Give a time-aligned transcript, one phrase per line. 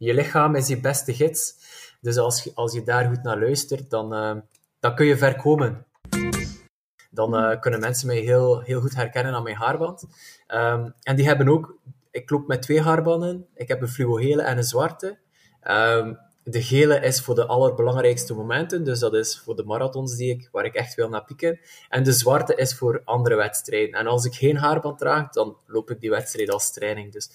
[0.00, 1.54] je lichaam is je beste gids.
[2.00, 4.36] Dus als je, als je daar goed naar luistert, dan, uh,
[4.80, 5.86] dan kun je ver komen.
[7.10, 10.04] Dan uh, kunnen mensen mij heel, heel goed herkennen aan mijn haarband.
[10.48, 11.78] Um, en die hebben ook...
[12.10, 13.46] Ik loop met twee haarbanden.
[13.54, 15.18] Ik heb een fluo-gele en een zwarte.
[15.70, 20.30] Um, de gele is voor de allerbelangrijkste momenten, dus dat is voor de marathons die
[20.30, 21.60] ik, waar ik echt wil naar pieken.
[21.88, 23.98] En de zwarte is voor andere wedstrijden.
[23.98, 27.12] En als ik geen haarband draag, dan loop ik die wedstrijd als training.
[27.12, 27.30] Dus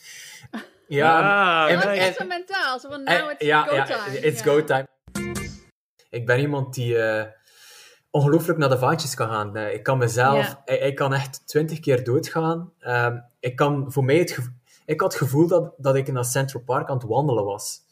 [0.88, 2.80] ja, ah, en, en, en, mentaal.
[2.80, 4.12] Zo van, nou, it's ja, go time.
[4.12, 4.88] Ja, it's go time.
[6.10, 7.24] Ik ben iemand die uh,
[8.12, 9.58] ongelooflijk naar de vaantjes kan gaan.
[9.58, 10.62] Uh, ik kan mezelf...
[10.66, 12.72] Ik, ik, kan echt twintig keer doodgaan.
[12.88, 14.38] Um, ik kan voor mij het
[14.86, 17.84] Ik had het gevoel dat, dat ik naar Central Park aan het wandelen was.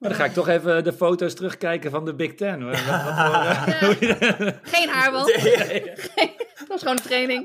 [0.00, 2.64] Maar dan ga ik toch even de foto's terugkijken van de Big Ten.
[2.64, 4.60] Wat, wat voor, ja.
[4.62, 5.26] Geen haarband.
[5.42, 6.36] Nee.
[6.58, 7.44] dat was gewoon een training.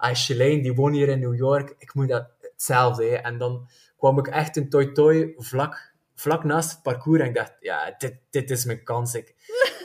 [0.00, 1.74] Ah, Shalane, die woont hier in New York.
[1.78, 3.04] Ik moet dat hetzelfde.
[3.04, 3.14] Hè.
[3.14, 3.68] En dan
[3.98, 7.20] kwam ik echt in Toy Toy vlak, vlak naast het parcours.
[7.20, 9.14] En ik dacht, ja, dit, dit is mijn kans.
[9.14, 9.34] Ik,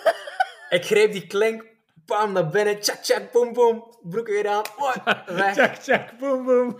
[0.77, 1.65] ik greep die klink,
[2.05, 2.79] bam, naar binnen.
[2.79, 3.95] Tjak, tjak, boom, boom.
[4.01, 4.63] Broek weer aan.
[4.77, 4.95] Oh,
[5.37, 5.79] weg.
[5.79, 6.79] Tjak, boom, boom.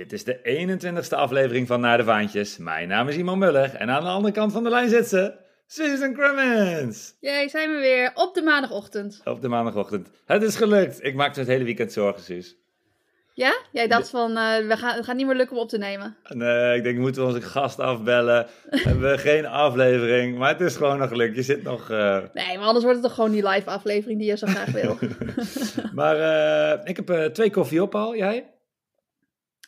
[0.00, 2.58] Dit is de 21ste aflevering van Naar de Vaantjes.
[2.58, 5.34] Mijn naam is Iman Muller en aan de andere kant van de lijn zit ze,
[5.66, 7.16] Susan Crummins.
[7.20, 9.20] Jij zijn we weer op de maandagochtend.
[9.24, 10.10] Op de maandagochtend.
[10.26, 11.04] Het is gelukt.
[11.04, 12.56] Ik maakte het hele weekend zorgen, Suus.
[13.34, 13.58] Ja?
[13.72, 16.16] Jij dacht van, uh, we gaan, het gaat niet meer lukken om op te nemen.
[16.28, 18.46] Nee, ik denk, moeten we onze gast afbellen?
[18.70, 21.36] hebben we geen aflevering, maar het is gewoon nog gelukt.
[21.36, 21.90] Je zit nog...
[21.90, 22.18] Uh...
[22.32, 24.98] Nee, maar anders wordt het toch gewoon die live aflevering die je zo graag wil.
[26.00, 28.58] maar uh, ik heb twee koffie op al, jij?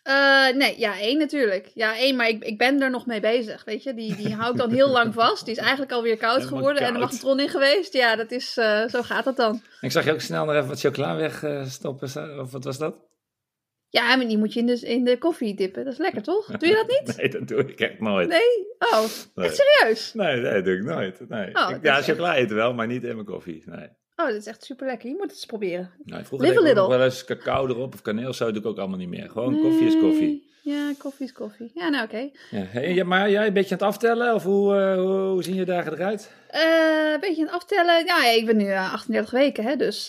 [0.09, 1.71] Uh, nee, ja, één natuurlijk.
[1.75, 3.95] Ja, één, maar ik, ik ben er nog mee bezig, weet je.
[3.95, 5.45] Die, die hou ik dan heel lang vast.
[5.45, 6.89] Die is eigenlijk alweer koud geworden koud.
[6.89, 7.93] en er magnetron in geweest.
[7.93, 9.63] Ja, dat is, uh, zo gaat dat dan.
[9.81, 12.97] Ik zag je ook snel nog even wat chocola wegstoppen, of wat was dat?
[13.89, 15.85] Ja, maar die moet je in de, in de koffie dippen.
[15.85, 16.47] Dat is lekker, toch?
[16.47, 17.17] Doe je dat niet?
[17.17, 18.29] nee, dat doe ik echt nooit.
[18.29, 18.67] Nee?
[18.79, 20.15] Oh, echt serieus?
[20.15, 21.29] Nee, nee, dat doe ik nooit.
[21.29, 21.55] Nee.
[21.55, 23.89] Oh, ik, ja, chocola eten wel, maar niet in mijn koffie, nee.
[24.17, 25.09] Oh, dat is echt super lekker.
[25.09, 25.91] Je moet het eens proberen.
[26.05, 28.33] Nou, vroeger Live deed ik wel eens cacao erop of kaneel.
[28.33, 29.31] Zo doe ik ook allemaal niet meer.
[29.31, 30.51] Gewoon koffie is koffie.
[30.63, 31.71] Ja, koffie is koffie.
[31.75, 32.31] Ja, nou oké.
[32.51, 34.35] Ja, hey, maar jij een beetje aan het aftellen?
[34.35, 34.95] Of hoe, uh,
[35.31, 36.31] hoe, zien je dagen eruit?
[36.55, 38.05] Uh, een beetje aan het aftellen.
[38.05, 40.09] Ja, ik ben nu 38 weken, hè, dus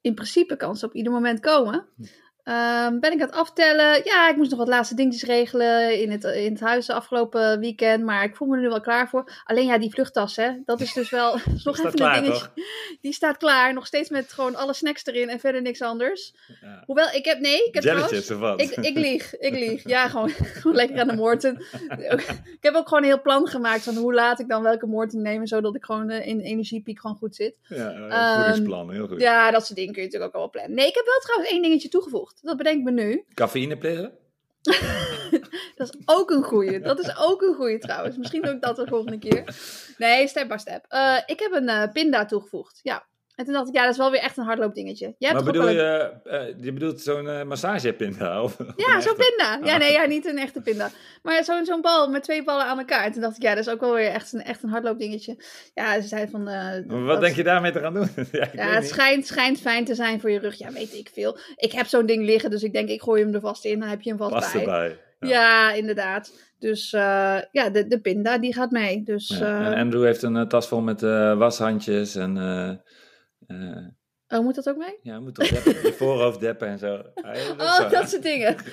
[0.00, 1.86] in principe kan ze op ieder moment komen.
[2.48, 4.00] Um, ben ik aan het aftellen?
[4.04, 7.60] Ja, ik moest nog wat laatste dingetjes regelen in het, in het huis de afgelopen
[7.60, 8.04] weekend.
[8.04, 9.32] Maar ik voel me er nu wel klaar voor.
[9.44, 10.50] Alleen ja, die vluchttas, hè.
[10.64, 12.50] Dat is dus wel nog even klaar, een dingetje.
[12.54, 12.64] Toch?
[13.00, 13.72] Die staat klaar.
[13.72, 16.34] Nog steeds met gewoon alle snacks erin en verder niks anders.
[16.60, 16.82] Ja.
[16.86, 17.38] Hoewel, ik heb...
[17.40, 18.60] Nee, ik heb Jelletjes wat?
[18.60, 19.88] Ik, ik lieg, ik lieg.
[19.88, 21.64] Ja, gewoon, gewoon lekker aan de moorten.
[22.28, 25.22] ik heb ook gewoon een heel plan gemaakt van hoe laat ik dan welke moorten
[25.22, 25.46] nemen.
[25.46, 27.54] Zodat ik gewoon uh, in energiepiek gewoon goed zit.
[27.68, 28.90] Ja, een voedingsplan.
[28.90, 29.20] Heel goed.
[29.20, 30.74] Ja, dat soort dingen kun je natuurlijk ook al plannen.
[30.76, 32.33] Nee, ik heb wel trouwens één dingetje toegevoegd.
[32.40, 33.24] Dat bedenk ik me nu.
[33.34, 33.76] Cafeïne
[35.76, 36.80] dat is ook een goeie.
[36.80, 38.16] Dat is ook een goeie trouwens.
[38.16, 39.56] Misschien doe ik dat de volgende keer.
[39.98, 40.86] Nee, step by step.
[40.88, 42.80] Uh, ik heb een uh, pinda toegevoegd.
[42.82, 43.06] Ja.
[43.34, 45.14] En toen dacht ik, ja, dat is wel weer echt een hardloopdingetje.
[45.18, 48.42] Jij maar bedoel je, uh, je bedoelt zo'n uh, massagepinda?
[48.42, 49.60] Of, ja, zo'n pinda.
[49.62, 50.90] Ja, nee, ja, niet een echte pinda.
[51.22, 53.04] Maar zo'n zo'n bal met twee ballen aan elkaar.
[53.04, 55.36] En toen dacht ik, ja, dat is ook wel weer echt een, echt een hardloopdingetje.
[55.74, 56.48] Ja, ze zei van...
[56.48, 58.08] Uh, wat denk je daarmee te gaan doen?
[58.32, 60.58] ja, ja het schijnt, schijnt fijn te zijn voor je rug.
[60.58, 61.38] Ja, weet ik veel.
[61.56, 63.80] Ik heb zo'n ding liggen, dus ik denk, ik gooi hem er vast in.
[63.80, 64.60] Dan heb je hem vast, bij.
[64.60, 64.98] erbij.
[65.20, 65.28] Ja.
[65.28, 65.72] ja.
[65.72, 66.32] inderdaad.
[66.58, 69.02] Dus uh, ja, de, de pinda die gaat mee.
[69.02, 69.72] Dus, ja.
[69.72, 71.00] En Andrew heeft een tas vol met
[71.36, 72.36] washandjes en
[74.28, 74.98] Oh, moet dat ook mee?
[75.02, 76.94] Ja, moet toch deppen, je voorhoofd deppen en zo.
[77.58, 78.56] oh, dat soort dingen.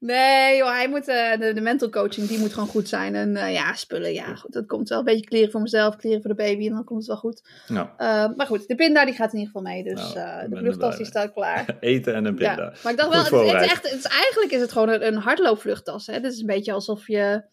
[0.00, 3.14] Nee, joh, hij moet, uh, de, de mental coaching, die moet gewoon goed zijn.
[3.14, 4.98] En uh, ja, spullen, ja, goed, dat komt wel.
[4.98, 7.42] Een beetje kleren voor mezelf, kleren voor de baby en dan komt het wel goed.
[7.68, 7.88] Nou.
[7.98, 9.84] Uh, maar goed, de pinda die gaat in ieder geval mee.
[9.84, 11.76] Dus nou, de vluchttas die staat klaar.
[11.80, 12.62] Eten en een pinda.
[12.62, 14.88] Ja, maar ik dacht wel, het, het, is echt, het is, eigenlijk is het gewoon
[14.88, 16.06] een, een hardloopvluchttas.
[16.06, 16.20] Hè?
[16.20, 17.44] Dit is een beetje alsof je,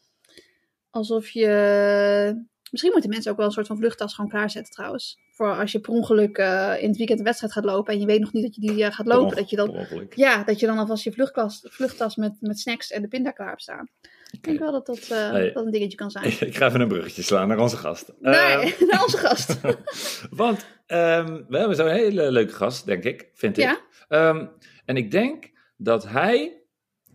[0.89, 2.45] alsof je...
[2.71, 5.80] Misschien moeten mensen ook wel een soort van vluchttas gewoon klaarzetten trouwens voor als je
[5.80, 8.44] per ongeluk eh, in het weekend een wedstrijd gaat lopen en je weet nog niet
[8.44, 11.12] dat je die eh, gaat lopen, dat je dan, ja, dat je dan alvast je
[11.12, 13.88] vluchttas, vluchttas met, met snacks en de pinda klaar hebt staan.
[14.31, 15.51] Ik denk wel dat dat, eh, Nee.
[15.54, 16.25] dat een dingetje kan zijn.
[16.50, 18.13] Ik ga even een bruggetje slaan naar onze gast.
[18.19, 19.60] Nee, Ehm, naar onze gast.
[20.44, 23.63] want ehm, we hebben zo'n hele leuke gast, denk ik, vind ik.
[23.63, 23.80] Ja?
[24.07, 24.45] Ehm,
[24.86, 26.62] en ik denk dat hij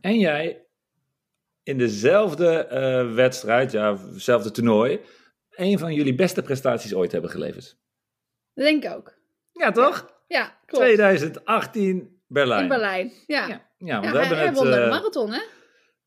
[0.00, 0.66] en jij
[1.62, 2.66] in dezelfde
[3.14, 5.00] wedstrijd, ja, hetzelfde toernooi,
[5.50, 7.80] een van jullie beste prestaties ooit hebben geleverd.
[8.54, 9.14] Dat denk ik ook.
[9.52, 10.10] Ja, toch?
[10.26, 10.84] Ja, klopt.
[10.84, 12.62] 2018 Berlijn.
[12.62, 13.12] In Berlijn.
[13.26, 13.48] Ja.
[13.48, 14.56] Ja, ja, want Ja, we hebben hij het...
[14.56, 15.40] won de eh, marathon, hè?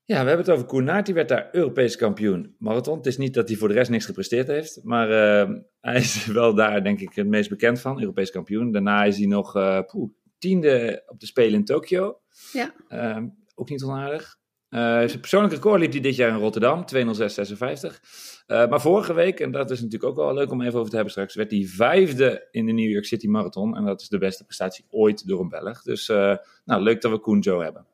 [0.04, 1.06] Ja, we hebben het over Koen Naert.
[1.06, 2.98] Die werd daar Europees kampioen marathon.
[2.98, 4.80] Het is niet dat hij voor de rest niks gepresteerd heeft.
[4.84, 5.50] Maar eh,
[5.82, 8.00] hij is wel daar, denk ik, het meest bekend van.
[8.00, 8.72] Europees kampioen.
[8.72, 9.52] Daarna is hij nog
[9.86, 12.20] poeh, tiende op de Spelen in Tokio.
[12.52, 12.74] Ja.
[12.88, 13.24] Eh,
[13.56, 14.38] ook niet onaardig.
[14.70, 16.86] Eh, zijn persoonlijke record liep hij dit jaar in Rotterdam.
[16.86, 18.02] 206,56.
[18.48, 20.96] Eh, maar vorige week, en dat is natuurlijk ook wel leuk om even over te
[20.96, 23.76] hebben straks, werd hij vijfde in de New York City Marathon.
[23.76, 25.82] En dat is de beste prestatie ooit door een Belg.
[25.82, 26.36] Dus eh,
[26.66, 27.86] nou, leuk dat we Koen zo hebben.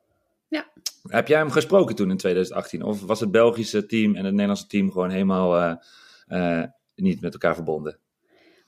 [0.48, 0.72] Ja.
[1.02, 2.82] Heb jij hem gesproken toen in 2018?
[2.82, 7.32] Of was het Belgische team en het Nederlandse team gewoon helemaal eh, eh, niet met
[7.32, 7.98] elkaar verbonden?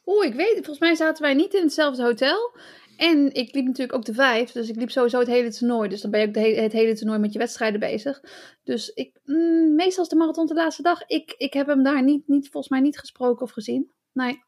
[0.07, 2.57] Oeh, ik weet, volgens mij zaten wij niet in hetzelfde hotel.
[2.97, 5.89] En ik liep natuurlijk ook de vijf, dus ik liep sowieso het hele toernooi.
[5.89, 8.23] Dus dan ben je ook he- het hele toernooi met je wedstrijden bezig.
[8.65, 11.07] Dus ik, mm, meestal is de marathon de laatste dag.
[11.07, 13.91] Ik, ik heb hem daar niet, niet, volgens mij niet gesproken of gezien.
[14.13, 14.43] Nee.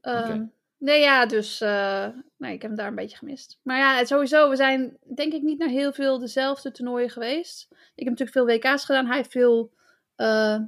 [0.00, 0.44] Ehm.
[0.78, 3.58] Nee, ja, dus eh, nee, ik heb hem daar een beetje gemist.
[3.62, 7.68] Maar ja, sowieso, we zijn denk ik niet naar heel veel dezelfde toernooien geweest.
[7.70, 8.32] Ik heb natuurlijk
[8.62, 9.06] veel WK's gedaan.
[9.06, 9.72] Hij heeft veel
[10.16, 10.58] eh,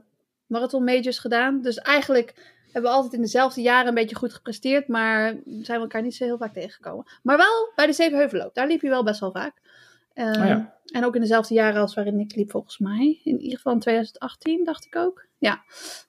[0.47, 1.63] marathon majors gedaan.
[1.63, 4.89] Dus eigenlijk hebben we altijd in dezelfde jaren een beetje goed gepresteerd.
[4.89, 7.07] Maar zijn we elkaar niet zo heel vaak tegengekomen.
[7.23, 8.55] Maar wel bij de Zevenheuvelloop.
[8.55, 9.53] Daar liep hij wel best wel vaak.
[10.15, 10.75] Oh ja.
[10.87, 13.21] En ook in dezelfde jaren als waarin ik liep, volgens mij.
[13.25, 15.29] In ieder geval in 2018, dacht ik ook.
[15.39, 15.63] Ja,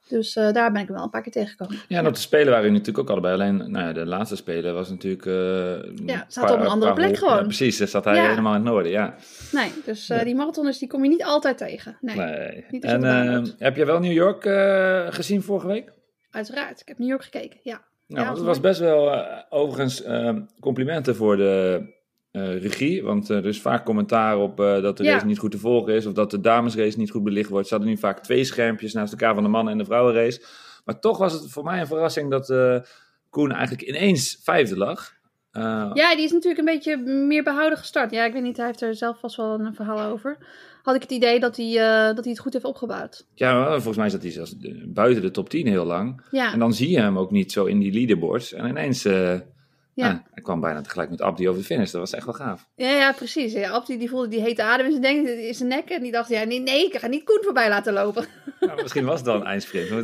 [0.08, 1.78] dus eh, daar ben ik hem wel een paar keer tegengekomen.
[1.88, 3.34] Ja, en op de Spelen waren jullie natuurlijk ook allebei.
[3.34, 5.26] Alleen nou ja, de laatste Spelen was natuurlijk...
[5.26, 7.36] eh, Ja, zat op een andere plek gewoon.
[7.38, 8.30] Ja, precies, daar zat hij Ja.
[8.30, 9.16] helemaal in het noorden, ja.
[9.52, 10.24] Nee, dus Ja.
[10.24, 11.98] die marathoners die kom je niet altijd tegen.
[12.02, 12.66] Nee, Nee.
[12.70, 13.56] niet En eh, wordt.
[13.58, 14.44] heb je wel New York
[15.14, 15.92] gezien vorige week?
[16.32, 16.80] Uiteraard.
[16.82, 17.82] Ik heb New York gekeken, ja.
[18.08, 21.82] Nou, Ja, het was best wel eh, overigens eh, complimenten voor de
[22.32, 23.04] eh, regie.
[23.04, 25.12] Want eh, er is vaak commentaar op dat de Ja.
[25.14, 26.06] race niet goed te volgen is.
[26.06, 27.68] Of dat de damesrace niet goed belicht wordt.
[27.68, 30.42] Ze hadden nu vaak twee schermpjes naast elkaar van de mannen- en de vrouwenrace.
[30.86, 32.54] Maar toch was het voor mij een verrassing dat
[33.30, 35.12] Koen eigenlijk ineens vijfde lag.
[35.94, 38.12] Ja, die is natuurlijk een beetje meer behouden gestart.
[38.12, 40.38] Ja, ik weet niet, hij heeft er zelf vast wel een verhaal over.
[40.82, 43.26] Had ik het idee dat hij, eh, dat hij het goed heeft opgebouwd.
[43.36, 46.22] ja, volgens mij zat hij zelfs eh, buiten de top 10 heel lang.
[46.32, 48.54] Ja, En dan zie je hem ook niet zo in die leaderboards.
[48.54, 49.06] En ineens...
[49.06, 49.40] eh,
[49.94, 50.08] Ja.
[50.08, 51.92] ah, hij kwam bijna tegelijk met Abdi over de finish.
[51.92, 52.68] Dat was echt wel gaaf.
[52.76, 53.54] ja, ja precies.
[53.54, 55.90] Ja, Abdi die voelde die hete adem in zijn, denk, in zijn nek.
[55.90, 58.26] En die dacht, ja, nee, nee, ik ga niet Koen voorbij laten lopen.
[58.60, 59.90] Nou, misschien was het dan een eindsprint.
[59.90, 59.96] Ja,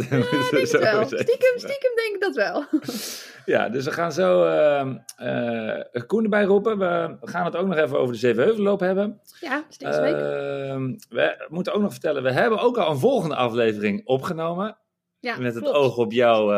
[0.52, 1.06] denk zo wel.
[1.06, 2.66] Stiekem, stiekem denk ik dat wel.
[3.46, 6.78] Ja, dus we gaan zo eh, Koen erbij roepen.
[6.78, 9.22] We gaan het ook nog even over de Zevenheuvelloop hebben.
[9.40, 10.14] Ja, deze week.
[10.16, 14.78] Ehm, we moeten ook nog vertellen, we hebben ook al een volgende aflevering opgenomen.
[15.20, 15.78] Ja, met het klopt.
[15.78, 16.52] oog op jouw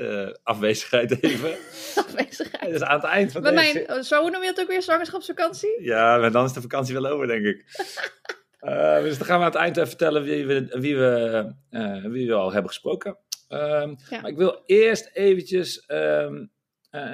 [0.00, 1.50] eh, afwezigheid even.
[2.06, 2.72] Afwezigheid.
[2.72, 3.84] dus aan het eind van Bij deze...
[3.86, 5.82] mijn, zo noem je het ook weer, zwangerschapsvakantie?
[5.82, 7.64] Ja, maar dan is de vakantie wel over, denk ik.
[8.60, 12.04] Eh, dus dan gaan we aan het eind even vertellen wie we, wie we, eh,
[12.04, 13.18] wie we al hebben gesproken.
[13.48, 14.20] Ehm, Ja.
[14.20, 16.44] Maar ik wil eerst eventjes ehm,
[16.90, 17.12] eh,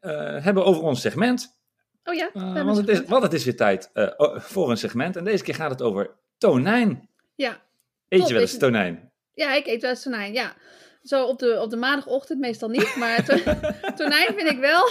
[0.00, 1.58] eh, hebben over ons segment.
[2.04, 2.30] Oh ja?
[2.64, 3.90] Want, het is, want het is weer tijd
[4.34, 5.16] voor een segment.
[5.16, 7.08] En deze keer gaat het over tonijn.
[7.34, 7.62] Ja.
[8.08, 9.12] Eet Top, je wel eens tonijn?
[9.32, 10.56] ja, ik eet wel eens tonijn, ja.
[11.02, 13.42] Zo op de, op de maandagochtend meestal niet, maar to-
[13.96, 14.88] tonijn vind ik wel...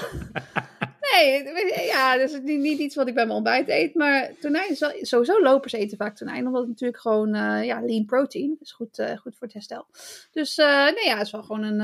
[1.13, 1.43] Nee,
[1.85, 4.79] ja, dat is niet, niet iets wat ik bij mijn ontbijt eet, maar tonijn is
[4.79, 4.91] wel...
[5.01, 8.71] Sowieso lopers eten vaak tonijn, omdat het natuurlijk gewoon eh, ja, lean protein is.
[8.71, 9.85] Goed, eh, goed voor het herstel.
[10.31, 11.77] Dus eh, nee, ja, het is wel gewoon een...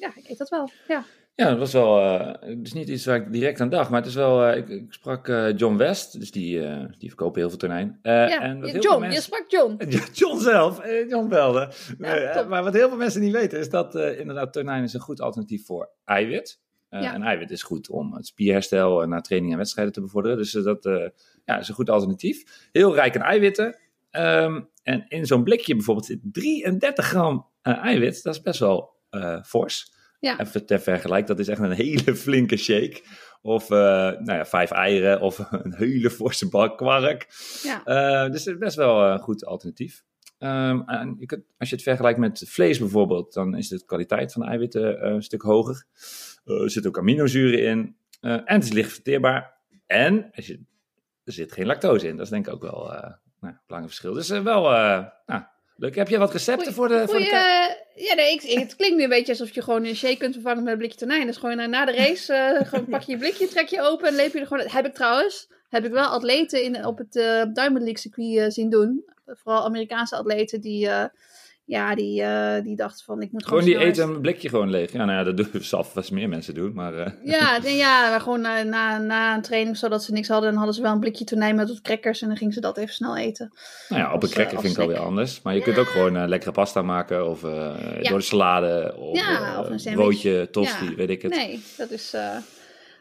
[0.00, 1.04] ja, ik eet dat wel, ja.
[1.40, 2.00] Ja, dat was wel.
[2.00, 4.44] eh, het is niet iets waar ik direct aan dacht, maar het is wel.
[4.44, 6.60] eh, ik, ik sprak eh, John West, dus die,
[6.98, 7.98] die verkopen heel veel tonijn.
[8.02, 8.40] Ja.
[8.40, 9.76] en wat heel veel John, mensen- je sprak John.
[10.20, 11.72] John zelf, John belde.
[12.48, 15.66] Maar wat heel veel mensen niet weten is dat inderdaad tonijn is een goed alternatief
[15.66, 16.60] voor eiwit.
[16.90, 17.14] Ja.
[17.14, 20.36] En eiwit is goed om het spierherstel na training en wedstrijden te bevorderen.
[20.36, 20.84] Dus dat
[21.44, 22.68] ja, is een goed alternatief.
[22.72, 23.78] Heel rijk aan eiwitten.
[24.10, 28.22] Ehm, en in zo'n blikje bijvoorbeeld zit 33 gram eiwit.
[28.22, 28.90] Dat is best wel
[29.44, 29.98] fors.
[30.20, 30.40] Ja.
[30.40, 33.02] Even ter vergelijk, dat is echt een hele flinke shake.
[33.42, 33.78] Of eh,
[34.18, 37.26] nou ja, vijf eieren of een hele forse bak kwark.
[37.62, 37.84] Ja.
[37.84, 40.02] Eh, dus het is best wel een goed alternatief.
[40.38, 44.32] Ehm, en je kunt, als je het vergelijkt met vlees bijvoorbeeld, dan is de kwaliteit
[44.32, 45.84] van de eiwitten eh, een stuk hoger.
[46.44, 47.96] Eh, er zitten ook aminozuren in.
[48.20, 49.58] Eh, en het is licht verteerbaar.
[49.86, 50.60] En als je,
[51.24, 52.16] er zit geen lactose in.
[52.16, 53.00] Dat is denk ik ook wel eh,
[53.40, 54.12] nou, een belangrijk verschil.
[54.12, 55.42] Dus eh, wel eh, nou,
[55.80, 55.94] Leuk.
[55.94, 58.96] Heb je wat recepten voor de, voor de Goeie, eh, ja, nee, ik, het klinkt
[58.96, 61.26] nu een beetje alsof je gewoon een shake kunt vervangen met een blikje tonijn.
[61.26, 64.08] Dus gewoon eh, na de race, eh, gewoon pak je je blikje, trek je open
[64.08, 64.66] en leep je er gewoon...
[64.68, 67.12] Heb ik trouwens, heb ik wel atleten in, op het
[67.54, 69.04] Diamond League circuit zien doen.
[69.26, 70.88] Vooral Amerikaanse atleten die,
[71.70, 73.62] ja, die, eh, die dachten van, ik moet gewoon...
[73.62, 74.92] Gewoon die eten een blikje gewoon leeg.
[74.92, 76.94] Ja, nou ja, dat doen zal vast meer mensen doen, maar...
[76.94, 80.48] eh, Ja, nee, ja maar gewoon na, na, na een training, zodat ze niks hadden,
[80.48, 82.76] dan hadden ze wel een blikje tonijn met wat crackers en dan gingen ze dat
[82.78, 83.52] even snel eten.
[83.88, 85.42] Nou ja, op een Als, cracker eh, vind ik alweer anders.
[85.42, 87.50] Maar je kunt ook gewoon eh, lekkere pasta maken of eh,
[88.00, 88.08] Ja.
[88.08, 91.34] door de salade of, Ja, eh, of een broodje, tosti, weet ik het.
[91.34, 92.36] Nee, dat is eh,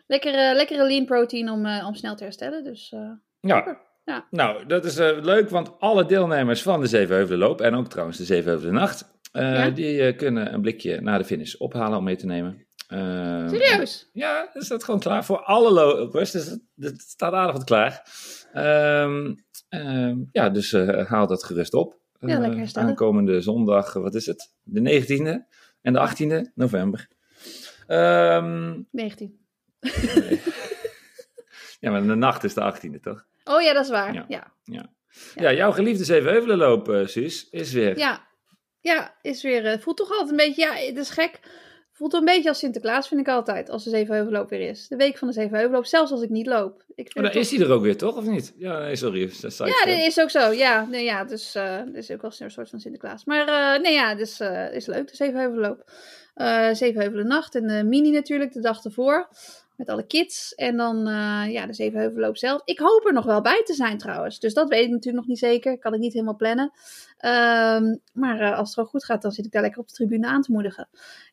[0.07, 2.63] lekkere, lekkere lean protein om, eh, om snel te herstellen.
[2.63, 2.99] Dus eh,
[3.39, 3.55] Ja.
[3.55, 3.87] lekker.
[4.09, 4.25] Ja.
[4.31, 8.25] Nou, dat is eh, leuk, want alle deelnemers van de Zevenheuvelenloop en ook trouwens de
[8.25, 9.69] Zevenheuvelennacht, eh Ja?
[9.69, 12.65] die eh, kunnen een blikje na de finish ophalen om mee te nemen.
[12.87, 14.09] Eh, serieus?
[14.13, 16.31] Ja, is dat gewoon klaar voor alle lopers.
[16.31, 18.03] Dus het, staat aardig wat klaar.
[18.53, 19.33] Ehm,
[19.69, 21.97] ehm, ja, dus eh, haal dat gerust op.
[22.19, 22.89] Ja, Eh, lekker herstellen.
[22.89, 24.53] Aankomende zondag, wat is het?
[24.63, 25.47] De 19e
[25.81, 27.07] en de 18e november.
[27.87, 29.39] Ehm, 19.
[31.79, 33.25] ja, maar de nacht is de 18e, toch?
[33.49, 34.13] Oh ja, dat is waar.
[34.13, 34.25] Ja.
[34.27, 34.89] Ja, ja.
[35.35, 37.97] Ja, jouw geliefde Zevenheuvelenloop, eh Suus, is weer.
[37.97, 38.27] ja.
[38.81, 41.39] Ja, is weer, eh, voelt toch altijd een beetje, ja, het is gek.
[41.91, 44.87] Voelt een beetje als Sinterklaas, vind ik altijd, als de Zevenheuvelloop weer is.
[44.87, 46.83] De week van de Zevenheuvelloop, zelfs als ik niet loop.
[46.95, 48.15] Ik het dan is hij er ook weer, toch?
[48.15, 48.53] Of niet?
[48.57, 49.31] Ja, nee, sorry.
[49.41, 50.51] dat Ja, dit is ook zo.
[50.51, 53.25] Ja, nee, ja dus eh dit is ook wel een soort van Sinterklaas.
[53.25, 55.91] Maar eh, nee, ja, dus eh is leuk, de Zevenheuvelenloop.
[56.33, 59.29] Eh Zevenheuvelennacht en de mini natuurlijk, de dag ervoor.
[59.79, 60.53] Met alle kids.
[60.55, 62.61] En dan eh, ja, de Zevenheuvelenloop zelf.
[62.65, 64.39] Ik hoop er nog wel bij te zijn trouwens.
[64.39, 65.77] Dus dat weet ik natuurlijk nog niet zeker.
[65.79, 66.71] Kan ik niet helemaal plannen.
[67.17, 69.93] Ehm, maar eh, als het gewoon goed gaat, dan zit ik daar lekker op de
[69.93, 70.87] tribune aan te moedigen.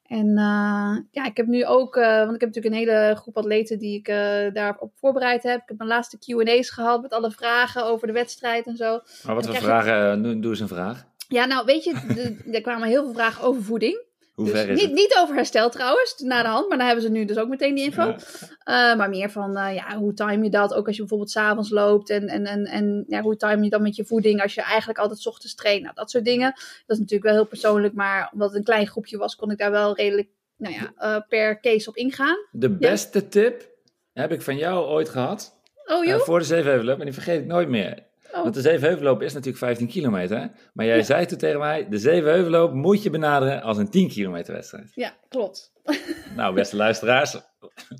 [0.06, 3.78] En eh, ja, ik heb nu ook, want ik heb natuurlijk een hele groep atleten
[3.78, 4.06] die ik
[4.54, 5.60] daarop voorbereid heb.
[5.62, 9.00] Ik heb mijn laatste Q&A's gehad met alle vragen over de wedstrijd en zo.
[9.24, 10.24] Maar wat voor je- vragen?
[10.24, 11.06] eh, Doe, eens een vraag.
[11.28, 14.04] Ja, nou weet je, er kwamen heel veel vragen over voeding.
[14.36, 14.92] Hoe Dus is niet, het?
[14.92, 17.74] niet over herstel trouwens, na de hand, maar dan hebben ze nu dus ook meteen
[17.74, 18.02] die info.
[18.02, 18.16] Ja.
[18.58, 20.74] Eh, maar meer van, eh, ja, hoe time je dat?
[20.74, 22.10] Ook als je bijvoorbeeld s'avonds loopt.
[22.10, 24.98] En, en, en, en ja, hoe time je dan met je voeding als je eigenlijk
[24.98, 25.82] altijd 's ochtends traint.
[25.82, 26.50] Nou, dat soort dingen.
[26.52, 27.94] Dat is natuurlijk wel heel persoonlijk.
[27.94, 31.22] Maar omdat het een klein groepje was, kon ik daar wel redelijk nou ja, eh,
[31.28, 32.36] per case op ingaan.
[32.50, 33.68] De beste tip
[34.12, 35.60] heb ik van jou ooit gehad.
[35.86, 36.20] Oh joh?
[36.20, 36.98] voor de Zevenheuvelloop.
[36.98, 38.05] En die vergeet ik nooit meer.
[38.36, 38.42] Oh.
[38.42, 40.50] Want de Zevenheuvelloop is natuurlijk 15 kilometer.
[40.72, 41.02] Maar jij Ja.
[41.02, 44.90] zei toen tegen mij, de Zevenheuvelloop moet je benaderen als een 10 kilometer wedstrijd.
[44.94, 45.72] Ja, klopt.
[46.36, 47.36] Nou, beste luisteraars,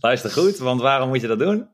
[0.01, 0.59] luister goed.
[0.59, 1.69] Want waarom moet je dat doen?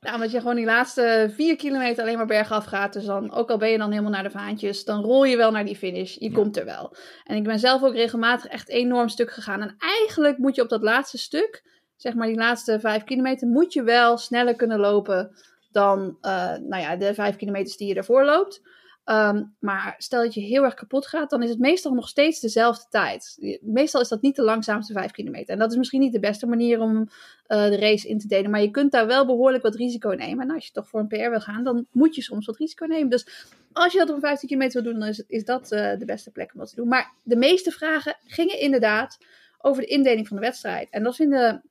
[0.00, 2.92] Nou, omdat je gewoon die laatste vier kilometer alleen maar bergaf gaat.
[2.92, 5.50] Dus dan, ook al ben je dan helemaal naar de vaantjes, dan rol je wel
[5.50, 6.16] naar die finish.
[6.18, 6.96] Je komt er wel.
[7.24, 9.62] En ik ben zelf ook regelmatig echt enorm stuk gegaan.
[9.62, 11.62] En eigenlijk moet je op dat laatste stuk,
[11.96, 15.30] zeg maar die laatste vijf kilometer, moet je wel sneller kunnen lopen
[15.70, 18.60] dan eh, nou ja, de vijf kilometers die je ervoor loopt.
[19.08, 22.40] Ehm, maar stel dat je heel erg kapot gaat, dan is het meestal nog steeds
[22.40, 23.38] dezelfde tijd.
[23.60, 25.52] Meestal is dat niet de langzaamste vijf kilometer.
[25.52, 27.08] En dat is misschien niet de beste manier om
[27.46, 28.50] eh, de race in te delen.
[28.50, 30.48] Maar je kunt daar wel behoorlijk wat risico nemen.
[30.48, 32.86] En als je toch voor een PR wil gaan, dan moet je soms wat risico
[32.86, 33.10] nemen.
[33.10, 35.98] Dus als je dat op een 15 kilometer wil doen, dan is, is dat eh,
[35.98, 36.88] de beste plek om dat te doen.
[36.88, 39.18] Maar de meeste vragen gingen inderdaad
[39.58, 40.90] over de indeling van de wedstrijd.
[40.90, 41.62] En dat vinden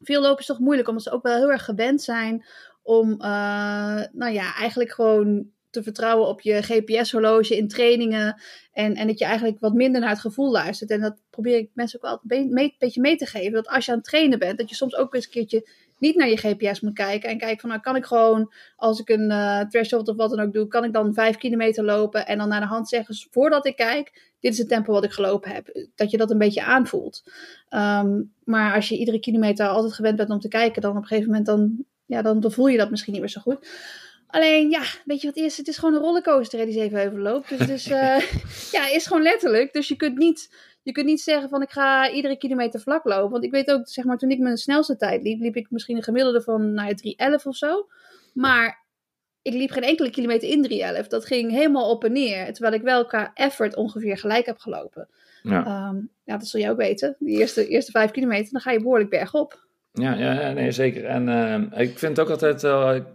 [0.00, 2.44] veel lopers toch moeilijk, omdat ze ook wel heel erg gewend zijn
[2.84, 8.42] om, eh, nou ja, eigenlijk gewoon te vertrouwen op je GPS-horloge in trainingen.
[8.72, 10.90] En, en dat je eigenlijk wat minder naar het gevoel luistert.
[10.90, 13.52] En dat probeer ik mensen ook altijd een be- beetje mee te geven.
[13.52, 16.16] Dat als je aan het trainen bent, dat je soms ook eens een keertje niet
[16.16, 17.28] naar je GPS moet kijken.
[17.28, 20.40] En kijken van, nou kan ik gewoon, als ik een eh threshold of wat dan
[20.40, 22.26] ook doe, kan ik dan vijf kilometer lopen.
[22.26, 25.12] En dan naar de hand zeggen, voordat ik kijk, dit is het tempo wat ik
[25.12, 25.86] gelopen heb.
[25.94, 27.22] Dat je dat een beetje aanvoelt.
[27.68, 31.06] Ehm, maar als je iedere kilometer altijd gewend bent om te kijken, dan op een
[31.06, 33.68] gegeven moment dan, ja, dan, voel je dat misschien niet meer zo goed.
[34.26, 35.56] Alleen, ja, weet je wat het is?
[35.56, 37.48] Het is gewoon een rollercoaster, hè, die Zevenheuvelloop.
[37.48, 38.20] Dus het is, eh,
[38.72, 39.72] ja, is gewoon letterlijk.
[39.72, 43.30] Dus je kunt, niet, je kunt niet zeggen van ik ga iedere kilometer vlak lopen.
[43.30, 45.96] Want ik weet ook, zeg maar, toen ik mijn snelste tijd liep, liep ik misschien
[45.96, 47.88] een gemiddelde van nou, ja, 3.11 of zo.
[48.34, 48.84] Maar
[49.42, 51.06] ik liep geen enkele kilometer in 3.11.
[51.06, 52.52] Dat ging helemaal op en neer.
[52.52, 55.08] Terwijl ik wel qua effort ongeveer gelijk heb gelopen.
[55.42, 57.16] Ja, Ehm, ja, dat zul je ook weten.
[57.18, 59.66] Die eerste, eerste vijf kilometer, dan ga je behoorlijk bergop.
[59.94, 61.04] Ja, ja, nee, zeker.
[61.04, 62.64] En eh, ik vind het ook altijd,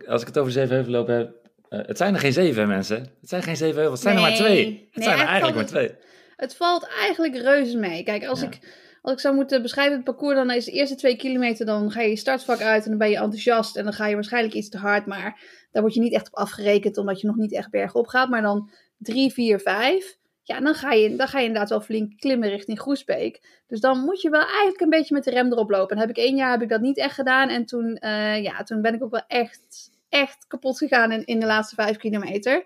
[0.07, 1.31] als ik het over Zevenheuvelloop heb,
[1.69, 2.97] eh, het zijn er geen zeven, mensen.
[2.97, 4.65] Het zijn geen zeven heuvels, het zijn er maar twee.
[4.65, 5.91] Het Nee, zijn er eigenlijk maar twee.
[6.35, 8.03] Het valt eigenlijk reuze mee.
[8.03, 8.47] Kijk, als, Ja.
[8.47, 8.59] ik,
[9.01, 12.01] als ik zou moeten beschrijven het parcours, dan is de eerste twee kilometer, dan ga
[12.01, 14.69] je je startvak uit en dan ben je enthousiast en dan ga je waarschijnlijk iets
[14.69, 17.69] te hard, maar daar word je niet echt op afgerekend omdat je nog niet echt
[17.69, 18.29] bergop gaat.
[18.29, 20.17] Maar dan drie, vier, vijf,
[20.49, 23.61] ja, dan ga je, dan ga je inderdaad wel flink klimmen richting Groesbeek.
[23.67, 25.95] Dus dan moet je wel eigenlijk een beetje met de rem erop lopen.
[25.95, 28.63] En heb ik één jaar heb ik dat niet echt gedaan en toen, eh, ja,
[28.63, 32.63] toen ben ik ook wel echt, echt kapot gegaan in, in de laatste vijf kilometer.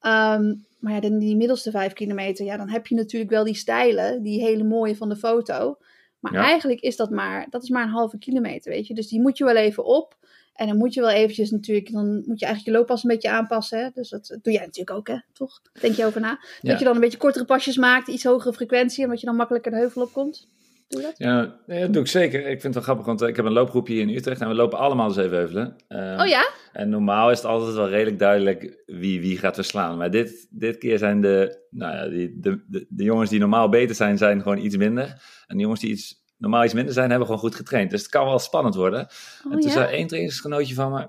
[0.00, 3.54] Ehm, maar ja, dan die middelste vijf kilometer, ja, dan heb je natuurlijk wel die
[3.54, 5.76] stijlen, die hele mooie van de foto.
[6.20, 6.42] Maar Ja.
[6.42, 8.94] eigenlijk is dat maar, dat is maar een halve kilometer, weet je.
[8.94, 10.16] Dus die moet je wel even op.
[10.52, 13.30] En dan moet je wel eventjes natuurlijk, dan moet je eigenlijk je looppas een beetje
[13.30, 13.78] aanpassen.
[13.78, 13.88] Hè?
[13.94, 15.16] Dus dat doe jij natuurlijk ook, hè?
[15.32, 15.60] Toch?
[15.80, 16.38] Denk je over na.
[16.60, 16.70] Ja.
[16.70, 19.70] Dat je dan een beetje kortere pasjes maakt, iets hogere frequentie, omdat je dan makkelijker
[19.70, 20.48] de heuvel op komt.
[20.88, 21.14] Doe je dat?
[21.18, 22.40] Ja, dat doe ik zeker.
[22.40, 24.48] Ik vind het wel grappig, want eh, ik heb een loopgroepje hier in Utrecht en
[24.48, 25.76] we lopen allemaal de Zevenheuvelen.
[25.88, 26.50] Eh, Oh ja?
[26.72, 29.96] En normaal is het altijd wel redelijk duidelijk wie wie gaat verslaan.
[29.96, 33.68] Maar dit, dit keer zijn de, nou ja, die, de, de, de jongens die normaal
[33.68, 35.22] beter zijn, zijn gewoon iets minder.
[35.46, 37.90] En de jongens die iets, normaal iets minder zijn, hebben gewoon goed getraind.
[37.90, 39.00] Dus het kan wel spannend worden.
[39.00, 39.74] Oh en toen ja?
[39.74, 41.08] zei één trainingsgenootje van me,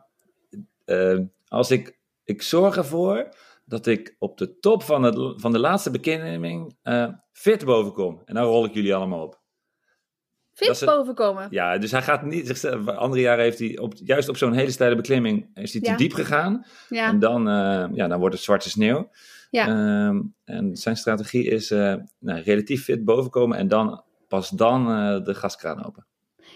[0.85, 3.29] eh, als ik, ik zorg ervoor
[3.65, 8.21] dat ik op de top van, het, van de laatste beklimming eh, fit boven kom.
[8.25, 9.41] En dan rol ik jullie allemaal op.
[10.53, 11.47] Fit het- bovenkomen.
[11.49, 12.65] Ja, dus hij gaat niet.
[12.85, 15.97] Andere jaren heeft hij op, juist op zo'n hele steile beklimming is hij te Ja.
[15.97, 16.65] diep gegaan.
[16.89, 17.07] Ja.
[17.07, 19.09] En dan, eh, ja, dan wordt het zwarte sneeuw.
[19.49, 19.67] Ja.
[19.67, 25.33] Ehm, en zijn strategie is nou, relatief fit bovenkomen en dan pas dan eh, de
[25.33, 26.05] gaskraan open.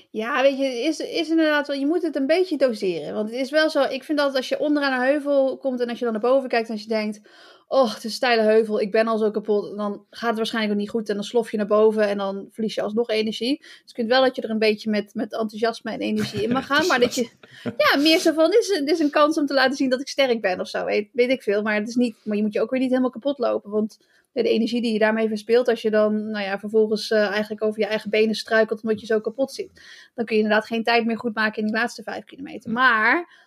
[0.10, 3.14] Ja, weet je, is, is inderdaad wel, je moet het een beetje doseren.
[3.14, 5.90] Want het is wel zo, ik vind altijd als je onderaan een heuvel komt en
[5.90, 7.22] als je dan naar boven kijkt en als je denkt,
[7.68, 9.78] oh, het is een steile heuvel, ik ben al zo kapot.
[9.78, 12.48] Dan gaat het waarschijnlijk ook niet goed en dan slof je naar boven en dan
[12.52, 13.58] verlies je alsnog energie.
[13.60, 16.52] Dus ik vind wel dat je er een beetje met, met enthousiasme en energie in
[16.52, 16.88] mag gaan.
[16.88, 17.30] Maar dat je,
[17.64, 20.02] ja, meer zo van, dit is, dit is een kans om te laten zien dat
[20.02, 21.62] ik sterk ben of zo, weet, weet ik veel.
[21.62, 23.98] Maar het is niet, maar je moet je ook weer niet helemaal kapot lopen, want
[24.44, 27.80] de energie die je daarmee verspeelt, als je dan nou ja, vervolgens eh, eigenlijk over
[27.80, 29.82] je eigen benen struikelt omdat je zo kapot zit,
[30.16, 32.72] dan kun je inderdaad geen tijd meer goed maken in die laatste vijf kilometer.
[32.72, 33.46] Maar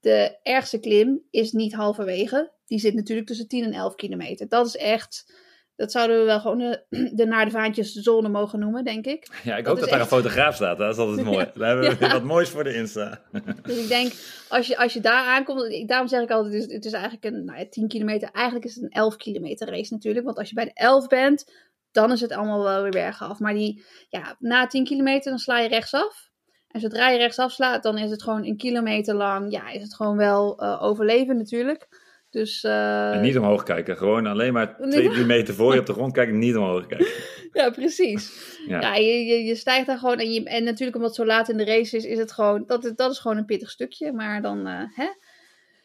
[0.00, 2.52] de ergste klim is niet halverwege.
[2.66, 4.48] Die zit natuurlijk tussen 10 en 11 kilometer.
[4.48, 5.32] Dat is echt,
[5.78, 9.28] dat zouden we wel gewoon de, de naar de vaantjes zone mogen noemen, denk ik.
[9.44, 10.78] Ja, ik hoop dat daar echt- een fotograaf staat.
[10.78, 11.38] Dat is altijd mooi.
[11.44, 11.50] Ja.
[11.54, 12.12] Dan hebben we Ja.
[12.12, 13.22] wat moois voor de Insta.
[13.62, 14.12] Dus ik denk,
[14.48, 17.24] als je, als je daar aankomt, daarom zeg ik altijd, het is, het is eigenlijk
[17.24, 18.30] een nou ja, 10 kilometer.
[18.32, 20.24] Eigenlijk is het een 11 kilometer race natuurlijk.
[20.24, 21.52] Want als je bij de 11 bent,
[21.92, 23.38] dan is het allemaal wel weer bergaf.
[23.38, 26.26] Maar die, ja, na 10 kilometer, dan sla je rechtsaf.
[26.68, 29.94] En zodra je rechtsaf slaat, dan is het gewoon een kilometer lang, ja, is het
[29.94, 31.88] gewoon wel eh, overleven natuurlijk.
[32.30, 33.96] Dus, eh, En niet omhoog kijken.
[33.96, 36.32] Gewoon alleen maar twee, drie meter voor je op de grond kijken.
[36.34, 37.06] en Niet omhoog kijken.
[37.52, 38.32] ja, precies.
[38.66, 38.80] Ja.
[38.80, 40.18] Ja, je, je, je stijgt daar gewoon.
[40.18, 42.64] En, je, en natuurlijk, omdat het zo laat in de race is, is het gewoon,
[42.66, 44.12] dat, is- dat is gewoon een pittig stukje.
[44.12, 45.06] Maar dan, eh hè,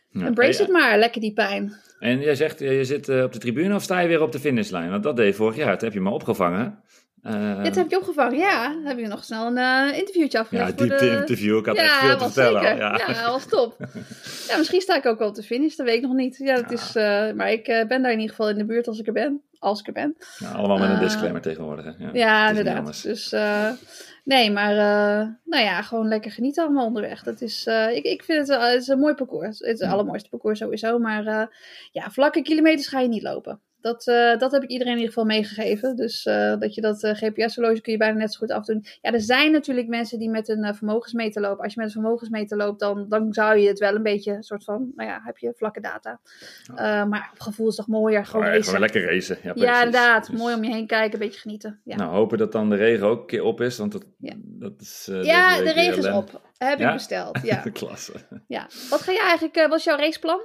[0.10, 0.26] Ja.
[0.26, 1.74] embrace het maar, lekker die pijn.
[2.00, 4.32] En jij zegt, eh, je zit eh, op de tribune of sta je weer op
[4.32, 4.90] de finishlijn?
[4.90, 5.70] Want dat deed je vorig jaar.
[5.72, 6.84] Dat heb je me opgevangen.
[7.64, 8.68] Dit heb je opgevangen, ja.
[8.70, 10.70] Dan heb je nog snel een eh, interviewtje afgelegd.
[10.80, 11.16] ja, diepte de...
[11.18, 11.58] interview.
[11.58, 12.62] Ik had ja, echt veel te vertellen.
[12.62, 12.76] Ja.
[12.76, 12.98] Ja.
[13.08, 13.76] dat was top.
[14.50, 16.38] ja, misschien sta ik ook wel op de finish, dat weet ik nog niet.
[16.38, 16.76] Ja, dat Ja.
[16.76, 19.08] is, eh, maar ik eh, ben daar in ieder geval in de buurt als ik
[19.08, 19.42] er ben.
[19.60, 20.18] Als ik er ben.
[20.54, 21.86] Allemaal met een disclaimer tegenwoordig.
[21.86, 21.92] Hè.
[22.06, 23.04] Ja, Ja, inderdaad.
[23.04, 23.36] Dus
[24.24, 24.76] nee, maar
[25.46, 27.24] nou ja, gewoon lekker genieten allemaal onderweg.
[27.24, 29.60] Dat is, ik, ik vind het, is een mooi parcours.
[29.60, 29.90] Het is het Ja.
[29.90, 31.00] allermooiste parcours sowieso.
[31.00, 31.50] Maar
[31.92, 33.60] ja, vlakke kilometers ga je niet lopen.
[33.84, 35.96] Dat, eh, dat heb ik iedereen in ieder geval meegegeven.
[35.96, 38.86] Dus eh, dat je dat eh, GPS-horloge kun je bijna net zo goed afdoen.
[39.02, 41.64] Ja, er zijn natuurlijk mensen die met een vermogensmeter lopen.
[41.64, 44.64] Als je met een vermogensmeter loopt, dan, dan zou je het wel een beetje soort
[44.64, 46.20] van, nou ja, heb je vlakke data.
[47.06, 48.26] Maar op gevoel is toch mooier.
[48.26, 48.64] Gewoon, Gewoon, racen.
[48.74, 49.38] gewoon lekker racen.
[49.44, 50.30] Ja, Ja, inderdaad.
[50.30, 51.82] Dus- Mooi om je heen kijken, een beetje genieten.
[51.84, 51.96] Ja.
[51.96, 54.34] Nou, hopen dat dan de regen ook een keer op is, want dat, Ja.
[54.38, 55.10] dat is...
[55.22, 56.42] Ja, de regen is op.
[56.58, 56.88] Heb Ja?
[56.88, 57.40] ik besteld.
[57.44, 57.64] Ja.
[57.74, 58.14] Klasse.
[58.48, 58.68] ja.
[58.90, 60.40] Wat ga je eigenlijk, wat is jouw raceplan?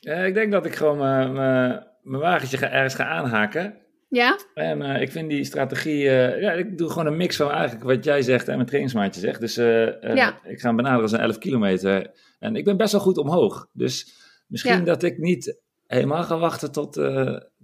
[0.00, 3.74] Ik denk dat ik gewoon mijn- mijn wagentje ga, ergens ga aanhaken.
[4.08, 4.38] Ja?
[4.54, 7.82] En eh, ik vind die strategie, eh, ja, ik doe gewoon een mix van eigenlijk
[7.84, 9.40] wat jij zegt en mijn trainingsmaatje zegt.
[9.40, 10.38] Dus eh, Ja.
[10.44, 12.10] ik ga hem benaderen als een 11 kilometer.
[12.38, 13.68] En ik ben best wel goed omhoog.
[13.72, 14.14] Dus
[14.46, 14.84] misschien Ja.
[14.84, 16.92] dat ik niet helemaal ga wachten tot,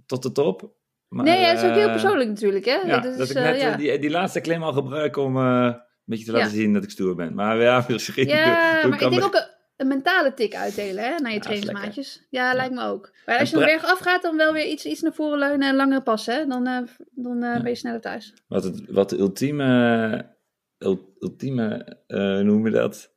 [0.05, 0.75] tot de top.
[1.07, 2.75] Maar, nee, dat is ook heel persoonlijk natuurlijk, hè?
[2.75, 6.25] Ja, dat is, dat ik net die, die laatste klim al gebruik om een beetje
[6.25, 7.33] te laten zien dat ik stoer ben.
[7.33, 8.27] Maar ja, misschien.
[8.27, 11.09] ja, doe- doe maar ik kan denk ook een, een mentale tik uitdelen, hè?
[11.17, 12.27] Naar je Ja, trainingsmaatjes.
[12.29, 13.11] Ja, lijkt me ook.
[13.25, 15.39] Maar als je En dan pra- bergaf gaat, dan wel weer iets, iets naar voren
[15.39, 16.45] leunen en langer passen, hè?
[16.45, 16.77] Dan, eh,
[17.11, 17.61] dan Ja.
[17.61, 18.33] ben je sneller thuis.
[18.47, 20.35] Wat, het, wat de ultieme,
[20.77, 23.15] ul- ultieme hoe noem je dat?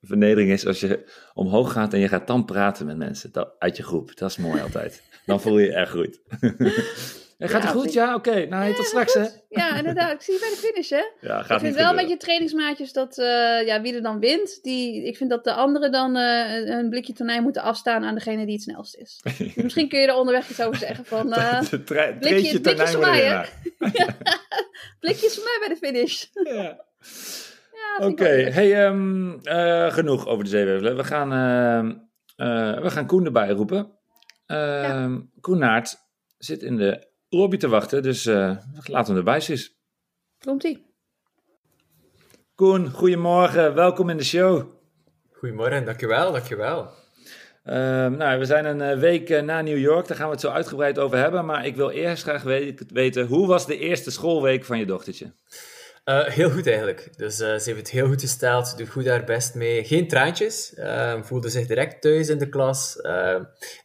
[0.00, 3.76] Vernedering is als je omhoog gaat en je gaat dan praten met mensen dat, uit
[3.76, 4.16] je groep.
[4.16, 5.02] Dat is mooi altijd.
[5.26, 6.20] Dan voel je je echt goed.
[7.48, 7.92] Gaat Ja, het goed?
[7.92, 8.46] Ja, oké.
[8.46, 9.24] Nou, tot straks hè.
[9.48, 10.12] Ja, inderdaad.
[10.12, 11.28] Ik zie je bij de finish, hè?
[11.28, 14.58] Ja, gaat ik vind wel met je trainingsmaatjes dat eh, ja, wie er dan wint,
[14.62, 18.44] die, ik vind dat de anderen dan eh, een- blikje tonijn moeten afstaan aan degene
[18.44, 19.20] die het snelst is.
[19.38, 23.00] Dus misschien kun je er onderweg iets over zeggen van tre- blikje- blikjes tonijn voor
[23.00, 23.40] mij, hè?
[25.00, 26.24] blikjes voor mij bij de finish.
[26.54, 26.84] Ja.
[27.98, 30.96] Ja, Oké, hey, ehm, eh, genoeg over de zeewevelen.
[30.96, 31.92] We gaan, ehm,
[32.36, 33.98] eh, we gaan Koen erbij roepen.
[34.46, 35.96] Ehm Koen Naert
[36.38, 39.68] zit in de lobby te wachten, dus eh laten we hem erbij zitten.
[40.44, 40.86] Komt-ie.
[42.54, 44.62] Koen, goedemorgen, welkom in de show.
[45.32, 46.90] Goedemorgen, dankjewel, dankjewel.
[47.64, 50.98] Ehm, nou, we zijn een week na New York, daar gaan we het zo uitgebreid
[50.98, 51.44] over hebben.
[51.44, 52.42] Maar ik wil eerst graag
[52.88, 55.32] weten, hoe was de eerste schoolweek van je dochtertje?
[56.04, 57.18] Uh, heel goed eigenlijk.
[57.18, 59.84] Dus uh, ze heeft het heel goed gesteld, doet goed haar best mee.
[59.84, 62.96] Geen traantjes, uh, voelde zich direct thuis in de klas.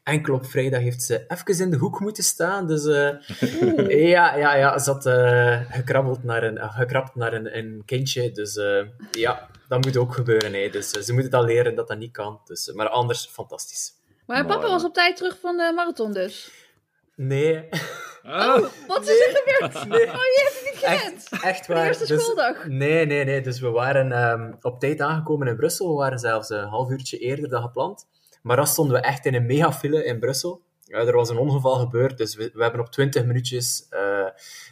[0.04, 2.67] enkel op vrijdag heeft ze even in de hoek moeten staan.
[2.67, 2.84] Dus
[3.88, 5.04] ja, ja, ja, ze had
[5.71, 8.32] gekrabbeld naar een, gekrapt naar een, een kindje.
[8.32, 8.60] Dus
[9.12, 10.54] ja, dat moet ook gebeuren.
[10.54, 10.69] Hè.
[10.69, 12.41] Dus ze moet het al leren dat dat niet kan.
[12.45, 13.93] Dus, maar anders, fantastisch.
[14.25, 16.51] Maar papa was op tijd terug van de marathon dus?
[17.15, 17.69] Nee.
[18.25, 19.88] Oh, wat is er gebeurd?
[19.88, 20.07] Nee.
[20.07, 21.27] Oh, je hebt het niet gewend.
[21.31, 21.81] Echt, echt waar.
[21.81, 22.67] De eerste dus, schooldag.
[22.67, 23.41] Nee, nee, nee.
[23.41, 25.88] Dus we waren um, op tijd aangekomen in Brussel.
[25.89, 28.07] We waren zelfs een half uurtje eerder dan gepland.
[28.41, 30.61] Maar dan stonden we echt in een megafile in Brussel.
[30.88, 34.25] Ja, er was een ongeval gebeurd, dus we, we hebben op 20 minuutjes uh,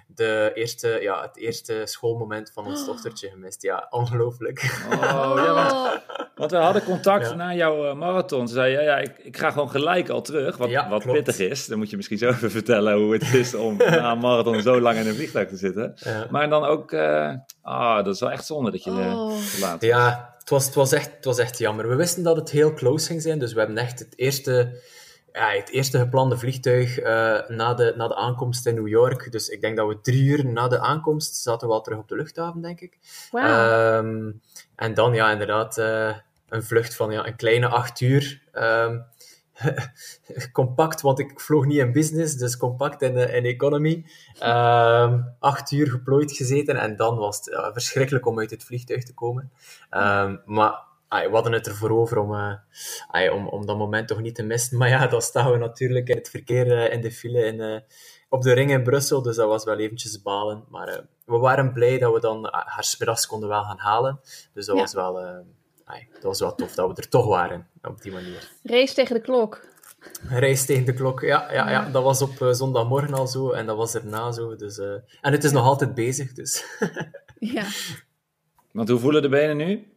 [0.08, 3.62] de eerste, ja, het eerste schoolmoment van ons dochtertje gemist.
[3.62, 4.86] Ja, ongelooflijk.
[4.92, 6.02] Oh, ja, want,
[6.50, 7.36] want, we hadden contact ja.
[7.36, 8.48] na jouw uh, marathon.
[8.48, 11.40] Ze zei, ja, ja ik, ik ga gewoon gelijk al terug, wat, ja, wat pittig
[11.40, 11.68] is.
[11.68, 14.82] Dan moet je misschien zo even vertellen hoe het is om na een marathon zo
[14.82, 15.96] lang in een vliegtuig te zitten.
[16.30, 19.34] Maar dan ook, uh, ah, dat is wel echt zonde dat je oh.
[19.60, 19.82] laat.
[19.82, 21.90] Ja, het was, het, was echt, het was echt jammer.
[21.90, 24.82] We wisten dat het heel close ging zijn, dus we hebben echt het eerste
[25.34, 27.06] ja, het eerste geplande vliegtuig uh,
[27.48, 29.32] na, de, na de aankomst in New York.
[29.32, 32.08] Dus ik denk dat we drie uur na de aankomst zaten we al terug op
[32.08, 32.98] de luchthaven, denk ik.
[33.32, 33.96] Wow.
[33.96, 34.42] Um,
[34.76, 36.16] en dan ja, inderdaad uh,
[36.54, 38.42] een vlucht van ja, een kleine acht uur.
[38.54, 39.06] Um,
[40.52, 44.06] compact, want ik vloog niet in business, dus compact in, in economy.
[44.44, 49.04] Um, acht uur geplooid gezeten en dan was het uh, verschrikkelijk om uit het vliegtuig
[49.04, 49.52] te komen.
[50.46, 54.44] maar we hadden het ervoor over om, uh, om, om dat moment toch niet te
[54.44, 54.78] missen.
[54.78, 57.80] Maar ja, dan staan we natuurlijk in het verkeer uh, in de file in, uh,
[58.30, 59.22] op de ring in Brussel.
[59.22, 60.64] Dus dat was wel eventjes balen.
[60.70, 64.20] Maar we waren blij dat we dan haar smiddags konden wel gaan halen.
[64.54, 64.82] Dus dat, ja.
[64.82, 65.44] was wel,
[65.86, 68.50] dat was wel tof dat we er toch waren op die manier.
[68.64, 69.62] Race tegen de klok.
[70.30, 71.90] Race tegen de klok, ja, ja, ja.
[71.90, 74.56] dat was op zondagmorgen al zo en dat was erna zo.
[74.56, 76.66] Dus, en het is nog altijd bezig, dus...
[77.56, 77.66] ja.
[78.74, 79.88] Want hoe voelen de benen nu?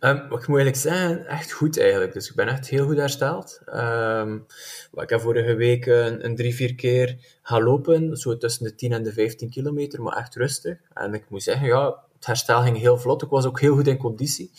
[0.00, 2.12] Um, wat ik moet eigenlijk zeggen, echt goed eigenlijk.
[2.12, 3.60] Dus ik ben echt heel goed hersteld.
[3.74, 4.46] Um,
[4.92, 8.92] ik heb vorige week een, een, drie, vier keer gaan lopen, zo tussen de 10
[8.92, 10.78] en de 15 kilometer, maar echt rustig.
[10.94, 13.22] En ik moet zeggen, ja, het herstel ging heel vlot.
[13.22, 14.50] Ik was ook heel goed in conditie.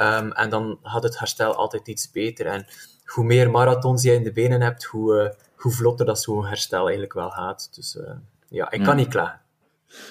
[0.00, 2.46] Um, en dan had het herstel altijd iets beter.
[2.46, 2.66] En
[3.04, 6.82] hoe meer marathons je in de benen hebt, hoe, uh, hoe vlotter dat zo'n herstel
[6.82, 7.68] eigenlijk wel gaat.
[7.74, 8.10] Dus uh,
[8.48, 9.00] ja, ik kan mm.
[9.00, 9.40] niet klagen.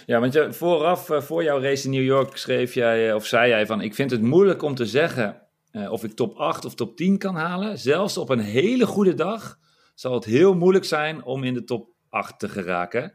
[0.06, 3.50] Ja, want je, vooraf, uh, voor jouw race in New York, schreef jij, of zei
[3.50, 3.82] jij van...
[3.82, 7.18] Ik vind het moeilijk om te zeggen uh, of ik top 8 of top 10
[7.18, 7.80] kan halen.
[7.80, 9.60] Zelfs op een hele goede dag
[9.96, 13.14] zal het heel moeilijk zijn om in de top 8 te geraken.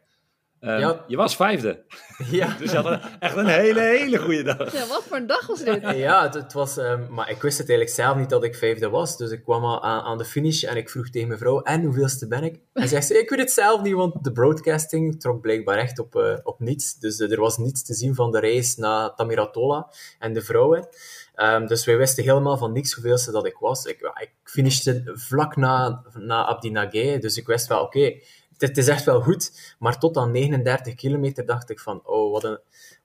[0.61, 1.05] Um, ja.
[1.07, 1.79] Je was vijfde.
[2.31, 2.57] Ja.
[2.59, 4.73] dus je had een, echt een hele, hele goede dag.
[4.73, 5.83] Ja, wat voor een dag was dit?
[5.97, 6.77] ja, het, het was...
[6.77, 9.17] Um, maar ik wist het eigenlijk zelf niet dat ik vijfde was.
[9.17, 12.29] Dus ik kwam aan, aan de finish en ik vroeg tegen mijn vrouw, en hoeveelste
[12.29, 12.61] ben ik?
[12.73, 16.15] En zegt ze, ik weet het zelf niet, want de broadcasting trok blijkbaar echt op,
[16.15, 16.99] uh, op niets.
[16.99, 20.89] Dus uh, er was niets te zien van de race naar Tamiratola en de vrouwen.
[21.37, 23.85] Um, dus wij wisten helemaal van niks hoeveelste dat ik was.
[23.85, 27.99] Ik, ik finishte vlak na, na Abdi Nagé, dus ik wist wel, oké...
[27.99, 28.23] Okay,
[28.59, 32.45] het is echt wel goed, maar tot aan 39 kilometer dacht ik van, oh, wat
[32.45, 32.59] een,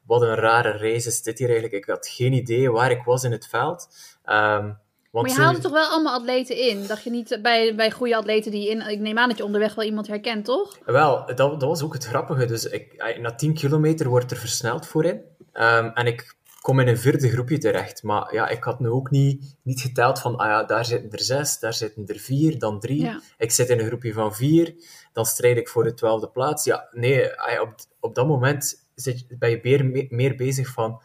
[0.05, 1.77] wat een rare race is dit hier eigenlijk.
[1.77, 3.87] Ik had geen idee waar ik was in het veld.
[4.25, 6.87] Um, want maar je haalde toch wel allemaal atleten in?
[6.87, 8.81] Dacht je niet bij, bij goede atleten die in...
[8.81, 10.77] Ik neem aan dat je onderweg wel iemand herkent, toch?
[10.85, 12.45] Wel, dat, dat was ook het grappige.
[12.45, 15.21] Dus ik, na 10 kilometer wordt er versneld voorin.
[15.53, 18.03] Um, en ik kom in een vierde groepje terecht.
[18.03, 21.23] Maar ja, ik had nu ook niet, niet geteld van, ah ja, daar zitten er
[21.23, 23.01] zes, daar zitten er vier, dan drie.
[23.01, 23.21] Ja.
[23.37, 24.75] Ik zit in een groepje van vier,
[25.13, 26.63] dan strijd ik voor de twaalfde plaats.
[26.63, 31.01] Ja, nee, ah op, op dat moment zit, ben je meer, meer bezig van,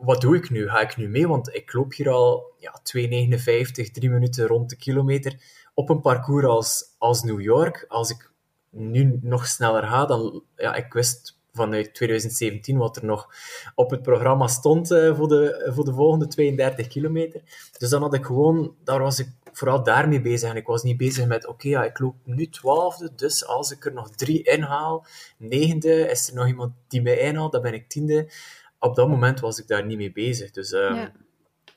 [0.00, 0.68] wat doe ik nu?
[0.68, 1.28] Ga ik nu mee?
[1.28, 5.40] Want ik loop hier al ja, 2,59, drie minuten rond de kilometer
[5.74, 7.84] op een parcours als, als New York.
[7.88, 8.30] Als ik
[8.70, 13.28] nu nog sneller ga, dan, ja, ik wist vanuit 2017 wat er nog
[13.74, 17.40] op het programma stond uh, voor, de, voor de volgende 32 kilometer.
[17.78, 20.50] Dus dan had ik gewoon, daar was ik vooral daarmee bezig.
[20.50, 23.70] En ik was niet bezig met, oké, okay, ja, ik loop nu twaalfde, dus als
[23.70, 27.74] ik er nog drie inhaal, negende, is er nog iemand die mij inhaalt, dan ben
[27.74, 28.32] ik tiende.
[28.78, 30.50] Op dat moment was ik daar niet mee bezig.
[30.50, 31.12] Dus, um, ja.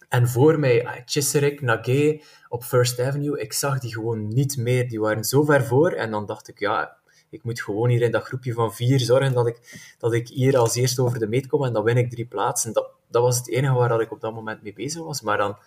[0.09, 4.89] En voor mij, uh, Chiserik, Nagé op First Avenue, ik zag die gewoon niet meer.
[4.89, 5.91] Die waren zo ver voor.
[5.91, 6.97] En dan dacht ik, ja,
[7.29, 10.57] ik moet gewoon hier in dat groepje van vier zorgen dat ik, dat ik hier
[10.57, 12.73] als eerste over de meet kom en dan win ik drie plaatsen.
[12.73, 15.21] Dat, dat was het enige waar dat ik op dat moment mee bezig was.
[15.21, 15.57] Maar dan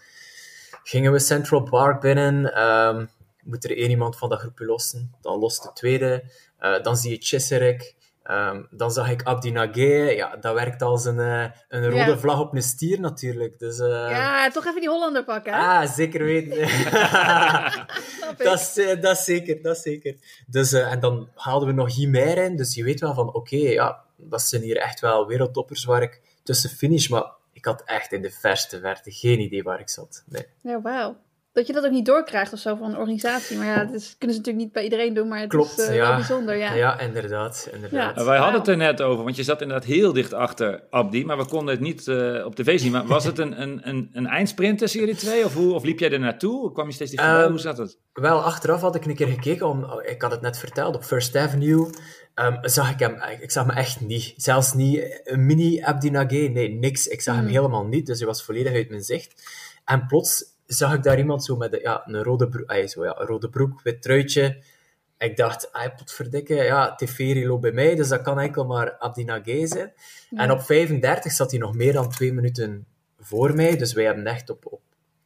[0.83, 2.63] gingen we Central Park binnen.
[2.69, 3.11] Um,
[3.45, 5.15] moet er één iemand van dat groepje lossen.
[5.21, 6.25] Dan lost de tweede.
[6.61, 7.95] Uh, dan zie je Chiserik.
[8.31, 12.19] Ehm, dan zag ik Abdi Nagé, ja, dat werkt als een, eh, een rode Ja.
[12.19, 13.59] vlag op een stier natuurlijk.
[13.59, 15.53] Dus, eh, Ja, toch even die Hollander pakken.
[15.53, 15.59] hè?
[15.59, 16.59] Ah, zeker weten.
[18.45, 20.15] Dat, is, eh, dat is zeker, dat is zeker.
[20.47, 24.05] Dus, en dan haalden we nog Guimer in, dus je weet wel van, oké, ja,
[24.17, 28.23] dat zijn hier echt wel wereldtoppers waar ik tussen finish, maar ik had echt in
[28.23, 30.23] de verste verte geen idee waar ik zat.
[30.27, 30.47] Nee.
[30.63, 31.17] Ja, wauw.
[31.53, 33.57] Dat je dat ook niet doorkrijgt of zo van een organisatie.
[33.57, 35.87] Maar ja, dat is, kunnen ze natuurlijk niet bij iedereen doen, maar het Klopt, is
[35.87, 36.07] eh, ja.
[36.07, 36.57] wel bijzonder.
[36.57, 36.75] Ja.
[36.75, 37.69] Ja, inderdaad.
[37.73, 38.17] inderdaad.
[38.17, 41.25] Ja, wij hadden het er net over, want je zat inderdaad heel dicht achter Abdi,
[41.25, 42.93] maar we konden het niet eh, op tv zien.
[42.93, 45.45] Maar was het een, een, een, een eindsprint tussen jullie twee?
[45.45, 46.73] Of, hoe, of liep jij er naartoe?
[46.73, 47.41] Kwam je steeds dichterbij?
[47.41, 47.99] Ehm, hoe zat het?
[48.13, 51.37] Wel, achteraf had ik een keer gekeken, om, ik had het net verteld, op First
[51.37, 51.91] Avenue
[52.35, 54.35] ehm, zag ik hem, ik zag me echt niet.
[54.37, 57.07] Zelfs niet een mini Abdi Nagé, nee, niks.
[57.07, 57.53] Ik zag hem Hmm.
[57.53, 59.43] helemaal niet, dus hij was volledig uit mijn zicht.
[59.85, 60.45] En plots
[60.77, 63.27] zag ik daar iemand zo met een, ja, een rode broek, ah, zo, ja, een
[63.27, 64.63] rode broek, wit truitje.
[65.19, 69.25] Ik dacht, ah, potverdikke, ja, Teferi loopt bij mij, dus dat kan enkel maar Abdi
[69.25, 69.93] Nagé zijn.
[70.31, 72.87] En op 35 zat hij nog meer dan twee minuten
[73.19, 74.81] voor mij, dus wij hebben echt op, op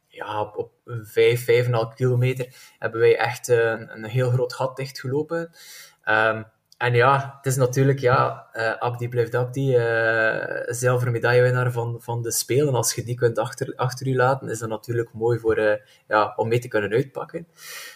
[0.07, 4.75] ja, op, op 5, 5,5 kilometer hebben wij echt eh, een, een heel groot gat
[4.75, 5.51] dichtgelopen.
[6.03, 6.43] Ehm,
[6.85, 12.21] en ja, het is natuurlijk, ja, eh, Abdi blijft Abdi, eh zilveren medaillewinnaar van, van
[12.21, 12.73] de Spelen.
[12.75, 16.33] Als je die kunt achter, achter je laten, is dat natuurlijk mooi voor, eh, ja,
[16.35, 17.47] om mee te kunnen uitpakken.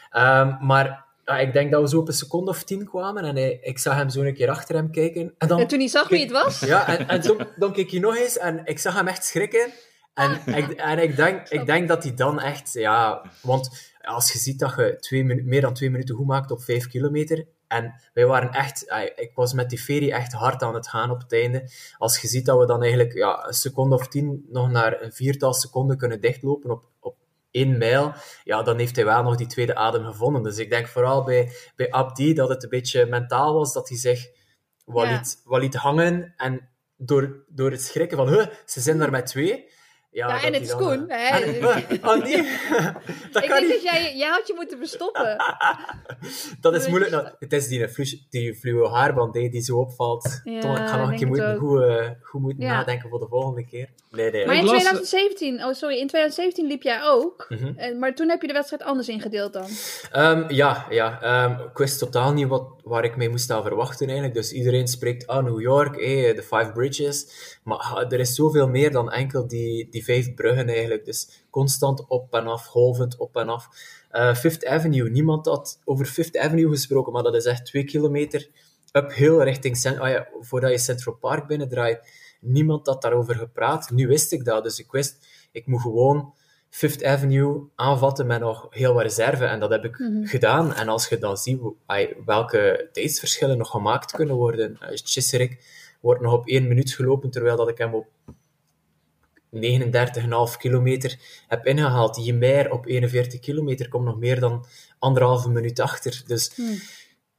[0.10, 3.36] Ehm, maar ja, ik denk dat we zo op een seconde of tien kwamen en
[3.36, 5.34] hij- ik zag hem zo een keer achter hem kijken.
[5.38, 7.92] En dan, En toen hij zag wie het was, ja, en, en toen, dan keek
[7.92, 9.70] hij nog eens en ik zag hem echt schrikken.
[10.14, 14.40] En, ik, en ik, denk, ik denk dat hij dan echt, ja, want als je
[14.40, 17.46] ziet dat je twee, meer dan twee minuten goed maakt op vijf kilometer.
[17.70, 18.84] En wij waren echt,
[19.16, 21.70] ik was met die ferie echt hard aan het gaan op het einde.
[21.98, 25.12] Als je ziet dat we dan eigenlijk ja, een seconde of tien nog naar een
[25.14, 27.16] viertal seconden kunnen dichtlopen op, op
[27.52, 30.44] één mijl, ja, dan heeft hij wel nog die tweede adem gevonden.
[30.44, 33.98] Dus ik denk vooral bij, bij Abdi dat het een beetje mentaal was, dat hij
[33.98, 34.28] zich
[34.86, 35.12] wat, Ja.
[35.18, 36.34] liet, wat liet hangen.
[36.38, 39.70] En door, door het schrikken van, huh, ze zijn daar met twee.
[40.12, 41.38] Ja, en het is Koen, eh, hè.
[42.10, 42.36] oh nee,
[43.32, 43.70] dat ik kan denk niet.
[43.70, 45.36] dat jij, jij had je moeten verstoppen.
[46.62, 47.12] Dat is moeilijk.
[47.12, 50.42] Nou, het is die, flu- die fluwe haarband hè, die zo opvalt.
[50.44, 52.72] Ja, Tom, ik ga nog een keer moeten, goed, eh, goed moeten Ja.
[52.72, 53.90] nadenken voor de volgende keer.
[54.12, 54.46] Nee, nee.
[54.46, 57.48] Maar in Ik las- 2017, oh sorry, in 2017 liep jij ook.
[57.78, 59.68] Eh, Maar toen heb je de wedstrijd anders ingedeeld dan.
[60.12, 64.06] Ehm, ja, ja ehm, ik wist totaal niet wat, waar ik mee moest aan verwachten
[64.06, 64.36] eigenlijk.
[64.36, 67.28] Dus iedereen spreekt, ah, New York, eh, de Five Bridges.
[67.64, 71.06] Maar ah, er is zoveel meer dan enkel die, die vijf bruggen eigenlijk.
[71.06, 73.68] Dus constant op en af, golvend op en af.
[74.10, 78.50] Eh, Fifth Avenue, niemand had over Fifth Avenue gesproken, maar dat is echt twee kilometer
[78.92, 79.86] uphill richting...
[80.00, 82.00] Ah ja, voordat je Central Park binnendraait.
[82.42, 83.90] Niemand had daarover gepraat.
[83.90, 86.34] Nu wist ik dat, dus ik wist, ik moet gewoon
[86.70, 89.46] Fifth Avenue aanvatten met nog heel wat reserve.
[89.46, 90.74] En dat heb ik gedaan.
[90.74, 91.60] En als je dan ziet
[92.26, 94.78] welke tijdsverschillen nog gemaakt kunnen worden.
[94.82, 95.64] Uh, Chiserik
[96.00, 98.08] wordt nog op één minuut gelopen, terwijl dat ik hem op
[99.56, 102.26] 39,5 kilometer heb ingehaald.
[102.26, 104.66] Jemer op 41 kilometer komt nog meer dan
[105.00, 106.24] anderhalve minuut achter.
[106.28, 106.60] Dus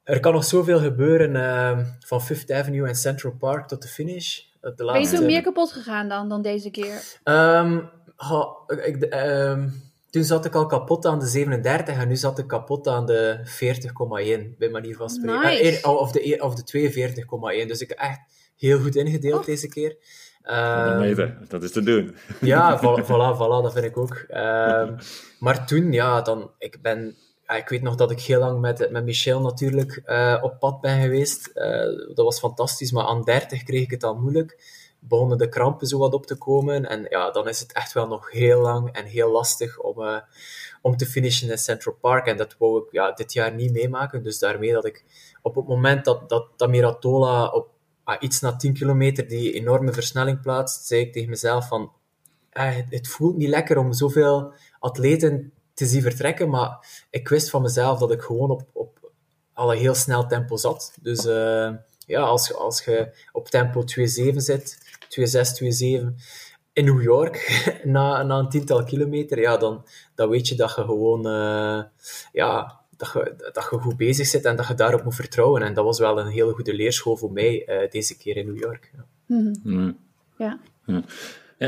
[0.02, 4.38] er kan nog zoveel gebeuren eh, van Fifth Avenue en Central Park tot de finish.
[4.38, 5.16] Eh, De Ben je laatste...
[5.16, 7.18] toen meer kapot gegaan dan, dan deze keer?
[7.22, 7.80] Ehm,
[8.28, 8.48] ha,
[8.84, 9.68] ik, ehm,
[10.10, 13.40] toen zat ik al kapot aan de 37 en nu zat ik kapot aan de
[13.44, 15.40] 40,1, bij manier van spreken.
[15.40, 15.80] Nice.
[15.80, 16.64] Eh, of, de, of de
[17.62, 17.66] 42,1.
[17.68, 18.20] Dus ik heb echt
[18.56, 19.46] heel goed ingedeeld Oh.
[19.46, 19.88] deze keer.
[20.42, 22.16] Dat Ehm, meten, dat is te doen.
[22.40, 24.24] ja, voilà, voilà, voilà, dat vind ik ook.
[24.28, 24.96] Ehm,
[25.38, 27.16] maar toen, ja, dan, ik ben...
[27.46, 30.80] ja, ik weet nog dat ik heel lang met, met Michel natuurlijk eh, op pad
[30.80, 31.46] ben geweest.
[31.46, 34.78] Eh, dat was fantastisch, maar aan 30 kreeg ik het al moeilijk.
[35.00, 36.88] Begonnen de krampen zo wat op te komen.
[36.88, 40.20] En ja, dan is het echt wel nog heel lang en heel lastig om, eh,
[40.82, 42.26] om te finishen in Central Park.
[42.26, 44.22] En dat wou ik ja, dit jaar niet meemaken.
[44.22, 45.04] Dus daarmee dat ik
[45.42, 47.68] op het moment dat, dat, Miratola op
[48.04, 51.92] ah, iets na 10 kilometer die enorme versnelling plaatst, zei ik tegen mezelf van
[52.50, 57.62] eh, het, voelt niet lekker om zoveel atleten te zien vertrekken, maar ik wist van
[57.62, 59.12] mezelf dat ik gewoon op, op
[59.52, 60.94] al een heel snel tempo zat.
[61.00, 61.70] Dus eh,
[62.06, 66.14] ja, als, als je op tempo 2.7 zit, 2.6, 2.7
[66.72, 70.82] in New York, na, na een tiental kilometer, ja, dan, dan weet je dat je
[70.82, 71.82] gewoon eh,
[72.32, 75.62] ja, dat je, dat je goed bezig zit en dat je daarop moet vertrouwen.
[75.62, 78.58] En dat was wel een hele goede leerschool voor mij eh, deze keer in New
[78.58, 78.90] York.
[78.96, 79.04] Ja.
[79.26, 79.54] Mhm.
[79.62, 79.98] Hmm.
[80.38, 80.58] Ja.
[80.84, 81.02] Ja, e-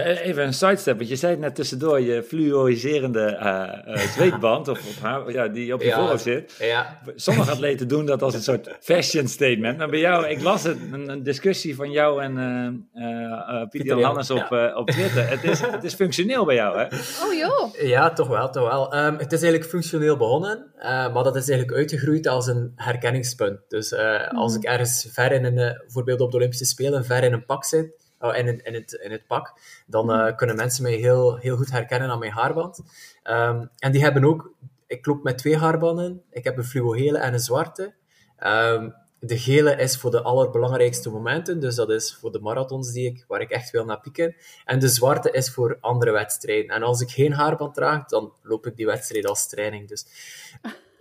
[0.01, 4.79] even een sidestep, want je zei het net tussendoor, je fluoriserende eh, eh, zweetband, of,
[4.79, 5.97] of haar, ja, die op je Ja.
[5.99, 6.55] voorhoofd zit.
[6.59, 9.79] Ja, Sommige atleten doen dat als een soort fashion statement.
[9.79, 13.69] Maar bij jou, ik las het, een, een discussie van jou en eh eh, eh,
[13.69, 15.29] Pieter Hannes op, op Twitter.
[15.29, 16.85] Het is, het is functioneel bij jou, hè?
[17.27, 17.75] Oh joh.
[17.89, 18.93] Ja, toch wel, toch wel.
[18.93, 23.59] Ehm, het is eigenlijk functioneel begonnen, eh, maar dat is eigenlijk uitgegroeid als een herkenningspunt.
[23.69, 27.33] Dus eh, als ik ergens ver in een, bijvoorbeeld op de Olympische Spelen, ver in
[27.33, 27.91] een pak zit,
[28.23, 32.11] oh, in, het, in het pak, dan eh, kunnen mensen mij heel, heel goed herkennen
[32.11, 32.81] aan mijn haarband.
[33.23, 34.55] Ehm, en die hebben ook,
[34.87, 36.23] ik loop met twee haarbanden.
[36.31, 37.95] Ik heb een fluo-gele en een zwarte.
[38.37, 38.91] Ehm,
[39.25, 43.25] de gele is voor de allerbelangrijkste momenten, dus dat is voor de marathons die ik,
[43.29, 44.37] waar ik echt wil naar pieken.
[44.65, 46.75] En de zwarte is voor andere wedstrijden.
[46.75, 49.89] En als ik geen haarband draag, dan loop ik die wedstrijd als training.
[49.89, 50.07] Dus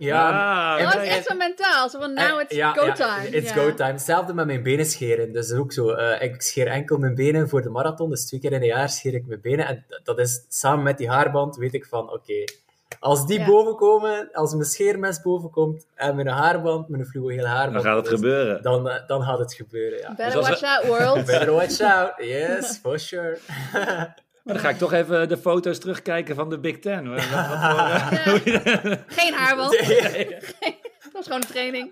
[0.06, 1.90] ja, Ah, Ja, en- dat is echt zo mentaal.
[1.90, 3.30] Zo van, nou, eh, it's ja, go ja, time.
[3.30, 3.56] it's Ja.
[3.56, 3.92] go time.
[3.92, 5.32] Hetzelfde met mijn benen scheren.
[5.34, 5.90] Dus ook zo.
[5.90, 8.10] eh, ik scheer enkel mijn benen voor de marathon.
[8.10, 9.68] Dus twee keer in een jaar scheer ik mijn benen.
[9.68, 12.44] En dat is samen met die haarband, weet ik van, oké.
[13.00, 13.46] als die Ja.
[13.46, 17.96] boven komen, als mijn scheermes boven komt en mijn haarband, mijn fluo-gele haarband, dan gaat
[17.96, 18.62] het dus gebeuren.
[18.62, 20.08] Dan, eh, dan gaat het gebeuren, ja.
[20.08, 21.26] Better Dus als watch out, world.
[21.26, 22.12] Better watch out.
[22.18, 23.38] Yes, for sure.
[24.44, 27.10] Maar dan ga ik toch even de foto's terugkijken van de Big Ten.
[27.10, 29.72] Wat- voor, eh, Geen haarband.
[31.04, 31.90] Dat was gewoon een training.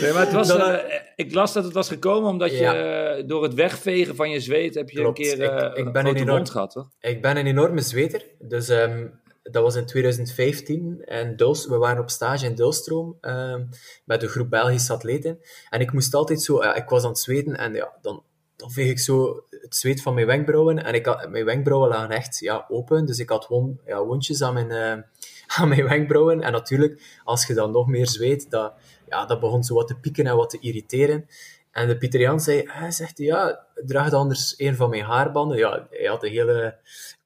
[0.00, 2.74] Nee, maar het was, Dan, eh, ik las dat het was gekomen omdat je Ja.
[3.16, 5.18] eh, door het wegvegen van je zweet heb je Klopt.
[5.18, 6.88] een keer Ik- eh, ik ben een enorm- gehad, toch?
[7.00, 8.22] Ik ben een enorme zweter.
[8.38, 9.06] Dus ehm,
[9.42, 11.02] dat was in 2015.
[11.04, 13.64] En we waren op stage in Dulstroom ehm,
[14.04, 15.38] met een groep Belgische atleten.
[15.70, 16.62] En ik moest altijd zo...
[16.62, 18.22] ja, ik was aan het zweten en ja, dan,
[18.56, 20.84] dan veeg ik zo het zweet van mijn wenkbrauwen.
[20.84, 23.06] En ik had, mijn wenkbrauwen lagen echt ja, open.
[23.06, 25.02] Dus ik had won, ja, wondjes aan mijn, eh,
[25.60, 26.42] aan mijn wenkbrauwen.
[26.42, 28.72] En natuurlijk, als je dan nog meer zweet, dat,
[29.08, 31.28] ja, dat begon zo wat te pieken en wat te irriteren.
[31.70, 35.58] En de Pieter Jan zei, hij zegt, ja, draag dan anders een van mijn haarbanden.
[35.58, 36.76] Ja, hij had een hele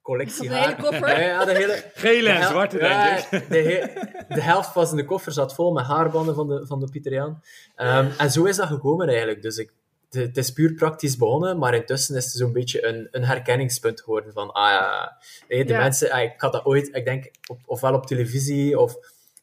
[0.03, 0.77] collectie hele haar.
[0.83, 1.21] koffer.
[1.21, 1.85] Ja, een hele...
[1.95, 3.49] Gele de zwarte, ja, denk ik.
[3.49, 6.91] De, he- de helft van de koffer zat vol met haarbanden van de, van de
[6.91, 7.43] Pieter Jan.
[7.77, 9.43] Ehm, en zo is dat gekomen eigenlijk.
[9.43, 9.75] Dus ik, de-
[10.11, 14.33] het is puur praktisch begonnen, maar intussen is het zo'n beetje een, een herkenningspunt geworden
[14.33, 15.17] van, ah ja,
[15.49, 15.79] de Ja.
[15.79, 18.97] mensen, ah, ik had dat ooit, ik denk, op, ofwel op televisie of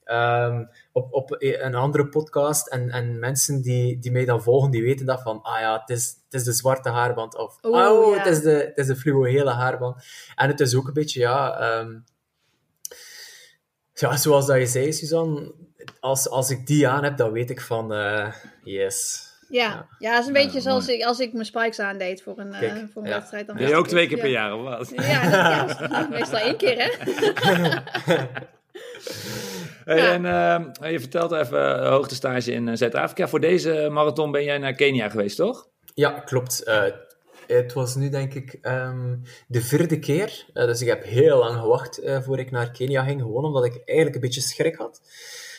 [0.04, 4.84] ehm, op, op een andere podcast en, en mensen die, die mij dan volgen, die
[4.84, 8.18] weten dat van, ah ja, het is, het is de zwarte haarband of, oh, ja.
[8.18, 10.04] het is de, het is de haarband.
[10.36, 11.60] En het is ook een beetje, ja...
[11.60, 11.96] ehm,
[13.94, 15.54] ja, zoals dat je zei, Suzanne,
[16.00, 19.27] als, als ik die aan heb, dan weet ik van, eh, yes.
[19.50, 22.54] Ja, ja, het is een beetje zoals ik, als ik mijn spikes aandeed voor een,
[22.54, 23.16] eh, voor een ja.
[23.16, 23.48] wedstrijd.
[23.48, 24.34] Dan wist je ook twee keer per Ja.
[24.34, 24.92] jaar, of wat?
[24.96, 26.90] Ja, dat, meestal één keer, hè?
[29.86, 30.14] Hey, Ja.
[30.14, 30.26] En
[30.82, 33.28] eh, je vertelt even uh, hoogtestage in eh, Zuid-Afrika.
[33.28, 35.68] Voor deze marathon ben jij naar Kenia geweest, toch?
[35.94, 36.64] Ja, klopt.
[36.64, 36.84] Eh,
[37.48, 39.16] het was nu, denk ik, ehm,
[39.48, 40.46] de vierde keer.
[40.54, 43.22] Eh, dus ik heb heel lang gewacht eh voor ik naar Kenia ging.
[43.22, 45.02] Gewoon omdat ik eigenlijk een beetje schrik had.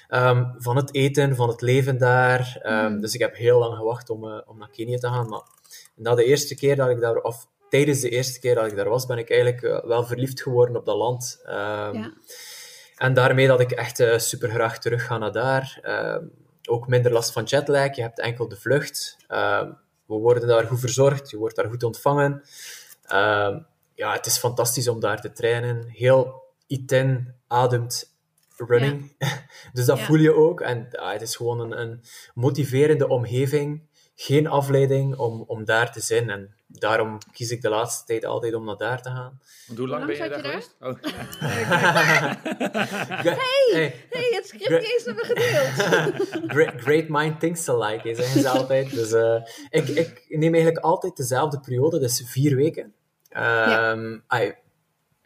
[0.09, 2.59] Ehm, van het eten, van het leven daar.
[2.62, 3.01] Ehm, Mm.
[3.01, 5.29] Dus ik heb heel lang gewacht om, eh, om naar Kenia te gaan.
[5.29, 5.42] Maar
[5.94, 7.16] na de eerste keer dat ik daar...
[7.16, 10.42] Of tijdens de eerste keer dat ik daar was, ben ik eigenlijk eh, wel verliefd
[10.42, 11.40] geworden op dat land.
[11.44, 12.12] Ehm, Ja.
[12.97, 15.81] En daarmee dat ik echt eh, super graag terug ga naar daar.
[16.68, 17.97] Ook minder last van jetlag.
[17.97, 19.16] Je hebt enkel de vlucht.
[20.07, 21.31] We worden daar goed verzorgd.
[21.31, 22.42] Je wordt daar goed ontvangen.
[23.94, 25.85] Ja, het is fantastisch om daar te trainen.
[25.88, 28.17] Heel itin, ademt,
[28.66, 29.16] running.
[29.73, 30.05] dus dat Ja.
[30.05, 30.61] voel je ook.
[30.61, 32.01] En ja, het is gewoon een, een
[32.35, 33.87] motiverende omgeving.
[34.14, 36.31] Geen afleiding om, om daar te zijn.
[36.31, 39.40] En daarom kies ik de laatste tijd altijd om naar daar te gaan.
[39.66, 40.77] Want hoe lang Hoe ben je daar geweest?
[40.81, 40.94] Oh.
[43.73, 43.94] Hey!
[44.11, 46.29] hey, het script eens hebben gedeeld.
[46.55, 48.90] great, great mind thinks alike, zeggen ze altijd.
[48.90, 52.94] Dus eh, ik, ik neem eigenlijk altijd dezelfde periode, dus vier weken.
[53.29, 54.55] Ehm, ai,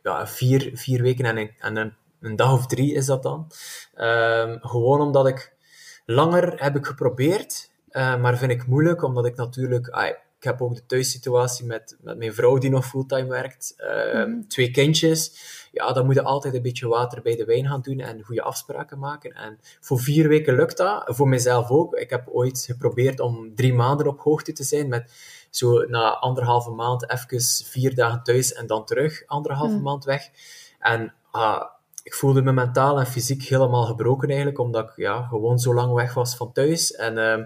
[0.03, 3.51] ja, vier, vier weken en, een, en een, een dag of drie is dat dan.
[3.95, 5.53] Ehm, gewoon omdat ik
[6.07, 9.87] langer heb ik geprobeerd, eh, maar vind ik moeilijk, omdat ik natuurlijk...
[10.39, 13.75] ik heb ook de thuissituatie met, met mijn vrouw die nog fulltime werkt.
[13.77, 14.41] Ehm, Mhm.
[14.49, 15.51] Twee kindjes.
[15.73, 18.43] Ja, dan moet je altijd een beetje water bij de wijn gaan doen en goede
[18.43, 19.33] afspraken maken.
[19.33, 21.03] En voor vier weken lukt dat.
[21.07, 21.95] Voor mezelf ook.
[21.95, 24.89] Ik heb ooit geprobeerd om drie maanden op hoogte te zijn.
[24.89, 25.13] Met
[25.51, 29.83] zo na anderhalve maand even vier dagen thuis en dan terug anderhalve Hmm.
[29.83, 30.29] maand weg.
[30.79, 31.63] En ah,
[32.03, 35.93] ik voelde me mentaal en fysiek helemaal gebroken eigenlijk, omdat ik ja, gewoon zo lang
[35.93, 36.93] weg was van thuis.
[36.93, 37.43] En ehm,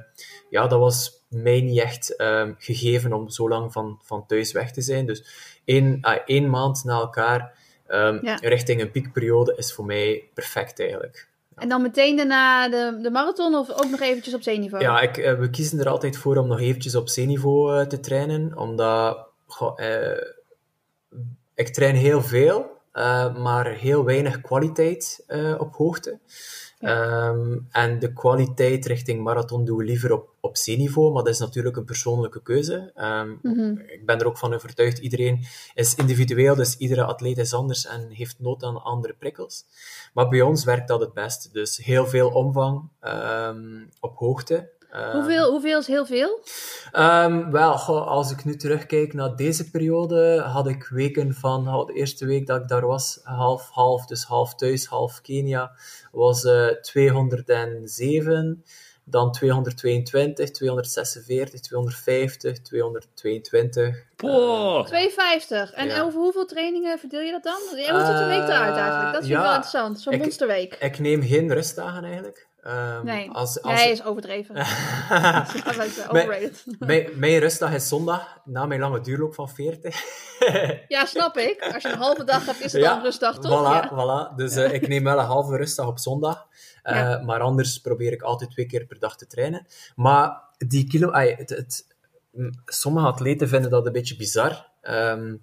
[0.50, 4.72] ja, dat was mij niet echt ehm, gegeven om zo lang van, van thuis weg
[4.72, 5.06] te zijn.
[5.06, 5.24] Dus
[5.64, 8.34] één, ah, één maand na elkaar ehm, Ja.
[8.40, 11.28] richting een piekperiode is voor mij perfect eigenlijk.
[11.56, 14.84] En dan meteen daarna de, de marathon of ook nog eventjes op zeeniveau?
[14.84, 18.00] Ja, ik, eh, we kiezen er altijd voor om nog eventjes op zeeniveau eh, te
[18.00, 20.22] trainen, omdat goh, eh,
[21.54, 26.18] ik train heel veel, eh, maar heel weinig kwaliteit eh, op hoogte.
[26.78, 31.38] Ehm, en de kwaliteit richting marathon doen we liever op, op C-niveau, maar dat is
[31.38, 32.90] natuurlijk een persoonlijke keuze.
[32.94, 33.78] Ehm, Mhm.
[33.86, 35.44] Ik ben er ook van overtuigd, iedereen
[35.74, 39.64] is individueel, dus iedere atleet is anders en heeft nood aan andere prikkels.
[40.14, 41.52] Maar bij ons werkt dat het best.
[41.52, 44.74] Dus heel veel omvang ehm, op hoogte.
[44.90, 46.40] Ehm, Hoeveel, hoeveel is heel veel?
[46.92, 47.72] Ehm, wel,
[48.06, 52.46] als ik nu terugkijk naar deze periode, had ik weken van, oh, de eerste week
[52.46, 55.70] dat ik daar was, half-half, dus half thuis, half Kenia,
[56.12, 58.64] was eh 207,
[59.04, 64.04] dan 222, 246, 250, 222.
[64.16, 64.86] Poh.
[64.86, 65.72] 2,50.
[65.74, 66.02] En Ja.
[66.02, 67.60] over hoeveel trainingen verdeel je dat dan?
[67.70, 67.88] Hoe ziet
[68.20, 69.12] een week eruit eigenlijk?
[69.12, 70.00] Dat vind ik ja, wel interessant.
[70.00, 70.74] Zo'n monsterweek.
[70.74, 72.46] Ik neem geen rustdagen eigenlijk.
[72.66, 73.30] Ehm, Nee.
[73.30, 74.54] Als, als, Nee, is overdreven.
[75.14, 76.64] Mijn- overrated.
[76.78, 79.94] mijn, mijn rustdag is zondag, na mijn lange duurloop van 40.
[80.88, 81.68] Ja, snap ik.
[81.74, 83.60] Als je een halve dag hebt, is het Ja, dan rustdag, toch?
[83.60, 83.90] Voilà, Ja.
[84.32, 84.34] voilà.
[84.36, 86.46] Dus eh, ik neem wel een halve rustdag op zondag.
[86.82, 87.22] Eh, Ja.
[87.24, 89.66] Maar anders probeer ik altijd twee keer per dag te trainen.
[89.96, 91.12] Maar die kilo...
[91.12, 91.86] het, het,
[92.32, 94.66] m, sommige atleten vinden dat een beetje bizar.
[94.80, 95.36] Ehm,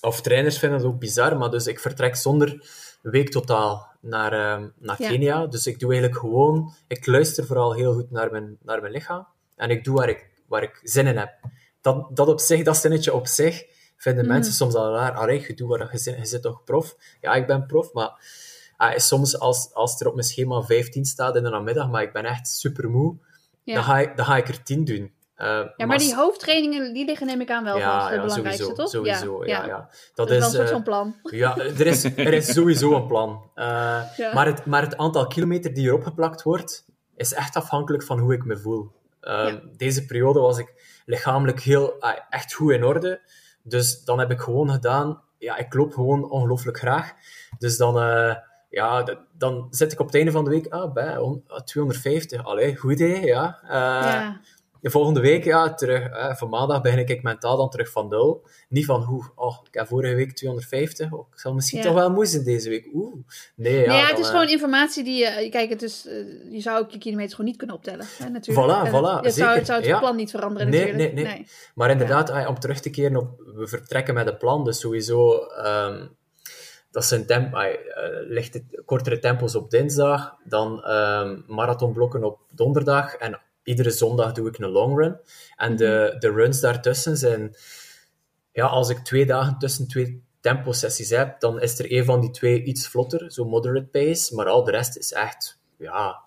[0.00, 1.36] of trainers vinden dat ook bizar.
[1.36, 2.64] Maar dus ik vertrek zonder
[3.02, 5.08] weektotaal naar, ehm, naar Ja.
[5.08, 5.46] Kenia.
[5.46, 6.72] Dus ik doe eigenlijk gewoon...
[6.86, 9.26] Ik luister vooral heel goed naar mijn, naar mijn lichaam.
[9.56, 11.30] En ik doe waar ik, waar ik zin in heb.
[11.80, 13.64] Dat, dat op zich, dat zinnetje op zich,
[13.96, 14.32] vinden Mhm.
[14.32, 15.12] mensen soms al raar.
[15.12, 16.16] Allee, je doet waar je zin...
[16.18, 16.96] Je zit toch prof?
[17.20, 18.10] Ja, ik ben prof, maar...
[18.76, 22.12] ah, soms als, als er op mijn schema 15 staat in de namiddag, maar ik
[22.12, 23.16] ben echt super moe,
[23.62, 23.74] Ja.
[23.74, 25.12] dan, ga ik, dan ga ik er 10 doen.
[25.40, 28.08] Eh, Ja, maar die hoofdtrainingen, die liggen neem ik aan wel vast.
[28.10, 28.88] De belangrijkste, sowieso, toch?
[28.90, 29.66] Sowieso, ja.
[29.66, 31.14] ja, Dat, Dat is wel is, een soort eh, van plan.
[31.22, 33.50] ja, er is, er is sowieso een plan.
[33.54, 33.64] Eh,
[34.16, 34.34] Ja.
[34.34, 36.84] maar, het, maar het aantal kilometer die erop geplakt wordt,
[37.16, 38.92] is echt afhankelijk van hoe ik me voel.
[39.20, 39.60] Ja.
[39.76, 43.20] Deze periode was ik lichamelijk heel, ah, echt goed in orde.
[43.62, 45.20] Dus dan heb ik gewoon gedaan...
[45.38, 47.12] Ja, ik loop gewoon ongelooflijk graag.
[47.58, 47.94] Dus dan...
[48.70, 52.44] ja, dan zit ik op het einde van de week ah, bij on- ah, 250.
[52.44, 53.58] Allee, goed hè, ja.
[53.68, 54.40] Ja.
[54.80, 58.46] De volgende week, ja, terug, eh, van maandag begin ik mentaal dan terug van nul.
[58.68, 61.84] Niet van, hoe, oh, ik heb vorige week 250, oh, ik zal misschien Ja.
[61.84, 62.88] toch wel moe zijn deze week.
[62.94, 63.14] Oeh,
[63.54, 63.78] nee, ja.
[63.78, 65.48] nee, ja, dan, het is gewoon informatie die je...
[65.50, 68.06] Kijk, het is, eh, je zou ook je kilometers gewoon niet kunnen optellen.
[68.18, 68.68] Hè, natuurlijk.
[68.68, 69.98] Voilà, En voilà, Het, zou, het zou het ja.
[69.98, 71.14] plan niet veranderen Nee, natuurlijk.
[71.14, 71.46] nee, nee.
[71.74, 75.38] Maar inderdaad, ah, om terug te keren op, we vertrekken met een plan, dus sowieso,
[75.46, 76.06] ehm,
[76.90, 77.76] dat zijn temp, ah, eh,
[78.28, 83.40] lichte, kortere tempos op dinsdag, dan ehm, marathonblokken op donderdag en
[83.70, 85.20] iedere zondag doe ik een long run.
[85.56, 87.56] En de, de runs daartussen zijn,
[88.52, 92.30] ja, als ik twee dagen tussen twee tempo-sessies heb, dan is er een van die
[92.30, 96.22] twee iets vlotter, zo moderate pace, maar al de rest is echt, ja,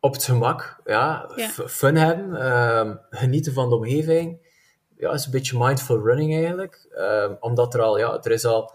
[0.00, 1.30] op het gemak, ja,
[1.66, 4.50] fun hebben, ehm, genieten van de omgeving.
[4.96, 8.72] Ja, is een beetje mindful running eigenlijk, Ehm, omdat er al, ja, er is al,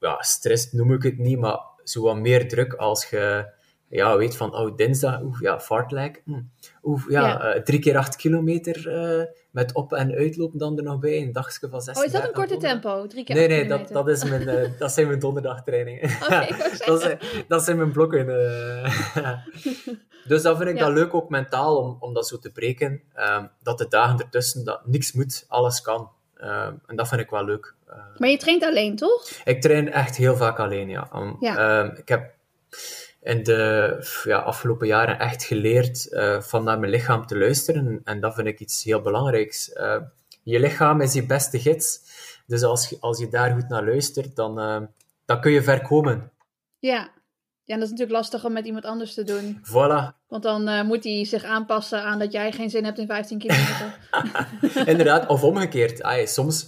[0.00, 3.52] ja, stress noem ik het niet, maar zo wat meer druk als je,
[3.88, 6.40] ja, weet van, oh, dinsdag, oeh, ja, fartlag, hm.
[6.82, 7.40] oeh, ja, Ja.
[7.54, 11.32] eh, drie keer acht kilometer eh, met op- en uitlopen dan er nog bij, een
[11.32, 13.06] dagje van 16 Oh, is dat een korte tempo?
[13.06, 13.94] Drie keer Nee, nee, dat, kilometer?
[13.94, 16.08] dat, is mijn, eh, dat zijn mijn donderdagtrainingen.
[16.18, 16.86] Wou zeggen.
[16.86, 17.18] dat, zijn,
[17.48, 18.26] dat zijn mijn blokken.
[20.24, 20.84] dus dat vind ik Ja.
[20.84, 23.02] dan leuk, ook mentaal, om, om dat zo te breken.
[23.14, 26.10] ehm, dat de dagen ertussen, dat niks moet, alles kan.
[26.36, 27.74] Ehm, en dat vind ik wel leuk.
[28.16, 29.28] Maar je traint alleen, toch?
[29.44, 31.08] ik train echt heel vaak alleen, ja.
[31.40, 31.56] Ja.
[31.56, 32.30] ehm, ik heb
[33.28, 38.00] in de ja, afgelopen jaren echt geleerd eh, van naar mijn lichaam te luisteren.
[38.04, 39.72] En dat vind ik iets heel belangrijks.
[39.72, 39.96] Eh,
[40.42, 42.00] je lichaam is je beste gids.
[42.46, 44.80] Dus als je, als je daar goed naar luistert, dan, eh,
[45.24, 46.32] dan kun je ver komen.
[46.78, 47.16] Ja.
[47.64, 49.60] Ja, en dat is natuurlijk lastig om met iemand anders te doen.
[49.62, 50.26] Voilà.
[50.28, 53.98] Want dan moet hij zich aanpassen aan dat jij geen zin hebt in 15 kilometer.
[54.92, 56.28] Inderdaad, of omgekeerd.
[56.28, 56.66] Soms,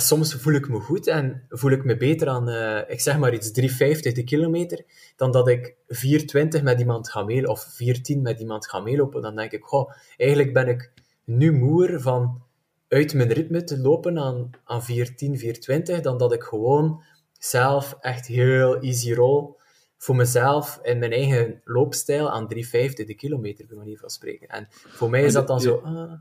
[0.00, 3.34] soms voel ik me goed en voel ik me beter aan, eh, ik zeg maar
[3.34, 4.84] iets, 3,50 de kilometer,
[5.16, 9.22] dan dat ik 4,20 met iemand ga meelopen, of 4,10 met iemand ga meelopen.
[9.22, 10.92] Dan denk ik, goh, eigenlijk ben ik
[11.24, 12.42] nu moer van
[12.88, 17.02] uit mijn ritme te lopen aan, aan 4,10, 4,20, dan dat ik gewoon
[17.38, 19.54] zelf echt heel easy roll
[19.96, 24.48] voor mezelf in mijn eigen loopstijl aan 3,50 de kilometer, bij manier van spreken.
[24.48, 25.76] En voor mij is dat dan zo...
[25.76, 26.12] ah,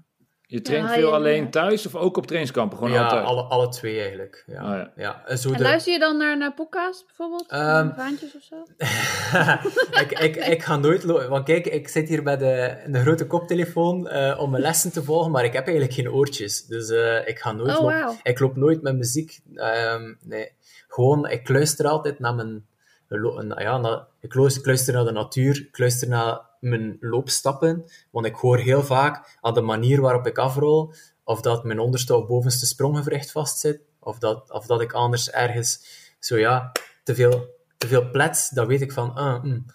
[0.47, 1.49] Je traint Ja, veel je- alleen ja.
[1.49, 2.77] thuis of ook op trainingskampen?
[2.77, 3.25] Gewoon ja, altijd?
[3.25, 4.43] alle, alle twee eigenlijk.
[4.47, 4.63] Ja.
[4.63, 4.91] Oh, ja.
[4.95, 5.23] ja.
[5.25, 7.45] En zo En de- luister je dan naar, naar podcast bijvoorbeeld?
[7.47, 8.55] Ehm, Van Vaantjes of zo?
[10.01, 11.29] ik, ik, ik ga nooit lopen.
[11.29, 15.03] Want kijk, ik zit hier met een, een grote koptelefoon eh, om mijn lessen te
[15.03, 16.65] volgen, maar ik heb eigenlijk geen oortjes.
[16.65, 18.19] Dus eh, ik ga nooit Oh, lopen.
[18.23, 19.39] Ik loop nooit met muziek.
[19.55, 20.51] Ehm, nee.
[20.87, 22.65] Gewoon, ik luister altijd naar mijn...
[23.57, 28.57] Ja, naar, ik luister, naar de natuur, ik luister naar mijn loopstappen, want ik hoor
[28.57, 33.31] heel vaak aan de manier waarop ik afrol, of dat mijn onderste of bovenste spronggewricht
[33.31, 35.85] vastzit, of dat, of dat ik anders ergens
[36.19, 36.71] zo ja,
[37.03, 37.45] te veel,
[37.77, 39.65] te veel plets, dan weet ik van, ah, mm,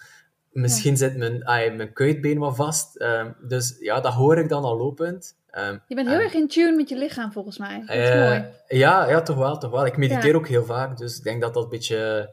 [0.51, 2.95] misschien zit mijn, ah, mijn kuitbeen wat vast.
[2.95, 5.39] Ehm, dus ja, dat hoor ik dan al lopend.
[5.49, 7.83] Ehm, Je bent heel erg in tune met je lichaam, volgens mij.
[7.85, 8.45] Dat is eh, mooi.
[8.67, 9.85] Ja, ja, toch wel, toch wel.
[9.85, 10.35] Ik mediteer Ja.
[10.37, 12.29] ook heel vaak, dus ik denk dat dat een beetje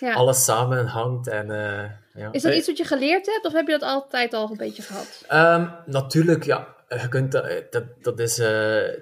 [0.00, 0.14] Ja.
[0.14, 1.28] alles samenhangt.
[1.28, 2.32] En, eh, ja.
[2.32, 4.56] Is dat Eh, iets wat je geleerd hebt, of heb je dat altijd al een
[4.56, 5.24] beetje gehad?
[5.28, 6.78] Ehm, natuurlijk, ja.
[6.88, 8.36] Je kunt dat, eh, dat, dat, is,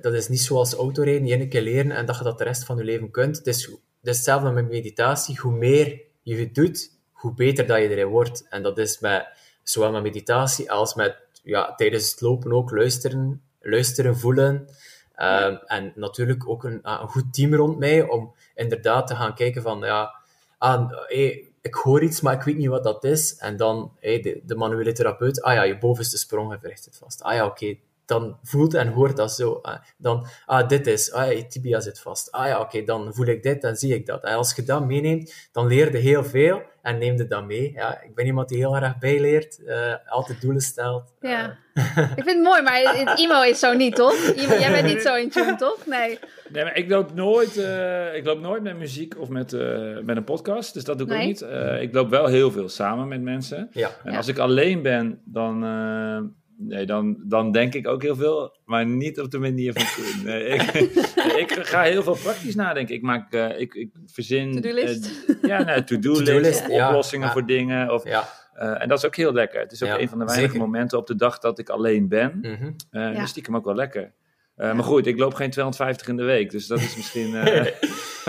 [0.00, 2.76] dat is niet zoals autorijden, je keer leren en dat je dat de rest van
[2.76, 3.36] je leven kunt.
[3.36, 5.38] Het is, het is hetzelfde met meditatie.
[5.38, 8.46] Hoe meer je het doet, hoe beter dat je erin wordt.
[8.48, 9.26] En dat is met,
[9.62, 14.68] zowel met meditatie als met ja, tijdens het lopen ook luisteren, luisteren voelen.
[15.14, 19.62] Ehm, En natuurlijk ook een, een goed team rond mij om inderdaad te gaan kijken
[19.62, 20.17] van, ja,
[20.58, 23.36] ah, hey, ik hoor iets, maar ik weet niet wat dat is.
[23.36, 27.22] En dan hey, de, de manuele therapeut, ah ja, je bovenste spronggewricht zit vast.
[27.22, 27.76] Ah ja, oké,
[28.08, 29.58] dan voelt en hoort dat zo.
[29.62, 32.32] Ah, dan, ah, dit is, ah ja, je tibia zit vast.
[32.32, 34.24] Ah ja, oké, dan voel ik dit en zie ik dat.
[34.24, 37.72] En als je dat meeneemt, dan leer je heel veel en neem je dat mee.
[37.72, 41.12] Ja, ik ben iemand die heel erg bijleert, eh, altijd doelen stelt.
[41.20, 41.58] Ja.
[42.16, 44.14] Ik vind het mooi, maar het Imo is zo niet, toch?
[44.14, 45.86] Imo, jij bent niet zo in tune, toch?
[45.86, 46.18] Nee.
[46.52, 50.16] Nee, maar ik loop nooit, eh, ik loop nooit met muziek of met, eh, met
[50.16, 50.74] een podcast.
[50.74, 51.20] Dus dat doe ik Nee.
[51.22, 51.42] ook niet.
[51.42, 53.68] Eh, ik loop wel heel veel samen met mensen.
[53.72, 54.16] Ja, En Ja.
[54.16, 56.20] als ik alleen ben, dan, eh,
[56.68, 58.56] nee, dan, dan denk ik ook heel veel.
[58.64, 60.24] Maar niet op de manier van Koen.
[60.24, 62.94] Nee, ik, ik ga heel veel praktisch nadenken.
[62.94, 64.52] Ik maak, eh, ik, ik verzin...
[64.52, 65.26] To-do-list.
[65.42, 66.24] ja, nee, to-do-list.
[66.26, 66.88] To-do-list, of ja.
[66.88, 67.32] oplossingen Ja.
[67.32, 67.92] voor dingen.
[67.92, 68.28] Of, ja.
[68.54, 69.60] eh, en dat is ook heel lekker.
[69.60, 70.66] Het is ook Ja, een van de weinige zeker.
[70.66, 72.38] momenten op de dag dat ik alleen ben.
[72.42, 72.70] Mhm.
[72.90, 73.20] Eh Ja.
[73.20, 74.12] Dus stiekem ook wel lekker.
[74.58, 76.50] Eh, Maar goed, ik loop geen 250 in de week.
[76.50, 77.34] Dus dat is misschien...
[77.36, 77.66] eh,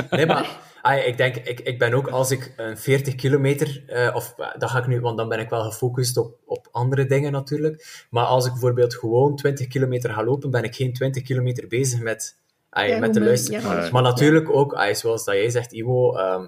[0.10, 4.16] Nee, maar ah, ik denk, ik, ik ben ook als ik een 40 kilometer, eh,
[4.16, 7.32] of dat ga ik nu, want dan ben ik wel gefocust op, op andere dingen
[7.32, 8.06] natuurlijk.
[8.10, 12.00] Maar als ik bijvoorbeeld gewoon 20 kilometer ga lopen, ben ik geen 20 kilometer bezig
[12.02, 12.38] met,
[12.70, 13.62] ah, Ja, met de luisteren.
[13.62, 13.90] ja.
[13.92, 16.48] Maar natuurlijk ook, ah, zoals dat jij zegt, Ivo, ehm,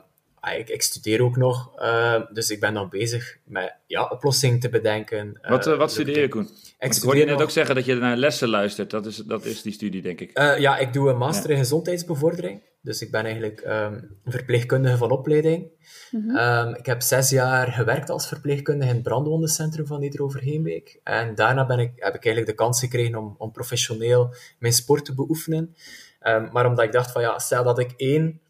[0.50, 4.70] ik, ik studeer ook nog, eh, dus ik ben dan bezig met ja, oplossingen te
[4.70, 5.38] bedenken.
[5.42, 6.28] eh, wat, eh, wat studeer je.
[6.28, 6.42] Koen?
[6.44, 8.90] Ik hoorde studeer je net nog- ook zeggen dat je naar lessen luistert.
[8.90, 10.32] Dat is, dat is die studie, denk ik.
[10.32, 12.62] Eh, ja, ik doe een master in gezondheidsbevordering.
[12.84, 15.68] Dus ik ben eigenlijk ehm, verpleegkundige van opleiding.
[16.12, 16.36] Mhm.
[16.38, 21.00] Ehm, ik heb zes jaar gewerkt als verpleegkundige in het brandwondencentrum van Nederoverheenbeek.
[21.04, 25.06] En daarna ben ik, heb ik eigenlijk de kans gekregen om, om professioneel mijn sport
[25.06, 25.76] te beoefenen.
[26.20, 28.42] Ehm, maar omdat ik dacht van ja, stel dat ik één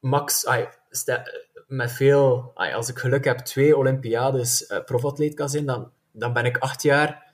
[0.00, 0.46] max,
[1.66, 6.44] met veel, als ik geluk heb, twee Olympiades eh profatleet kan zijn, dan, dan ben
[6.44, 7.28] ik acht jaar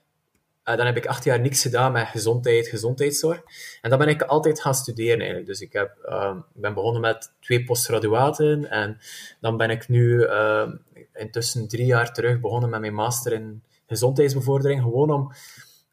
[0.64, 3.42] eh, dan heb ik acht jaar niks gedaan met gezondheid, gezondheidszorg.
[3.80, 5.46] En dan ben ik altijd gaan studeren eigenlijk.
[5.46, 8.98] Dus ik, heb, ehm, ben begonnen met twee postgraduaten en
[9.40, 10.76] dan ben ik nu ehm,
[11.14, 14.82] intussen drie jaar terug begonnen met mijn master in gezondheidsbevordering.
[14.82, 15.32] Gewoon om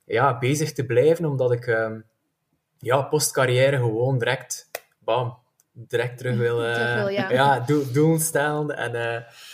[0.06, 2.00] ja, bezig te blijven, omdat ik ehm,
[2.80, 5.38] ja, postcarrière gewoon direct, bam,
[5.72, 7.60] direct terug wil, eh, Terug wil, ja.
[7.60, 9.14] doel- doelen stellen en, eh,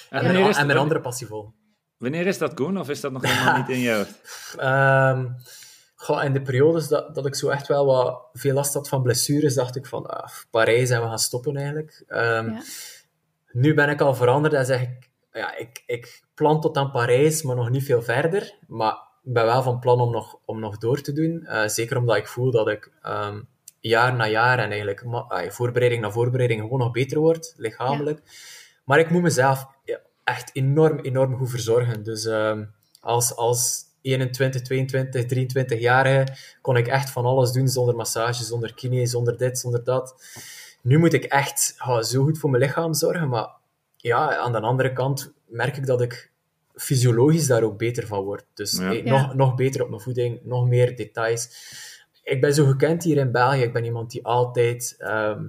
[0.09, 1.53] en, mijn, en andere passie volgen.
[1.97, 2.80] Wanneer is dat, Koen?
[2.80, 4.20] Of is dat nog helemaal niet in je hoofd?
[4.57, 5.28] Ehm,
[5.95, 9.01] goh, in de periodes dat, dat ik zo echt wel wat veel last had van
[9.01, 12.03] blessures, dacht ik van ah, Parijs en we gaan stoppen eigenlijk.
[12.07, 12.61] Ehm, Ja.
[13.51, 17.41] Nu ben ik al veranderd en zeg ik, ja, ik, ik plan tot aan Parijs,
[17.43, 18.53] maar nog niet veel verder.
[18.68, 18.91] Maar
[19.24, 21.45] ik ben wel van plan om nog, om nog door te doen.
[21.45, 23.41] Eh, zeker omdat ik voel dat ik ehm,
[23.88, 25.04] jaar na jaar en eigenlijk
[25.54, 28.22] voorbereiding na voorbereiding gewoon nog beter word, lichamelijk.
[28.84, 29.68] Maar ik moet mezelf
[30.24, 32.04] echt enorm, enorm goed verzorgen.
[32.04, 32.66] Dus ehm,
[33.00, 36.28] als, als 21, 22, 23-jarige
[36.62, 40.16] kon ik echt van alles doen zonder massage, zonder kine, zonder dit, zonder dat.
[40.82, 43.50] Nu moet ik echt zo goed voor mijn lichaam zorgen, maar
[43.96, 46.32] ja, aan de andere kant merk ik dat ik
[46.76, 48.46] fysiologisch daar ook beter van word.
[48.54, 48.90] Dus Ja.
[48.92, 49.12] eh, Ja.
[49.12, 51.50] nog, nog beter op mijn voeding, nog meer details.
[52.30, 53.61] Ik ben zo gekend hier in België.
[53.61, 55.43] Ik ben iemand die altijd ehm,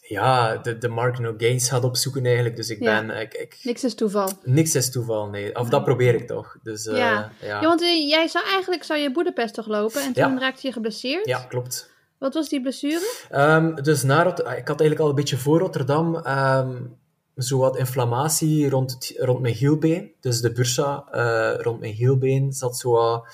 [0.00, 2.56] ja, de, de marginal gains gaat opzoeken eigenlijk.
[2.56, 3.04] Dus ik Ja.
[3.04, 3.20] ben...
[3.20, 4.30] Ik, ik, Niks is toeval.
[4.42, 5.56] niks is toeval, nee.
[5.58, 6.56] Of dat probeer ik toch.
[6.62, 7.32] Dus eh, Ja.
[7.40, 7.46] ja.
[7.60, 10.72] Ja, want eh, jij zou eigenlijk zou je Boedapest toch lopen en toen raakte je
[10.72, 11.26] geblesseerd.
[11.26, 11.92] Ja, klopt.
[12.18, 13.12] Wat was die blessure?
[13.30, 16.76] Ehm, dus na Rot- ik had eigenlijk al een beetje voor Rotterdam ehm
[17.36, 20.12] zo wat inflammatie rond, rond mijn hielbeen.
[20.20, 23.26] Dus de bursa eh, rond mijn hielbeen zat zo wat...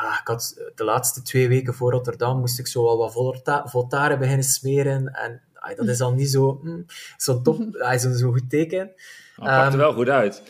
[0.00, 3.66] Ja, ik had de laatste twee weken voor Rotterdam moest ik zo al wat volta-
[3.68, 5.08] voltaren beginnen smeren.
[5.14, 5.42] En
[5.76, 6.86] dat is al niet zo, mm,
[7.16, 8.90] zo top, ai, zo, zo goed teken.
[9.36, 10.42] Oh, pakt er Ehm, wel goed uit.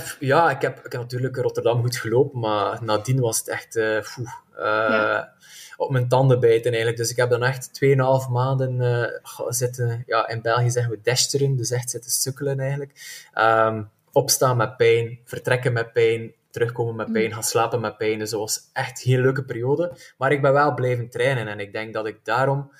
[0.00, 3.48] F- ja, ik heb, ik heb natuurlijk in Rotterdam goed gelopen, maar nadien was het
[3.48, 4.24] echt eh, foe,
[4.56, 5.32] eh, Ja.
[5.76, 6.96] op mijn tanden bijten eigenlijk.
[6.96, 10.98] Dus ik heb dan echt 2,5 maanden eh, ga- zitten, ja, in België zeggen we
[11.02, 13.26] dashteren, dus echt zitten sukkelen eigenlijk.
[13.32, 13.82] Ehm,
[14.12, 18.18] opstaan met pijn, vertrekken met pijn, terugkomen met pijn, gaan slapen met pijn.
[18.18, 19.96] Dus dat was echt een heel leuke periode.
[20.18, 22.70] Maar ik ben wel blijven trainen en ik denk dat ik daarom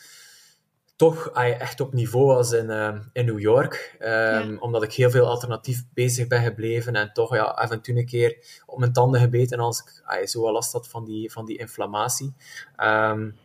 [0.97, 3.97] toch echt op niveau was in, uh, in New York.
[4.01, 7.99] Um, Omdat ik heel veel alternatief bezig ben gebleven en toch ja, af en toe
[7.99, 11.45] een keer op mijn tanden gebeten als ik zo wel last had van die, van
[11.45, 12.35] die inflammatie.
[12.77, 13.37] Um,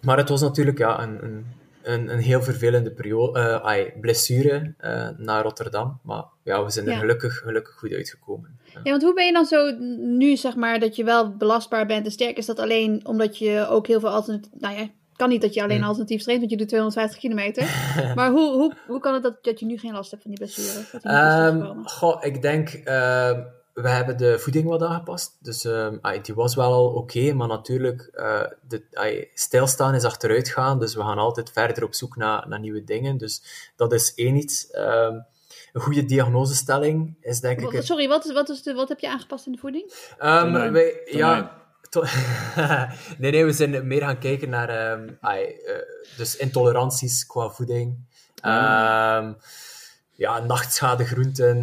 [0.00, 1.46] maar het was natuurlijk ja, een, een,
[1.84, 6.00] een, een heel vervelende periode, uh, blessure uh, naar Rotterdam.
[6.02, 6.98] Maar ja, we zijn er ja.
[6.98, 8.58] gelukkig, gelukkig goed uitgekomen.
[8.64, 8.80] Ja.
[8.82, 12.04] ja, want hoe ben je dan zo nu, zeg maar, dat je wel belastbaar bent
[12.04, 12.36] en sterk?
[12.36, 14.50] Is dat alleen omdat je ook heel veel alternatief...
[14.58, 17.64] Nou ja, kan niet dat je alleen alternatief traint, want je doet 250 kilometer.
[18.16, 20.40] maar hoe, hoe, hoe kan het dat, dat je nu geen last hebt van die
[20.40, 21.46] blessure?
[21.46, 23.38] Um, goh, ik denk, uh,
[23.74, 25.36] we hebben de voeding wat aangepast.
[25.40, 30.04] Dus um, die was wel al oké, okay, maar natuurlijk, uh, de, ay, stilstaan is
[30.04, 30.78] achteruit gaan.
[30.78, 33.16] Dus we gaan altijd verder op zoek naar, naar nieuwe dingen.
[33.16, 33.42] Dus
[33.76, 34.68] dat is één iets.
[34.76, 35.24] Um,
[35.72, 37.82] een goede diagnosestelling is denk ik...
[37.82, 39.92] Sorry, wat, is, wat, is de, wat heb je aangepast in de voeding?
[40.22, 41.62] Um, wij, ja,
[43.18, 45.74] nee, nee, we zijn meer gaan kijken naar um, ay, uh,
[46.16, 47.96] dus intoleranties qua voeding.
[48.44, 49.36] Um,
[50.14, 51.04] ja, nachtschade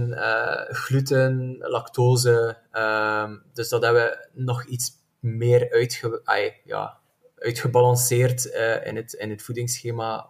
[0.10, 2.58] uh, gluten, lactose.
[2.74, 6.22] Um, dus dat hebben we nog iets meer uitge
[6.64, 6.98] ja,
[7.38, 10.28] uitgebalanceerd uh, in, het, in het voedingsschema.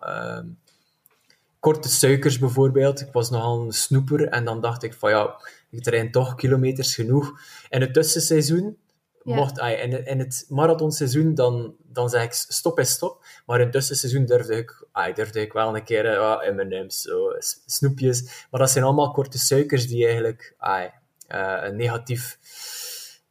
[1.60, 3.02] korte suikers bijvoorbeeld.
[3.02, 6.96] Ik was nogal een snoeper en dan dacht ik van ja, ik train toch kilometers
[6.96, 7.40] genoeg.
[7.70, 8.78] In het tussenseizoen
[9.24, 9.36] ja.
[9.36, 13.26] Mocht, in, in het marathonseizoen, dan, dan zeg ik stop is stop.
[13.46, 18.46] Maar in het tussenseizoen durfde ik, durfde ik wel een keer uh, M&M's, zo, snoepjes.
[18.52, 22.40] Maar dat zijn allemaal korte suikers die eigenlijk uh, een negatief,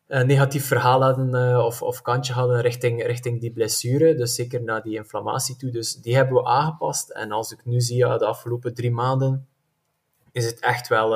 [0.06, 4.14] negatief verhaal hadden uh, of, of kantje hadden richting, richting die blessure.
[4.14, 5.70] Dus zeker naar die inflammatie toe.
[5.70, 7.10] Dus die hebben we aangepast.
[7.10, 9.48] En als ik nu zie, ja, de afgelopen drie maanden,
[10.32, 11.14] is het echt wel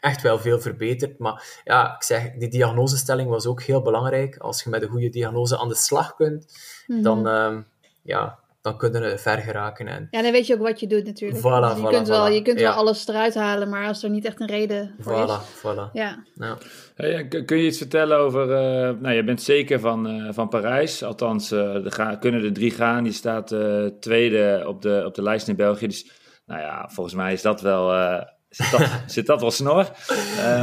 [0.00, 1.18] echt wel veel verbeterd.
[1.18, 4.36] Maar ja, ik zeg, die diagnosestelling was ook heel belangrijk.
[4.36, 6.46] Als je met een goede diagnose aan de slag kunt,
[6.86, 7.04] mm-hmm.
[7.04, 7.66] dan, um,
[8.02, 9.88] ja, dan kunnen we ver geraken.
[9.88, 10.08] En...
[10.10, 11.40] Ja, dan weet je ook wat je doet natuurlijk.
[11.40, 12.32] Voilà, dus je voilà, kunt, wel, voilà.
[12.32, 12.68] je kunt ja.
[12.68, 15.58] wel alles eruit halen, maar als er niet echt een reden voor voilà, is.
[15.58, 16.24] Voilà, Ja.
[16.34, 16.58] ja.
[16.94, 18.42] Hey, kun je iets vertellen over...
[18.42, 21.02] Uh, nou, je bent zeker van, uh, van Parijs.
[21.02, 23.04] Althans, uh, er gaan, kunnen er drie gaan.
[23.04, 23.54] Je staat
[24.00, 25.86] tweede op de, op de lijst in België.
[25.86, 26.10] Dus
[26.46, 27.90] nou ja, volgens mij is dat wel
[28.48, 29.90] Zit dat, zit dat wel snor?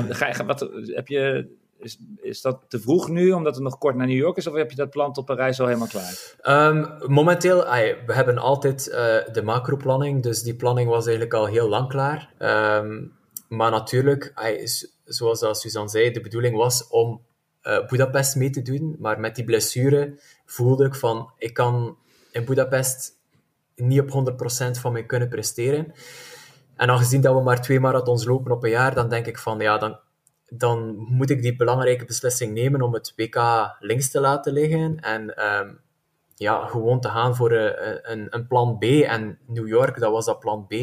[0.09, 1.47] Ga je, wat, heb je,
[1.79, 4.47] is, is dat te vroeg nu, omdat het nog kort naar New York is?
[4.47, 6.35] Of heb je dat plan tot Parijs al helemaal klaar?
[6.69, 8.95] Um, momenteel, ay, we hebben altijd uh,
[9.33, 10.23] de macroplanning.
[10.23, 12.33] Dus die planning was eigenlijk al heel lang klaar.
[12.39, 13.13] Um,
[13.47, 14.67] maar natuurlijk, ay,
[15.05, 17.21] zoals Suzanne zei, de bedoeling was om
[17.63, 18.95] uh, Budapest mee te doen.
[18.99, 21.97] Maar met die blessure voelde ik van, ik kan
[22.31, 23.13] in Budapest
[23.75, 24.37] niet op
[24.77, 25.93] 100% van mij kunnen presteren.
[26.75, 29.59] En aangezien dat we maar twee marathons lopen op een jaar, dan denk ik van
[29.59, 29.99] ja, dan,
[30.49, 33.37] dan moet ik die belangrijke beslissing nemen om het WK
[33.79, 34.99] links te laten liggen.
[34.99, 35.79] En um,
[36.35, 38.83] ja, gewoon te gaan voor een, een, een, plan B.
[38.83, 40.73] En New York, dat was dat plan B.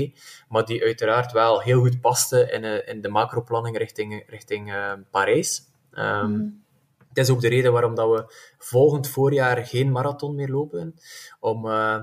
[0.49, 5.63] Maar die uiteraard wel heel goed paste in, in de macroplanning richting, richting uh, Parijs.
[5.93, 6.61] Um, mm.
[7.09, 10.95] Het is ook de reden waarom dat we volgend voorjaar geen marathon meer lopen.
[11.41, 11.67] Om...
[11.67, 12.01] Uh,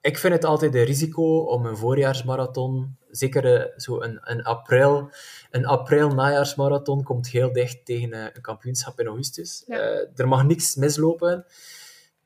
[0.00, 5.10] ik vind het altijd een risico om een voorjaarsmarathon, zeker uh, zo een, een april,
[5.50, 9.64] een april-najaarsmarathon komt heel dicht tegen uh, een kampioenschap in augustus.
[9.66, 9.76] Ja.
[9.76, 11.44] Uh, er mag niks mislopen.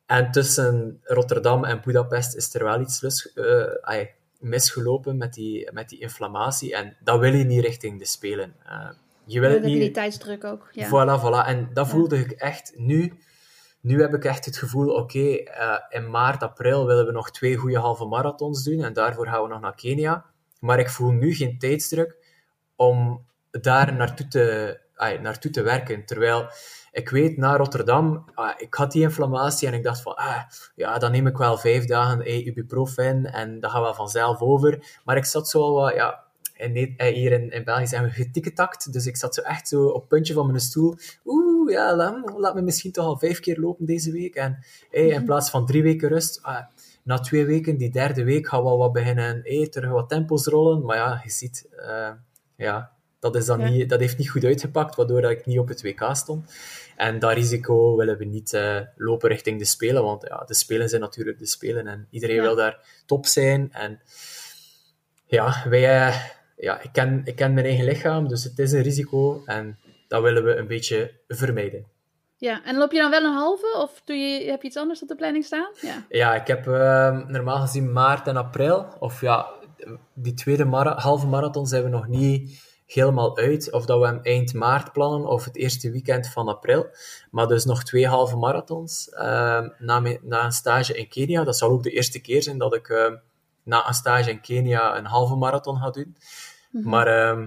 [0.06, 3.32] En tussen Rotterdam en Budapest is er wel iets lus,
[3.80, 6.74] ay, misgelopen met die, met die inflammatie.
[6.74, 8.54] En dat wil je niet richting de Spelen.
[9.24, 9.80] je wil het niet...
[9.80, 10.68] die tijdsdruk ook.
[10.72, 10.86] Ja.
[10.86, 11.48] Voilà, voilà.
[11.48, 13.12] En dat voelde ik echt nu
[13.82, 17.56] nu heb ik echt het gevoel, oké, uh, in maart, april willen we nog twee
[17.56, 20.24] goede halve marathons doen en daarvoor gaan we nog naar Kenia.
[20.60, 22.16] Maar ik voel nu geen tijdsdruk
[22.76, 24.78] om daar naartoe te,
[25.22, 26.04] naartoe te werken.
[26.04, 26.48] Terwijl
[26.92, 30.42] ik weet, na Rotterdam, uh, ik had die inflammatie en ik dacht van, ah,
[30.74, 35.00] ja, dan neem ik wel vijf dagen ibuprofen en dat gaat wel vanzelf over.
[35.04, 36.21] Maar ik zat zo al wat, ja,
[36.62, 40.00] in, hier in, in België zijn we getiketakt, dus ik zat zo echt zo op
[40.00, 40.96] het puntje van mijn stoel.
[41.24, 44.34] Oeh, ja, laat, laat, me misschien toch al vijf keer lopen deze week.
[44.34, 44.58] En
[44.90, 46.64] hey, in plaats van drie weken rust, ah,
[47.02, 50.46] na twee weken, die derde week, gaan we al wat beginnen, hey, terug wat tempos
[50.46, 50.84] rollen.
[50.84, 52.10] Maar ja, je ziet, uh,
[52.56, 53.68] ja, dat, is dan ja.
[53.68, 56.54] niet, dat heeft niet goed uitgepakt, waardoor dat ik niet op het WK stond.
[56.96, 60.88] En dat risico willen we niet uh, lopen richting de Spelen, want ja, de Spelen
[60.88, 62.42] zijn natuurlijk de Spelen en iedereen ja.
[62.42, 63.72] wil daar top zijn.
[63.72, 64.00] En
[65.26, 66.14] ja, wij...
[66.62, 70.22] Ja, ik ken, ik ken mijn eigen lichaam, dus het is een risico en dat
[70.22, 71.86] willen we een beetje vermijden.
[72.36, 75.02] Ja, en loop je dan wel een halve of doe je, heb je iets anders
[75.02, 75.68] op de planning staan?
[75.80, 79.46] Ja, ja ik heb uh, normaal gezien maart en april, of ja,
[80.14, 84.20] die tweede mara halve marathon zijn we nog niet helemaal uit of dat we hem
[84.22, 86.86] eind maart plannen of het eerste weekend van april.
[87.30, 91.44] Maar dus nog twee halve marathons ehm, na, mijn- na een stage in Kenia.
[91.44, 93.14] Dat zal ook de eerste keer zijn dat ik ehm,
[93.62, 96.16] na een stage in Kenia een halve marathon ga doen.
[96.72, 97.46] Maar ehm,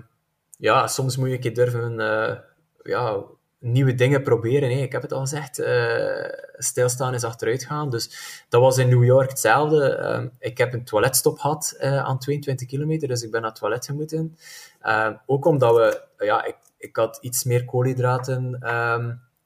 [0.57, 2.35] ja, soms moet je een keer durven eh,
[2.83, 3.23] ja,
[3.59, 4.71] nieuwe dingen proberen.
[4.71, 7.89] Ik heb het al gezegd, eh, stilstaan is achteruit gaan.
[7.89, 9.95] Dus dat was in New York hetzelfde.
[9.95, 13.59] Ehm, ik heb een toiletstop gehad eh, aan 22 kilometer, dus ik ben naar het
[13.59, 14.37] toilet gemoeten.
[14.81, 18.59] Ehm, ook omdat we, ja, ik, ik had iets meer koolhydraten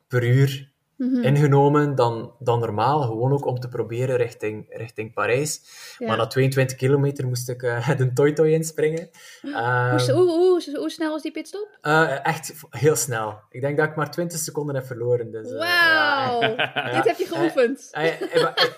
[0.07, 1.23] per uur Mhm.
[1.23, 3.01] ingenomen dan, dan normaal.
[3.01, 5.61] Gewoon ook om te proberen richting, richting Parijs.
[5.97, 6.07] Ja.
[6.07, 9.09] Maar na 22 kilometer moest ik eh de Toy Toy inspringen.
[9.41, 11.67] Ehm, Hoe, hoe, hoe, hoe snel was die pitstop?
[11.81, 13.39] eh, echt heel snel.
[13.49, 15.31] Ik denk dat ik maar 20 seconden heb verloren.
[15.31, 16.39] Dus, eh, ja, Wauw,
[16.95, 17.87] dit heb je geoefend.
[17.91, 18.19] Ik,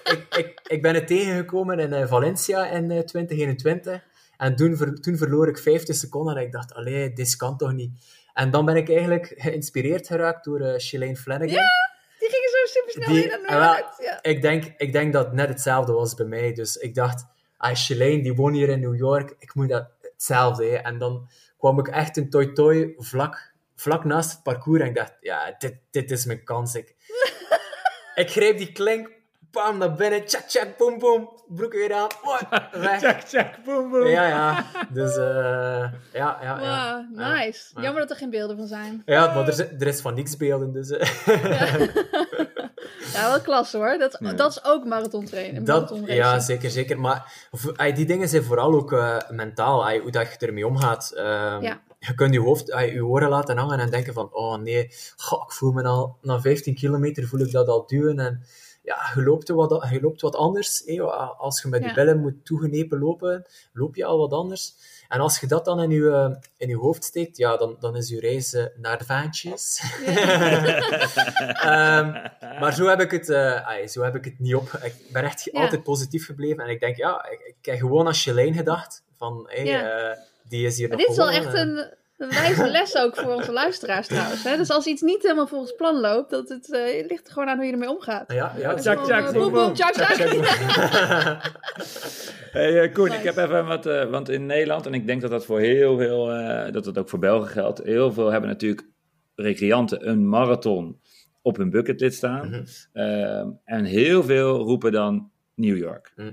[0.04, 4.04] ik, ik, ik ben het tegengekomen in Valencia in eh, 2021.
[4.38, 6.36] En toen, ver- toen verloor ik 50 seconden.
[6.36, 7.92] En ik dacht, allee, dit kan toch niet.
[8.34, 11.64] En dan ben ik eigenlijk geïnspireerd geraakt door Shalane Flanagan.
[12.94, 13.60] Die- wel.
[13.98, 14.20] Ja.
[14.22, 16.54] ik, denk, ik denk dat het net hetzelfde was bij mij.
[16.54, 17.26] Dus ik dacht,
[17.58, 19.36] ah, Shalane, die woont hier in New York.
[19.40, 20.66] Ik moet dat hetzelfde.
[20.66, 20.76] hè.
[20.76, 24.82] En dan kwam ik echt in Toy Toy vlak, vlak naast het parcours.
[24.82, 26.76] En ik dacht, ja, dit, dit is mijn kans.
[26.76, 26.96] Ik,
[28.16, 29.10] ik greep die klink,
[29.52, 30.26] bam, naar binnen.
[30.26, 31.40] Tjak, tjak, boom, boom.
[31.48, 32.08] Broek weer aan.
[32.82, 33.00] weg.
[33.00, 34.08] Check, check, boom, boom.
[34.08, 34.66] Ja, ja.
[34.90, 36.60] Dus, eh, ja, ja, ja.
[36.60, 37.34] Wauw, Ja.
[37.38, 37.72] nice.
[37.76, 37.82] Ja.
[37.82, 39.02] Jammer dat er geen beelden van zijn.
[39.06, 40.90] Ja, maar er, is- er is van niks beelden, dus...
[40.90, 41.08] eh.
[41.26, 41.78] Ja,
[43.14, 43.98] wel klasse hoor.
[43.98, 44.34] Dat, Ja.
[44.34, 45.64] dat is ook marathon trainen.
[45.66, 47.00] Dat, marathon ja, zeker, zeker.
[47.00, 47.48] Maar
[47.96, 51.12] die dingen zijn vooral ook eh, mentaal, hoe dat je ermee omgaat.
[51.16, 51.82] Ehm, Ja.
[52.00, 55.52] Je kunt je hoofd, je oren laten hangen en denken van, oh nee, goh, ik
[55.52, 58.20] voel me al, na 15 kilometer voel ik dat al duwen.
[58.20, 58.44] En
[58.84, 60.84] ja, je loopt wat, je loopt wat anders.
[61.38, 61.94] Als je met je Ja.
[61.94, 64.74] billen moet toegenepen lopen, loop je al wat anders.
[65.12, 68.10] En als je dat dan in je, in je hoofd steekt, ja, dan, dan is
[68.10, 69.82] je reis eh, naar de vaantjes.
[71.62, 72.12] Ehm,
[72.60, 74.70] maar zo heb ik het, eh, zo heb ik het niet op.
[74.84, 75.62] Ik ben echt Ja.
[75.62, 76.64] altijd positief gebleven.
[76.64, 79.04] En ik denk, ja, ik, ik heb gewoon aan Shalane gedacht.
[79.18, 80.10] Van, hey, Ja.
[80.10, 83.16] eh, die is hier Maar nog dit is wel echt een, een wijze les ook
[83.16, 84.44] voor onze luisteraars trouwens.
[84.44, 84.58] Hè?
[84.58, 87.58] Dus als iets niet helemaal volgens plan loopt, dat het eh, ligt er gewoon aan
[87.58, 88.34] hoe je ermee omgaat.
[88.34, 90.18] Ja, ja, Tjak, tjak, boem, boem, tjak, tjak.
[92.52, 93.18] Hey, eh, Koen, Nice.
[93.18, 95.98] ik heb even wat, eh, want in Nederland, en ik denk dat dat voor heel
[95.98, 98.88] veel, eh, dat het ook voor Belgen geldt, heel veel hebben natuurlijk
[99.36, 101.00] recreanten een marathon
[101.42, 102.50] op hun bucketlist staan.
[102.50, 102.64] Mhm.
[102.94, 106.14] Ehm, en heel veel roepen dan New York.
[106.16, 106.32] Mhm.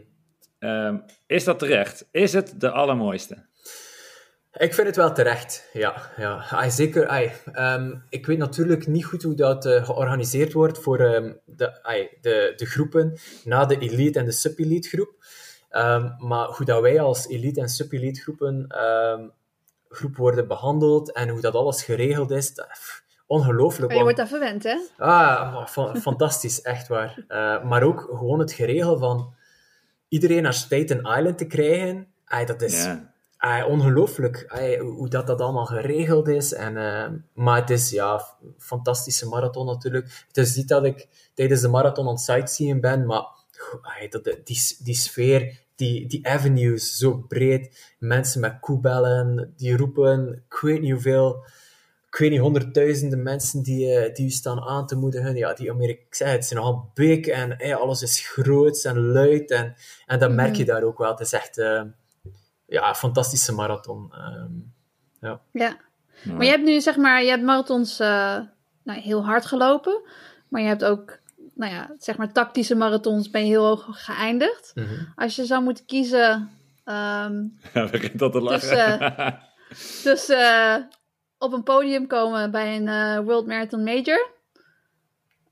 [0.58, 2.08] Ehm, is dat terecht?
[2.10, 3.46] Is het de allermooiste?
[4.58, 6.10] Ik vind het wel terecht, ja.
[6.16, 6.44] ja.
[6.50, 10.98] Ai, zeker, ai, ehm, ik weet natuurlijk niet goed hoe dat eh, georganiseerd wordt voor
[10.98, 15.14] ehm, de, ai, de, de groepen na de elite en de sub-elite groep.
[15.70, 19.28] Ehm, maar hoe dat wij als elite en sub-elite groepen ehm,
[19.88, 23.86] groep worden behandeld en hoe dat alles geregeld is, dat, pff, ongelooflijk.
[23.86, 24.76] Maar je wordt daar verwend, hè?
[24.96, 25.66] Ah,
[26.00, 27.24] fantastisch, echt waar.
[27.28, 29.34] Eh, maar ook gewoon het geregel van
[30.08, 33.16] iedereen naar Staten Island te krijgen, ai, dat is Ja.
[33.38, 34.46] Ai, ongelooflijk
[34.80, 36.52] hoe dat, dat allemaal geregeld is.
[36.52, 38.24] En, eh, maar het is ja,
[38.58, 40.24] fantastische marathon natuurlijk.
[40.26, 43.26] Het is niet dat ik tijdens de marathon aan het sightseeing ben, maar
[44.10, 50.58] dat, die, die sfeer, die, die avenues zo breed, mensen met koebellen, die roepen, ik
[50.60, 51.44] weet niet hoeveel
[52.10, 55.36] ik weet niet, honderdduizenden mensen die, eh, die u staan aan te moedigen.
[55.36, 59.50] Ja, die Amerika, ik het, zijn nogal big en eh, alles is groot en luid.
[59.50, 59.74] En,
[60.06, 61.10] en dat merk je daar ook wel.
[61.10, 61.82] Het is echt eh,
[62.68, 64.12] ja, fantastische marathon.
[64.12, 64.52] Ehm,
[65.20, 65.40] Ja.
[65.52, 65.76] Ja.
[66.24, 68.38] Maar je hebt nu, zeg maar, je hebt marathons eh,
[68.82, 70.00] nou, heel hard gelopen.
[70.48, 71.18] Maar je hebt ook,
[71.54, 74.72] nou ja, zeg maar, tactische marathons ben je heel hoog geëindigd.
[74.74, 74.94] mhm.
[75.14, 76.50] Als je zou moeten kiezen
[76.84, 77.42] ehm
[77.74, 78.98] Ja, begint dat te lachen.
[79.68, 80.74] Dus, Dus eh,
[81.38, 84.30] op een podium komen bij een eh, World Marathon Major,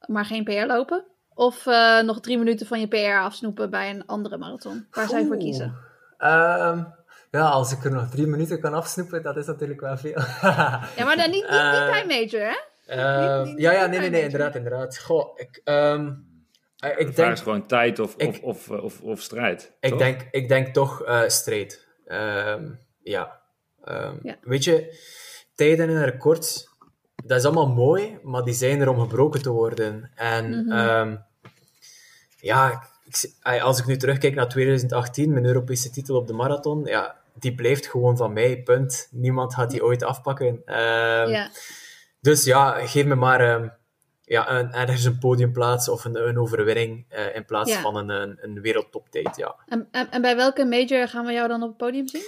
[0.07, 1.05] maar geen PR lopen.
[1.35, 4.87] Of eh, nog drie minuten van je PR afsnoepen bij een andere marathon.
[4.91, 5.75] Waar zou je voor kiezen?
[6.19, 6.85] Ehm,
[7.31, 10.21] ja, als ik er nog drie minuten kan afsnoepen, dat is natuurlijk wel veel.
[10.97, 12.57] Ja, maar dan niet, niet, niet Eh, bij Major, hè?
[13.43, 14.99] Niet- niet- ja, ja, nee, nee, nee, inderdaad, inderdaad.
[14.99, 16.13] Goh, ik, ehm,
[16.79, 17.33] eh, ik De denk...
[17.33, 19.73] is gewoon tijd of, Ik- of, of, of, of strijd.
[19.81, 19.99] Ik toch?
[19.99, 21.87] denk, ik denk toch eh strijd.
[22.07, 22.71] Ehm,
[23.03, 23.41] ja.
[23.85, 24.37] Ehm, Ja.
[24.43, 24.99] Weet je,
[25.55, 26.69] tijden en records,
[27.25, 30.11] dat is allemaal mooi, maar die zijn er om gebroken te worden.
[30.15, 31.17] En ehm,
[32.41, 37.17] ja, ik- als ik nu terugkijk naar 2018, mijn Europese titel op de marathon, ja,
[37.35, 39.09] die blijft gewoon van mij, punt.
[39.11, 40.63] Niemand gaat die ooit afpakken.
[40.65, 41.49] Ehm, ja.
[42.21, 43.69] Dus ja, geef me maar ehm,
[44.23, 47.81] ja, een, ergens een podiumplaats of een, een overwinning eh, in plaats Ja.
[47.81, 49.55] van een, een, een wereldtoptijd, ja.
[49.67, 52.25] En, en, en bij welke major gaan we jou dan op het podium zien?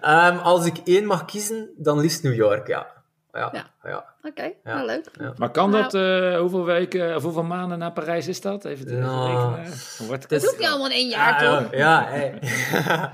[0.00, 3.01] Ehm, als ik één mag kiezen, dan liefst New York, ja.
[3.32, 3.66] Ja, Ja.
[3.90, 4.04] ja.
[4.22, 4.54] Oké, Ja.
[4.64, 5.10] nou leuk.
[5.36, 8.64] Maar kan Nou- dat, eh, hoeveel weken of hoeveel maanden naar Parijs is dat?
[8.64, 9.78] Even te Nou, rekenen.
[10.06, 11.74] Wordt het hoeft niet allemaal in één jaar, Ja, toch?
[11.74, 12.38] Ja, hey.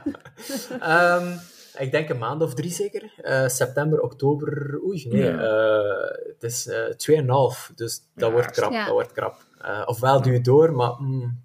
[0.80, 1.36] Ehm,
[1.78, 3.12] ik denk een maand of drie zeker.
[3.16, 4.78] Eh, september, oktober.
[4.84, 5.22] Oei, nee.
[5.22, 5.38] Ja.
[5.38, 7.72] eh, het is eh 2,5.
[7.74, 8.72] Dus dat Ja, wordt krap.
[8.72, 8.84] ja.
[8.84, 9.36] Dat wordt krap.
[9.60, 11.42] Eh, ofwel doe je door, maar mm,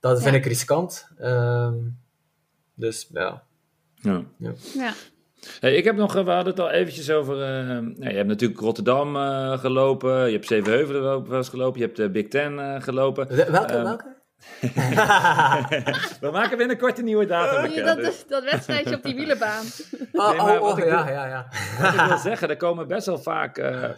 [0.00, 0.38] dat vind Ja.
[0.40, 1.08] ik riskant.
[1.18, 1.74] Ehm,
[2.74, 3.42] dus ja.
[3.94, 4.22] Ja.
[4.38, 4.92] Ja.
[5.60, 7.42] Hey, ik heb nog, eh, we hadden het al eventjes over.
[7.42, 11.80] eh, nou, je hebt natuurlijk Rotterdam eh, gelopen, je hebt Zevenheuvelen wel wel eens gelopen,
[11.80, 13.28] je hebt de Big Ten eh, gelopen.
[13.36, 13.72] Wel- Welke?
[13.72, 14.20] Ehm, welke?
[16.20, 17.86] We maken binnenkort een nieuwe datum bekend.
[17.86, 19.64] dat, dus is- dat wedstrijdje op die wielenbaan.
[20.12, 21.46] Oh, nee, maar oh, wat oh, ik ja, wil- ja, ja.
[21.80, 23.90] Wat ik wil zeggen, er komen best wel vaak, eh, eh,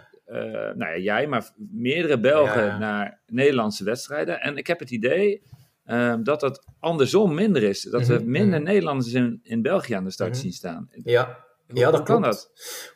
[0.74, 2.78] nou ja, jij, maar meerdere Belgen Ja, ja.
[2.78, 4.40] naar Nederlandse wedstrijden.
[4.40, 5.42] En ik heb het idee
[5.84, 7.82] eh, dat dat andersom minder is.
[7.82, 8.68] Dat we Mhm, minder mhm.
[8.68, 10.40] Nederlanders in, in België aan de start Mhm.
[10.40, 10.90] zien staan.
[11.04, 12.34] Ja, Hoe- ja dat hoe kan klopt.
[12.36, 12.50] dat?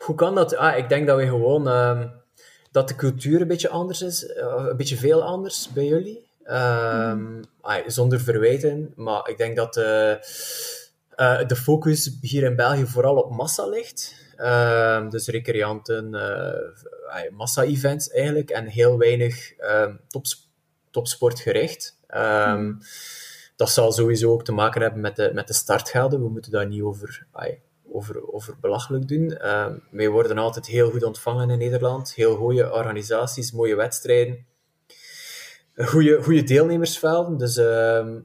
[0.06, 0.56] Hoe kan dat?
[0.56, 1.68] Ah, ik denk dat we gewoon...
[1.68, 2.08] ehm,
[2.70, 4.26] dat de cultuur een beetje anders is.
[4.26, 6.26] eh, een beetje veel anders bij jullie.
[6.44, 8.92] Ehm, ah, zonder verwijten.
[8.96, 10.18] Maar ik denk dat de,
[11.10, 14.14] eh, de focus hier in België vooral op massa ligt.
[14.36, 18.50] Ehm, dus recreanten, eh, ah, massa-events eigenlijk.
[18.50, 20.50] En heel weinig ehm, tops-
[20.90, 21.97] topsportgericht.
[22.08, 22.72] Ehm,
[23.56, 26.22] Dat zal sowieso ook te maken hebben met de, met de startgelden.
[26.22, 27.26] We moeten daar niet over,
[27.92, 29.36] over, over belachelijk doen.
[29.36, 32.14] Ehm, wij worden altijd heel goed ontvangen in Nederland.
[32.14, 34.46] Heel goede organisaties, mooie wedstrijden.
[35.74, 37.38] Goede, goede deelnemersvelden.
[37.38, 38.20] Dus ehm,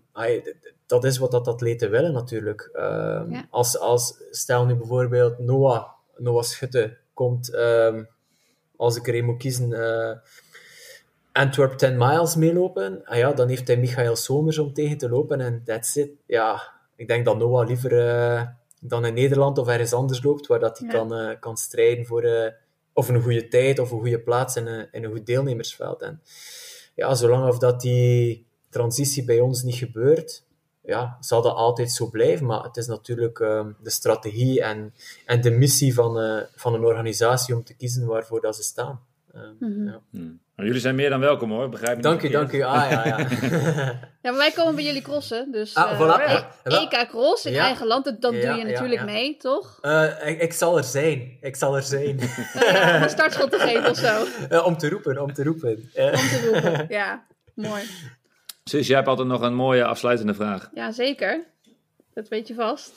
[0.86, 2.70] dat is wat dat atleten willen natuurlijk.
[2.74, 3.48] Ja.
[3.50, 5.86] als, als, stel nu bijvoorbeeld Noah,
[6.18, 7.52] Noah Schutte komt,
[8.76, 10.18] als ik er een moet kiezen, eh,
[11.34, 15.42] Antwerp 10 miles meelopen, ah ja, dan heeft hij Michael Somers om tegen te lopen
[15.42, 16.10] en that's it.
[16.26, 16.62] Ja,
[16.96, 18.48] ik denk dat Noah liever eh,
[18.80, 20.94] dan in Nederland of ergens anders loopt, waar dat hij Ja.
[20.94, 22.52] kan, eh, kan strijden voor eh,
[22.94, 26.02] of een goede tijd of een goede plaats in een, in een goed deelnemersveld.
[26.02, 26.22] En
[26.96, 30.44] ja, zolang of dat die transitie bij ons niet gebeurt,
[30.82, 32.46] ja, zal dat altijd zo blijven.
[32.46, 34.94] Maar het is natuurlijk ehm, de strategie en,
[35.26, 39.02] en de missie van, van een organisatie om te kiezen waarvoor dat ze staan.
[39.34, 39.86] Ehm, Mhm.
[39.88, 40.00] ja.
[40.12, 40.42] Hmm.
[40.56, 42.62] Jullie zijn meer dan welkom hoor, begrijp me Dank u, dank u.
[42.62, 43.18] Ah, ja, ja.
[44.22, 45.52] Ja, maar wij komen bij jullie crossen.
[45.52, 46.44] Dus Ah, eh, voilà.
[46.64, 47.64] wel- EK Cross in Ja.
[47.66, 49.04] eigen land, dat, doe je natuurlijk ja.
[49.06, 49.78] mee, toch?
[49.82, 51.38] Eh, ik, ik zal er zijn.
[51.42, 52.20] Ik zal er zijn.
[52.54, 54.26] Ja, om een startschot te geven of zo.
[54.50, 55.90] Eh, om te roepen, om te roepen.
[55.94, 56.86] Eh, Om te roepen.
[56.90, 57.26] Ja,
[57.56, 57.84] mooi.
[58.64, 60.70] Sus, jij hebt altijd nog een mooie afsluitende vraag.
[60.74, 61.44] Ja, zeker.
[62.14, 62.94] Dat weet je vast.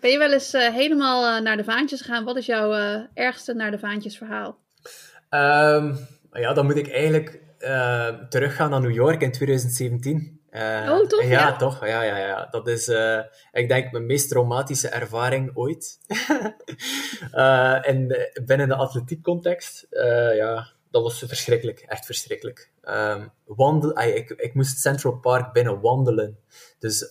[0.00, 2.24] ben je wel eens helemaal naar de vaantjes gegaan?
[2.24, 4.62] Wat is jouw eh, ergste naar de vaantjes verhaal?
[5.34, 5.94] Ehm,
[6.32, 10.40] ja, dan moet ik eigenlijk eh, teruggaan naar New York in 2017.
[10.50, 11.22] Eh, Oh, toch?
[11.22, 11.56] Ja, Ja?
[11.56, 11.86] toch?
[11.86, 12.46] Ja, ja, ja.
[12.50, 13.18] Dat is, eh,
[13.52, 15.98] ik denk, mijn meest traumatische ervaring ooit.
[17.82, 19.86] En binnen de atletiekcontext,
[20.34, 21.84] ja, dat was verschrikkelijk.
[21.88, 22.70] Echt verschrikkelijk.
[22.82, 26.38] Ehm, wandel, ik, ik moest Central Park binnen wandelen.
[26.78, 27.08] Dus,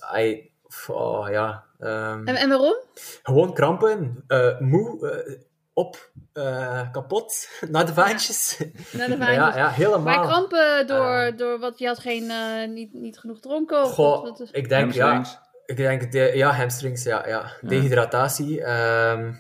[0.73, 1.63] f- oh, ja...
[1.79, 2.75] ehm, En, en waarom?
[3.23, 4.23] gewoon krampen,
[4.59, 5.37] moe,
[5.73, 8.57] op, eh, kapot, naar de vaantjes.
[8.91, 9.55] Naar de Ja, vaantjes.
[9.61, 9.99] ja, helemaal.
[9.99, 11.37] Maar krampen door, Eh.
[11.37, 13.83] door wat je had geen, eh, niet, niet genoeg dronken?
[13.83, 15.49] Of Goh, wat, wat- ik denk, ja, Hamstrings.
[15.65, 17.51] ik denk, de, ja, hamstrings, ja, ja.
[17.61, 18.61] Dehydratatie.
[18.63, 19.33] ehm,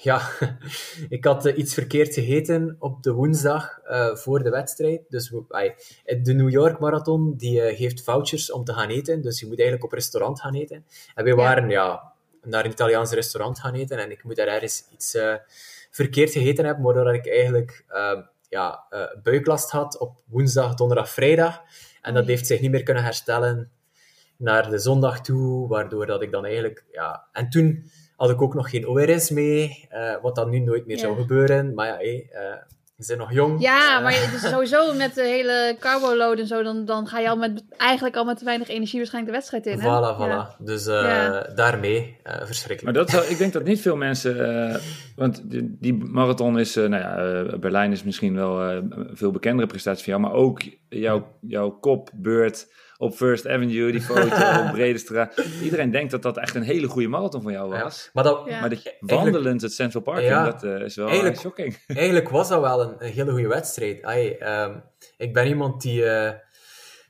[0.00, 0.20] ja,
[1.08, 5.00] ik had eh, iets verkeerd gegeten op de woensdag eh, voor de wedstrijd.
[5.08, 5.28] Dus
[6.22, 9.22] de New York Marathon die geeft vouchers om te gaan eten.
[9.22, 10.86] Dus je moet eigenlijk op restaurant gaan eten.
[11.14, 12.12] En we waren ja,
[12.46, 13.98] naar een Italiaans restaurant gaan eten.
[13.98, 15.34] En ik moet daar ergens iets eh,
[15.90, 21.62] verkeerd gegeten hebben, waardoor ik eigenlijk ehm, ja, eh, buiklast had op woensdag, donderdag, vrijdag.
[22.02, 23.70] En dat heeft zich niet meer kunnen herstellen
[24.36, 26.84] naar de zondag toe, waardoor dat ik dan eigenlijk...
[26.92, 30.86] Ja, en toen had ik ook nog geen ORS mee, eh, wat dan nu nooit
[30.86, 31.02] meer Ja.
[31.02, 31.74] zou gebeuren.
[31.74, 32.66] Maar ja,
[32.96, 33.60] we zijn nog jong.
[33.60, 34.12] Ja, Eh, maar
[34.52, 38.24] sowieso met de hele carbo-load en zo, dan, dan ga je al met, eigenlijk al
[38.24, 39.80] met te weinig energie waarschijnlijk de wedstrijd in.
[39.80, 39.86] Hè?
[39.88, 40.28] Voilà, voilà.
[40.28, 40.54] Ja.
[40.58, 41.40] Dus eh, Ja.
[41.54, 42.96] daarmee, eh, Maar verschrikkelijk.
[42.96, 44.76] dat zou, ik denk dat niet veel mensen, eh,
[45.16, 49.30] want die, die marathon is, eh, nou ja, Berlijn is misschien wel eh, een veel
[49.30, 52.66] bekendere prestatie van jou, maar ook jouw, jouw kopbeurt
[52.98, 54.20] op First Avenue, die foto
[54.66, 55.36] op Brede Straat.
[55.62, 57.82] Iedereen denkt dat dat echt een hele goede marathon van jou Ja.
[57.82, 58.10] was.
[58.12, 58.60] Maar dat, Ja.
[58.60, 60.44] Maar dat je Eigenlijk- wandelend het Central Park in, Ja.
[60.44, 61.78] dat eh, is wel Eigenlijk- eh, shocking.
[61.86, 64.02] Eigenlijk was dat wel een, een hele goede wedstrijd.
[64.02, 64.78] Ai, ehm,
[65.16, 66.32] ik ben iemand die eh,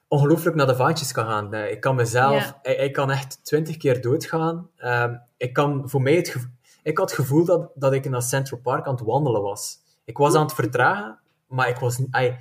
[0.09, 1.55] ongelooflijk naar de vaantjes kan gaan.
[1.55, 2.45] Ik kan mezelf...
[2.45, 2.59] Ja.
[2.73, 4.71] Ik, ik kan echt twintig keer doodgaan.
[4.77, 6.47] Ehm, ik kan voor mij het gevo-
[6.83, 9.77] Ik had het gevoel dat, dat ik naar Central Park aan het wandelen was.
[10.05, 11.19] Ik was aan het vertragen,
[11.49, 12.09] maar ik was niet...
[12.11, 12.37] ai.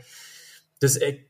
[0.77, 1.23] dus ik...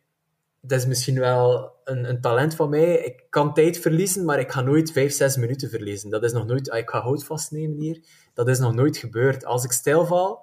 [0.67, 2.95] Dat is misschien wel een, een talent van mij.
[2.97, 6.09] Ik kan tijd verliezen, maar ik ga nooit 5, 6 minuten verliezen.
[6.09, 6.69] Dat is nog nooit...
[6.69, 7.99] ai, Ik ga hout vastnemen hier.
[8.33, 9.45] Dat is nog nooit gebeurd.
[9.45, 10.39] Als ik stijl val,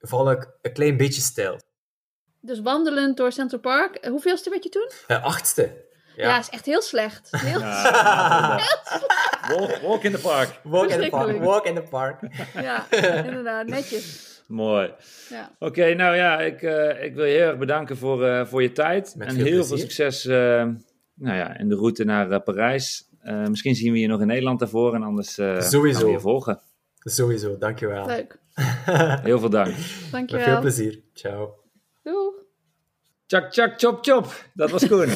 [0.00, 1.60] val ik een klein beetje stijl.
[2.40, 4.06] Dus wandelend door Central Park.
[4.06, 4.90] Hoeveelste werd je toen?
[5.06, 5.86] Eh, achtste.
[6.16, 6.38] Ja, Ja.
[6.38, 7.30] is echt heel slecht.
[7.40, 7.60] Heel...
[7.60, 8.60] Ja,
[9.48, 10.60] walk, walk in the park.
[10.62, 11.42] Walk in the park.
[11.42, 12.20] Walk in the park.
[12.54, 12.86] Ja,
[13.24, 14.37] inderdaad, netjes.
[14.48, 14.92] Mooi.
[15.30, 15.56] Ja.
[15.58, 18.72] Oké, nou ja, ik, eh, ik wil je heel erg bedanken voor, eh, voor je
[18.72, 19.14] tijd.
[19.16, 20.36] Met en veel heel veel succes eh,
[21.14, 23.08] nou ja, in de route naar Parijs.
[23.20, 25.98] Eh, misschien zien we je nog in Nederland daarvoor en anders eh Sowieso.
[25.98, 26.60] gaan we je volgen.
[26.98, 28.06] Sowieso, dankjewel.
[28.06, 28.38] Leuk.
[29.22, 29.66] Heel veel dank.
[29.66, 30.60] Met veel Dankjewel.
[30.60, 31.00] plezier.
[31.12, 31.54] Ciao.
[32.02, 32.34] Doeg.
[33.26, 34.44] Tjak, tjak, chop, chop.
[34.54, 35.08] Dat was Koen.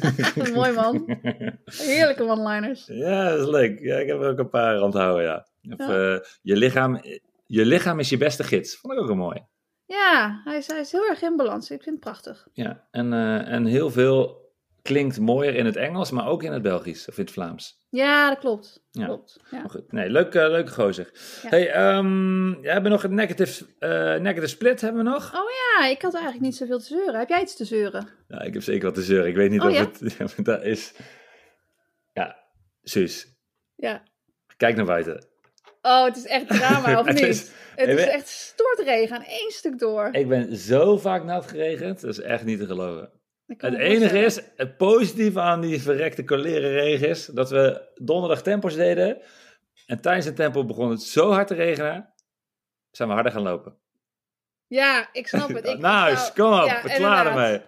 [0.54, 1.18] Mooi man.
[1.64, 2.86] Heerlijke one-liners.
[2.86, 3.80] ja, dat is leuk.
[3.80, 5.46] Ja, ik heb er ook een paar onthouden, ja.
[5.76, 6.12] Of, Ja.
[6.14, 7.00] eh, je, lichaam,
[7.46, 8.76] je lichaam is je beste gids.
[8.76, 9.46] Vond ik ook wel mooi.
[9.86, 11.70] Ja, hij is, hij is heel erg in balans.
[11.70, 12.48] Ik vind het prachtig.
[12.52, 14.44] Ja, en, eh, en heel veel
[14.82, 17.84] klinkt mooier in het Engels, maar ook in het Belgisch of in het Vlaams.
[17.90, 18.86] Ja, dat klopt.
[18.90, 19.04] Ja.
[19.04, 19.40] Klopt.
[19.50, 19.58] Ja.
[19.60, 21.10] Maar goed, nee, leuk, eh, leuke gozer.
[21.42, 21.48] Ja.
[21.48, 23.90] Hey, ehm, ja, hebben we nog een negative, eh,
[24.20, 25.34] negative split, hebben we nog?
[25.34, 27.18] Oh ja, ik had eigenlijk niet zoveel te zeuren.
[27.18, 28.08] Heb jij iets te zeuren?
[28.28, 29.28] Ja, ik heb zeker wat te zeuren.
[29.28, 30.94] Ik weet niet Oh, of het dat is...
[32.12, 32.36] Ja,
[32.82, 33.26] Suus,
[33.76, 34.02] Ja.
[34.56, 35.26] kijk naar buiten.
[35.86, 37.24] Oh, het is echt drama, of Het niet?
[37.24, 40.08] is- het is echt stortregen aan één stuk door.
[40.12, 43.10] Ik ben zo vaak nat geregend, dat is echt niet te geloven.
[43.46, 48.74] Het enige is, het positieve aan die verrekte koleren regen is, dat we donderdag tempos
[48.74, 49.18] deden.
[49.86, 52.12] En tijdens het tempo begon het zo hard te regenen,
[52.90, 53.76] zijn we harder gaan lopen.
[54.66, 55.66] Ja, ik snap het.
[55.74, 57.26] Ik, nou, kom op, ja, klaar inderdaad.
[57.26, 57.60] ermee.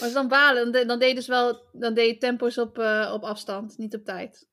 [0.00, 3.78] Maar dan balen, dan deed dus wel, dan deed je tempo's op, eh, op afstand,
[3.78, 4.46] niet op tijd.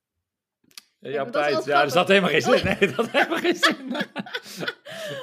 [1.12, 1.66] Ja, tijd.
[1.66, 2.64] Ja, er zat helemaal geen zin.
[2.64, 3.76] Nee, dat had helemaal geen zin.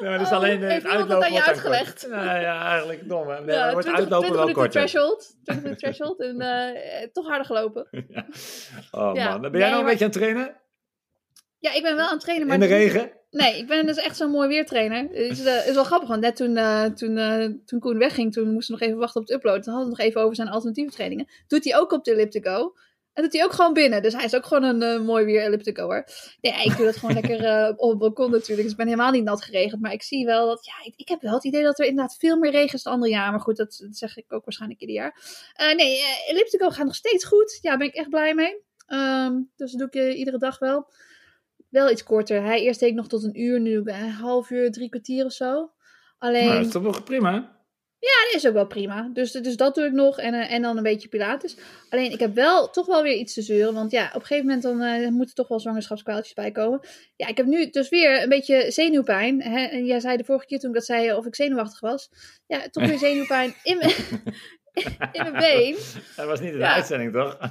[0.01, 2.07] Nee, maar dat is Oh, alleen eh, heeft het uitlopen aan je uitgelegd?
[2.09, 3.29] Nee, ja, eigenlijk dom.
[3.29, 3.41] Hè?
[3.41, 4.71] Nee, ja, wordt 20, uitlopen 20 wel korter.
[4.81, 5.37] threshold.
[5.45, 6.21] 20 minuten threshold.
[6.21, 7.89] En eh, toch harder gelopen.
[8.91, 10.57] Oh Ja, man, ben jij nee, nog een maar- beetje aan het trainen?
[11.59, 12.55] Ja, ik ben wel aan het trainen, maar...
[12.55, 13.11] In de regen?
[13.31, 15.03] Nee, ik ben dus echt zo'n mooi weertrainer.
[15.03, 18.33] Het is, eh, is wel grappig, want net toen, eh, toen, eh, toen Koen wegging,
[18.33, 19.63] toen moesten we nog even wachten op het upload.
[19.63, 21.29] Toen hadden we het nog even over zijn alternatieve trainingen.
[21.47, 22.75] Doet hij ook op de Elliptico.
[23.13, 24.03] En doet hij ook gewoon binnen.
[24.03, 26.07] Dus hij is ook gewoon een eh, mooi weer Ellipticoer.
[26.41, 28.63] Nee, ik doe dat gewoon lekker eh, op het balkon natuurlijk.
[28.63, 29.81] Dus ik ben helemaal niet nat geregend.
[29.81, 32.17] Maar ik zie wel dat, ja, ik, ik heb wel het idee dat er inderdaad
[32.19, 33.31] veel meer regen is dan andere jaar.
[33.31, 35.21] Maar goed, dat, dat zeg ik ook waarschijnlijk ieder jaar.
[35.53, 37.59] Eh, nee, Elliptico gaat nog steeds goed.
[37.61, 38.63] Ja, daar ben ik echt blij mee.
[38.87, 40.93] Ehm, dus dat doe ik iedere dag wel.
[41.69, 42.43] Wel iets korter.
[42.43, 45.33] Hij eerst deed ik nog tot een uur, nu een half uur, drie kwartier of
[45.33, 45.71] zo.
[46.19, 47.61] Alleen, Nou, dat is toch wel prima?
[48.03, 49.11] Dat is ook wel prima.
[49.13, 51.57] Dus, dus dat doe ik nog en, eh, en dan een beetje pilates.
[51.89, 53.75] Alleen, ik heb wel toch wel weer iets te zeuren.
[53.75, 56.81] Want ja, op een gegeven moment dan, eh, moeten toch wel zwangerschapskwaaltjes bij komen.
[57.17, 59.43] Ja, ik heb nu dus weer een beetje zenuwpijn.
[59.43, 59.65] Hè?
[59.65, 62.11] En jij zei de vorige keer toen ik dat zei of ik zenuwachtig was.
[62.47, 63.95] Ja, toch weer zenuwpijn in mijn,
[65.13, 65.77] in mijn been.
[66.17, 66.75] Dat was niet in de Ja.
[66.75, 67.39] uitzending, toch?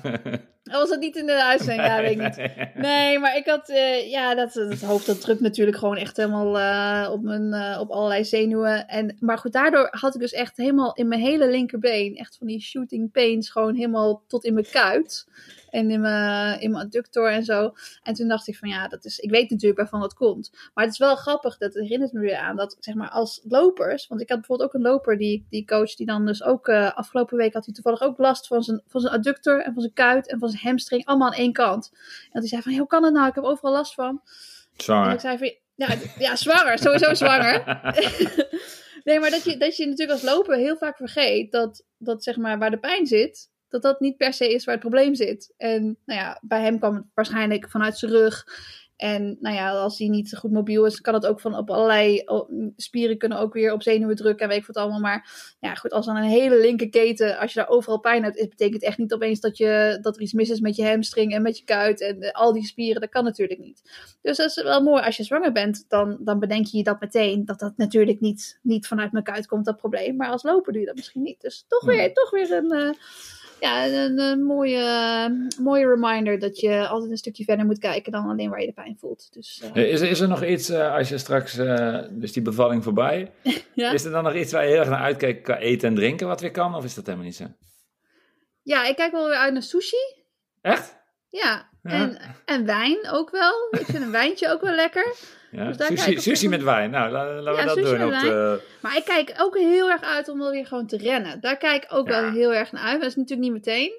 [0.64, 1.88] Was dat niet in de uitzending?
[1.88, 2.76] Ja, weet ik niet.
[2.76, 6.60] Nee, maar ik had, eh, ja, dat, dat hoofd dat drukt natuurlijk gewoon echt helemaal
[6.60, 8.88] eh, op, mijn, eh, op allerlei zenuwen.
[8.88, 12.48] En, maar goed, daardoor had ik dus echt helemaal in mijn hele linkerbeen, echt van
[12.48, 15.28] die shooting pains, gewoon helemaal tot in mijn kuit.
[15.72, 17.74] En in mijn, in mijn adductor en zo.
[18.04, 20.52] En toen dacht ik van ja, dat is, ik weet natuurlijk waarvan dat komt.
[20.74, 24.08] Maar het is wel grappig, dat herinnert me weer aan, dat zeg maar als lopers,
[24.08, 26.92] want ik had bijvoorbeeld ook een loper, die, die coach, die dan dus ook eh,
[26.94, 29.94] afgelopen week had hij toevallig ook last van zijn, van zijn adductor en van zijn
[29.94, 31.90] kuit en van zijn hamstring, allemaal aan één kant.
[31.94, 33.28] En dat hij zei van, hoe kan dat nou?
[33.28, 34.10] Ik heb overal last van.
[34.10, 34.22] En
[34.74, 35.20] ik Zwanger.
[35.20, 37.64] zei van, ja, ja zwanger, sowieso zwanger.
[39.04, 42.38] nee, maar dat je, dat je natuurlijk als loper heel vaak vergeet dat, dat zeg
[42.38, 45.54] maar waar de pijn zit, dat dat niet per se is waar het probleem zit.
[45.58, 48.46] En nou ja, bij hem kwam het waarschijnlijk vanuit zijn rug.
[49.02, 52.24] En nou ja, als hij niet goed mobiel is, kan het ook van op allerlei
[52.76, 55.00] spieren kunnen ook weer op zenuwen drukken en weet ik wat allemaal.
[55.00, 58.40] Maar ja, goed, als dan een hele linker keten, als je daar overal pijn hebt,
[58.40, 61.34] het betekent echt niet opeens dat, je, dat er iets mis is met je hamstring
[61.34, 63.02] en met je kuit en eh, al die spieren.
[63.02, 63.82] Dat kan natuurlijk niet.
[64.22, 65.04] Dus dat is wel mooi.
[65.04, 67.46] Als je zwanger bent, dan, dan bedenk je je dat meteen.
[67.46, 70.16] Dat dat natuurlijk niet, niet vanuit mijn kuit komt, dat probleem.
[70.16, 71.42] Maar als loper doe je dat misschien niet.
[71.42, 72.90] Dus toch weer, toch weer een, eh,
[73.62, 78.30] ja, een, een mooie, mooie reminder dat je altijd een stukje verder moet kijken dan
[78.30, 79.34] alleen waar je de pijn voelt.
[79.34, 82.42] Dus eh, Is, er- is er nog iets, eh, als je straks, eh, dus die
[82.44, 83.32] bevalling voorbij,
[83.74, 83.92] ja.
[83.92, 86.28] is er dan nog iets waar je heel erg naar uitkijkt qua eten en drinken
[86.28, 86.76] wat weer kan?
[86.76, 87.46] Of is dat helemaal niet zo?
[88.64, 90.24] ja, ik kijk wel weer uit naar sushi.
[90.62, 90.98] Echt?
[91.30, 91.92] Ja, Ja.
[91.92, 93.68] en, en wijn ook wel.
[93.72, 95.16] Ik vind een wijntje ook wel lekker.
[95.52, 95.72] Ja?
[95.72, 96.92] Dus sushi met wijn.
[96.92, 98.06] Nou, la- laten we dat doen.
[98.14, 101.42] Op de, Maar ik kijk ook heel erg uit om wel weer gewoon te rennen.
[101.42, 102.22] Daar kijk ik ook Ja.
[102.22, 102.92] wel heel erg naar uit.
[102.92, 103.92] Maar dat is natuurlijk niet meteen.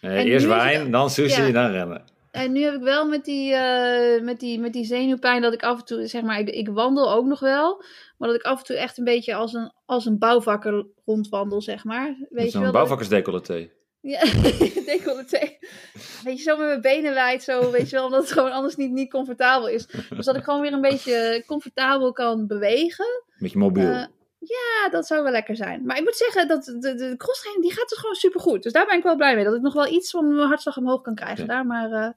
[0.00, 2.04] nee, eerst wijn, dan sushi, dan rennen.
[2.30, 5.62] en nu heb ik wel met die, eh, met, die, met die zenuwpijn dat ik
[5.62, 7.84] af en toe, zeg maar, ik, ik wandel ook nog wel.
[8.18, 11.62] Maar dat ik af en toe echt een beetje als een, als een bouwvakker rondwandel,
[11.62, 12.16] zeg maar.
[12.30, 12.72] Weet je wel?
[14.04, 14.80] Zo'n dat- bouwvakkersdecolleté.
[14.80, 15.56] Ja, decolleté.
[16.24, 18.76] Weet je, zo met mijn benen wijd, zo, weet je wel, omdat het gewoon anders
[18.76, 19.86] niet, niet comfortabel is.
[19.86, 23.06] Dus dat ik gewoon weer een beetje comfortabel kan bewegen.
[23.38, 23.90] Met je mobiel.
[23.90, 24.06] Eh,
[24.38, 25.84] ja, dat zou wel lekker zijn.
[25.84, 27.16] Maar ik moet zeggen, dat de, de
[27.60, 28.62] die gaat dus gewoon supergoed.
[28.62, 29.44] Dus daar ben ik wel blij mee.
[29.44, 31.46] Dat ik nog wel iets van mijn hartslag omhoog kan krijgen.
[31.46, 32.08] Daar maar, eh,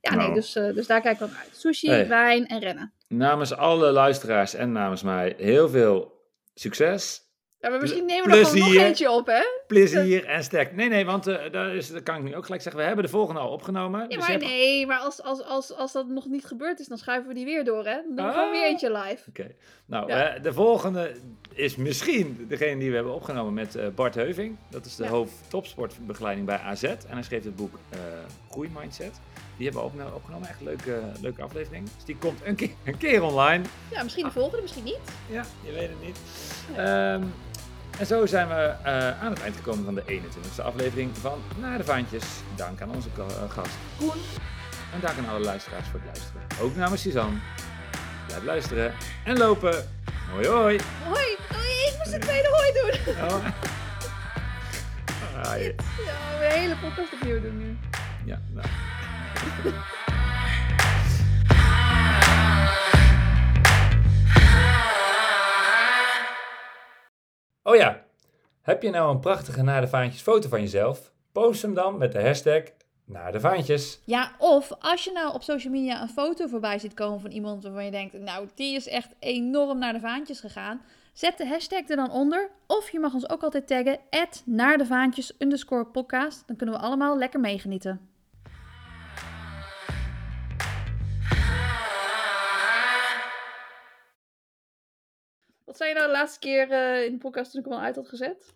[0.00, 0.16] ja, Nou.
[0.16, 1.56] nee, dus, eh, dus daar kijk ik wel naar uit.
[1.56, 2.08] Sushi, Hey.
[2.08, 2.92] wijn en rennen.
[3.08, 6.12] Namens alle luisteraars en namens mij heel veel
[6.54, 7.22] succes,
[7.60, 9.42] Ja, maar misschien nemen we er gewoon nog eentje op, hè?
[9.66, 10.74] plezier en sterk.
[10.76, 12.80] Nee, nee, want eh dat, is, dat kan ik nu ook gelijk zeggen.
[12.80, 14.00] We hebben de volgende al opgenomen.
[14.00, 16.86] Ja, dus maar hebt- nee, maar als, als, als, als dat nog niet gebeurd is,
[16.86, 17.94] dan schuiven we die weer door, hè?
[18.06, 18.50] Dan doen we gewoon Ah.
[18.52, 19.22] weer eentje live.
[19.28, 19.50] Oké.
[19.86, 20.34] Nou, Ja.
[20.34, 21.12] eh, de volgende
[21.54, 24.56] is misschien degene die we hebben opgenomen met eh, Bart Heuving.
[24.70, 25.10] Dat is de Ja.
[25.10, 26.82] hoofd topsportbegeleiding bij AZ.
[26.82, 27.78] En hij schreef het boek
[28.50, 29.20] Groeimindset.
[29.56, 30.48] Die hebben we opgeno- opgenomen.
[30.48, 31.84] Echt een leuke, leuke aflevering.
[31.94, 33.64] Dus die komt een keer, een keer online.
[33.90, 34.98] Ja, misschien de volgende, misschien niet.
[35.30, 36.18] Ja, je weet het niet.
[36.76, 37.22] Ehm,
[38.00, 41.78] en zo zijn we eh, aan het eind gekomen van de 21ste aflevering van Naar
[41.78, 42.24] de Vaantjes.
[42.54, 44.20] Dank aan onze eh, gast Koen.
[44.92, 46.42] En dank aan alle luisteraars voor het luisteren.
[46.60, 47.38] Ook namens Suzanne.
[48.26, 48.94] Blijf luisteren
[49.24, 49.88] en lopen.
[50.30, 50.78] Hoi hoi.
[51.04, 53.14] Hoi, hoi, ik moest de tweede hoi doen.
[53.28, 53.44] Oh.
[55.42, 55.62] Ah, ja.
[55.62, 55.72] Ja,
[56.38, 57.78] we de hele podcast opnieuw doen nu.
[58.24, 58.66] ja, nou.
[67.70, 68.04] Oh ja,
[68.60, 71.12] heb je nou een prachtige naar de vaantjes foto van jezelf?
[71.32, 72.62] Post hem dan met de hashtag
[73.04, 74.00] naar de vaantjes.
[74.04, 77.62] Ja, of als je nou op social media een foto voorbij ziet komen van iemand
[77.62, 80.82] waarvan je denkt, nou, die is echt enorm naar de vaantjes gegaan.
[81.12, 82.50] Zet de hashtag er dan onder.
[82.66, 83.98] Of je mag ons ook altijd taggen,
[84.44, 85.36] naar de vaantjes
[85.92, 86.42] podcast.
[86.46, 88.09] Dan kunnen we allemaal lekker meegenieten.
[95.70, 97.82] Wat zei je nou de laatste keer eh, in de podcast toen ik hem al
[97.84, 98.54] uit had gezet?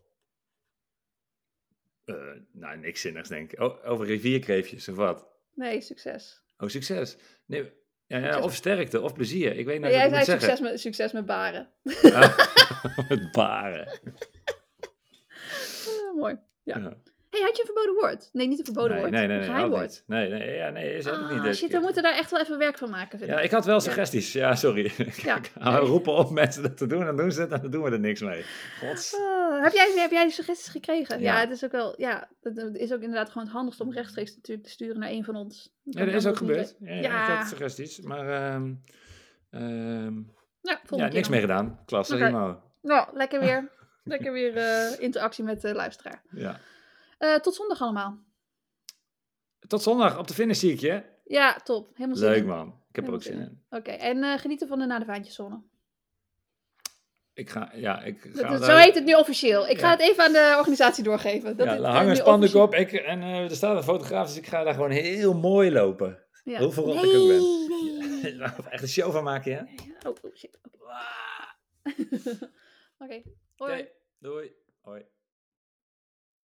[2.04, 2.14] Eh,
[2.52, 3.60] nou, niks zinnigs denk ik.
[3.60, 5.28] O- over rivierkreefjes of wat?
[5.54, 6.42] Nee, succes.
[6.58, 7.16] Oh, succes.
[7.46, 7.72] Nee,
[8.06, 9.56] ja, of sterkte, of plezier.
[9.56, 10.40] Ik weet niet Nee, wat jij zei moet zeggen.
[10.48, 11.72] succes met, succes met baren.
[12.02, 12.38] Ah,
[13.08, 14.00] Met baren.
[16.20, 16.38] Mooi.
[16.62, 16.78] Ja.
[16.78, 16.96] Ja.
[17.44, 18.28] Had je een verboden woord?
[18.32, 19.10] Nee, niet een verboden nee, woord.
[19.12, 19.80] nee, nee, een nee, geheim woord.
[19.82, 20.02] niet.
[20.06, 22.40] Nee, nee, ja, nee, is ook Ah, niet deze shit, we moeten daar echt wel
[22.40, 23.18] even werk van maken.
[23.18, 23.44] Vind Ja, ik.
[23.44, 24.32] ik had wel suggesties.
[24.32, 24.92] Ja, sorry.
[25.22, 25.38] Ja.
[25.58, 28.00] Hou roepen op mensen dat te doen, dan doen ze het dan doen we er
[28.00, 28.44] niks mee.
[28.80, 29.14] Gods.
[29.16, 31.20] Ah, heb, jij, heb jij suggesties gekregen?
[31.20, 31.40] Ja.
[31.40, 34.66] Het is ook wel, ja, het is ook inderdaad gewoon het handigst om rechtstreeks natuurlijk
[34.66, 35.72] te sturen naar een van ons.
[35.82, 36.74] Ja, dat is ook gebeurd.
[36.78, 36.92] Ja.
[37.28, 38.72] Ik had suggesties, maar ehm,
[39.50, 40.10] re-
[40.62, 41.80] Ja, ja, niks mee gedaan.
[41.86, 42.72] Klasse, helemaal.
[42.82, 43.70] Nou, lekker weer,
[44.04, 46.22] lekker weer eh, interactie met de luisteraar.
[46.30, 46.58] Ja.
[47.18, 48.18] Eh, tot zondag allemaal.
[49.68, 51.02] Tot zondag op de finish zie ik je.
[51.24, 51.88] Ja, top.
[51.94, 52.46] Helemaal zin Leuk in.
[52.46, 52.82] man.
[52.88, 53.64] Ik heb er ook zin in.
[53.70, 55.62] Oké, en eh, genieten van de Na de Vaantjeszone.
[57.32, 58.48] Ik ga, ja, ik ga...
[58.48, 59.68] dat- Zo heet het nu officieel.
[59.68, 59.92] Ik ga Ja.
[59.92, 61.56] het even aan de organisatie doorgeven.
[61.56, 62.74] Dat ja, daar eh, hangen spandoek op.
[62.74, 66.22] Ik, en er staat een fotograaf, dus ik ga daar gewoon heel mooi lopen.
[66.44, 66.58] Ja.
[66.58, 67.68] Hoe nee, ik ook ben.
[68.22, 68.48] Nee, nee.
[68.70, 69.62] Echt een show van maken, ja?
[69.62, 69.94] nee.
[70.06, 70.58] Oh, oh, shit.
[71.82, 71.92] Oké,
[73.04, 73.22] Oké.
[73.56, 73.88] Hoi.
[74.18, 74.52] Doei.
[74.80, 75.02] Hoi.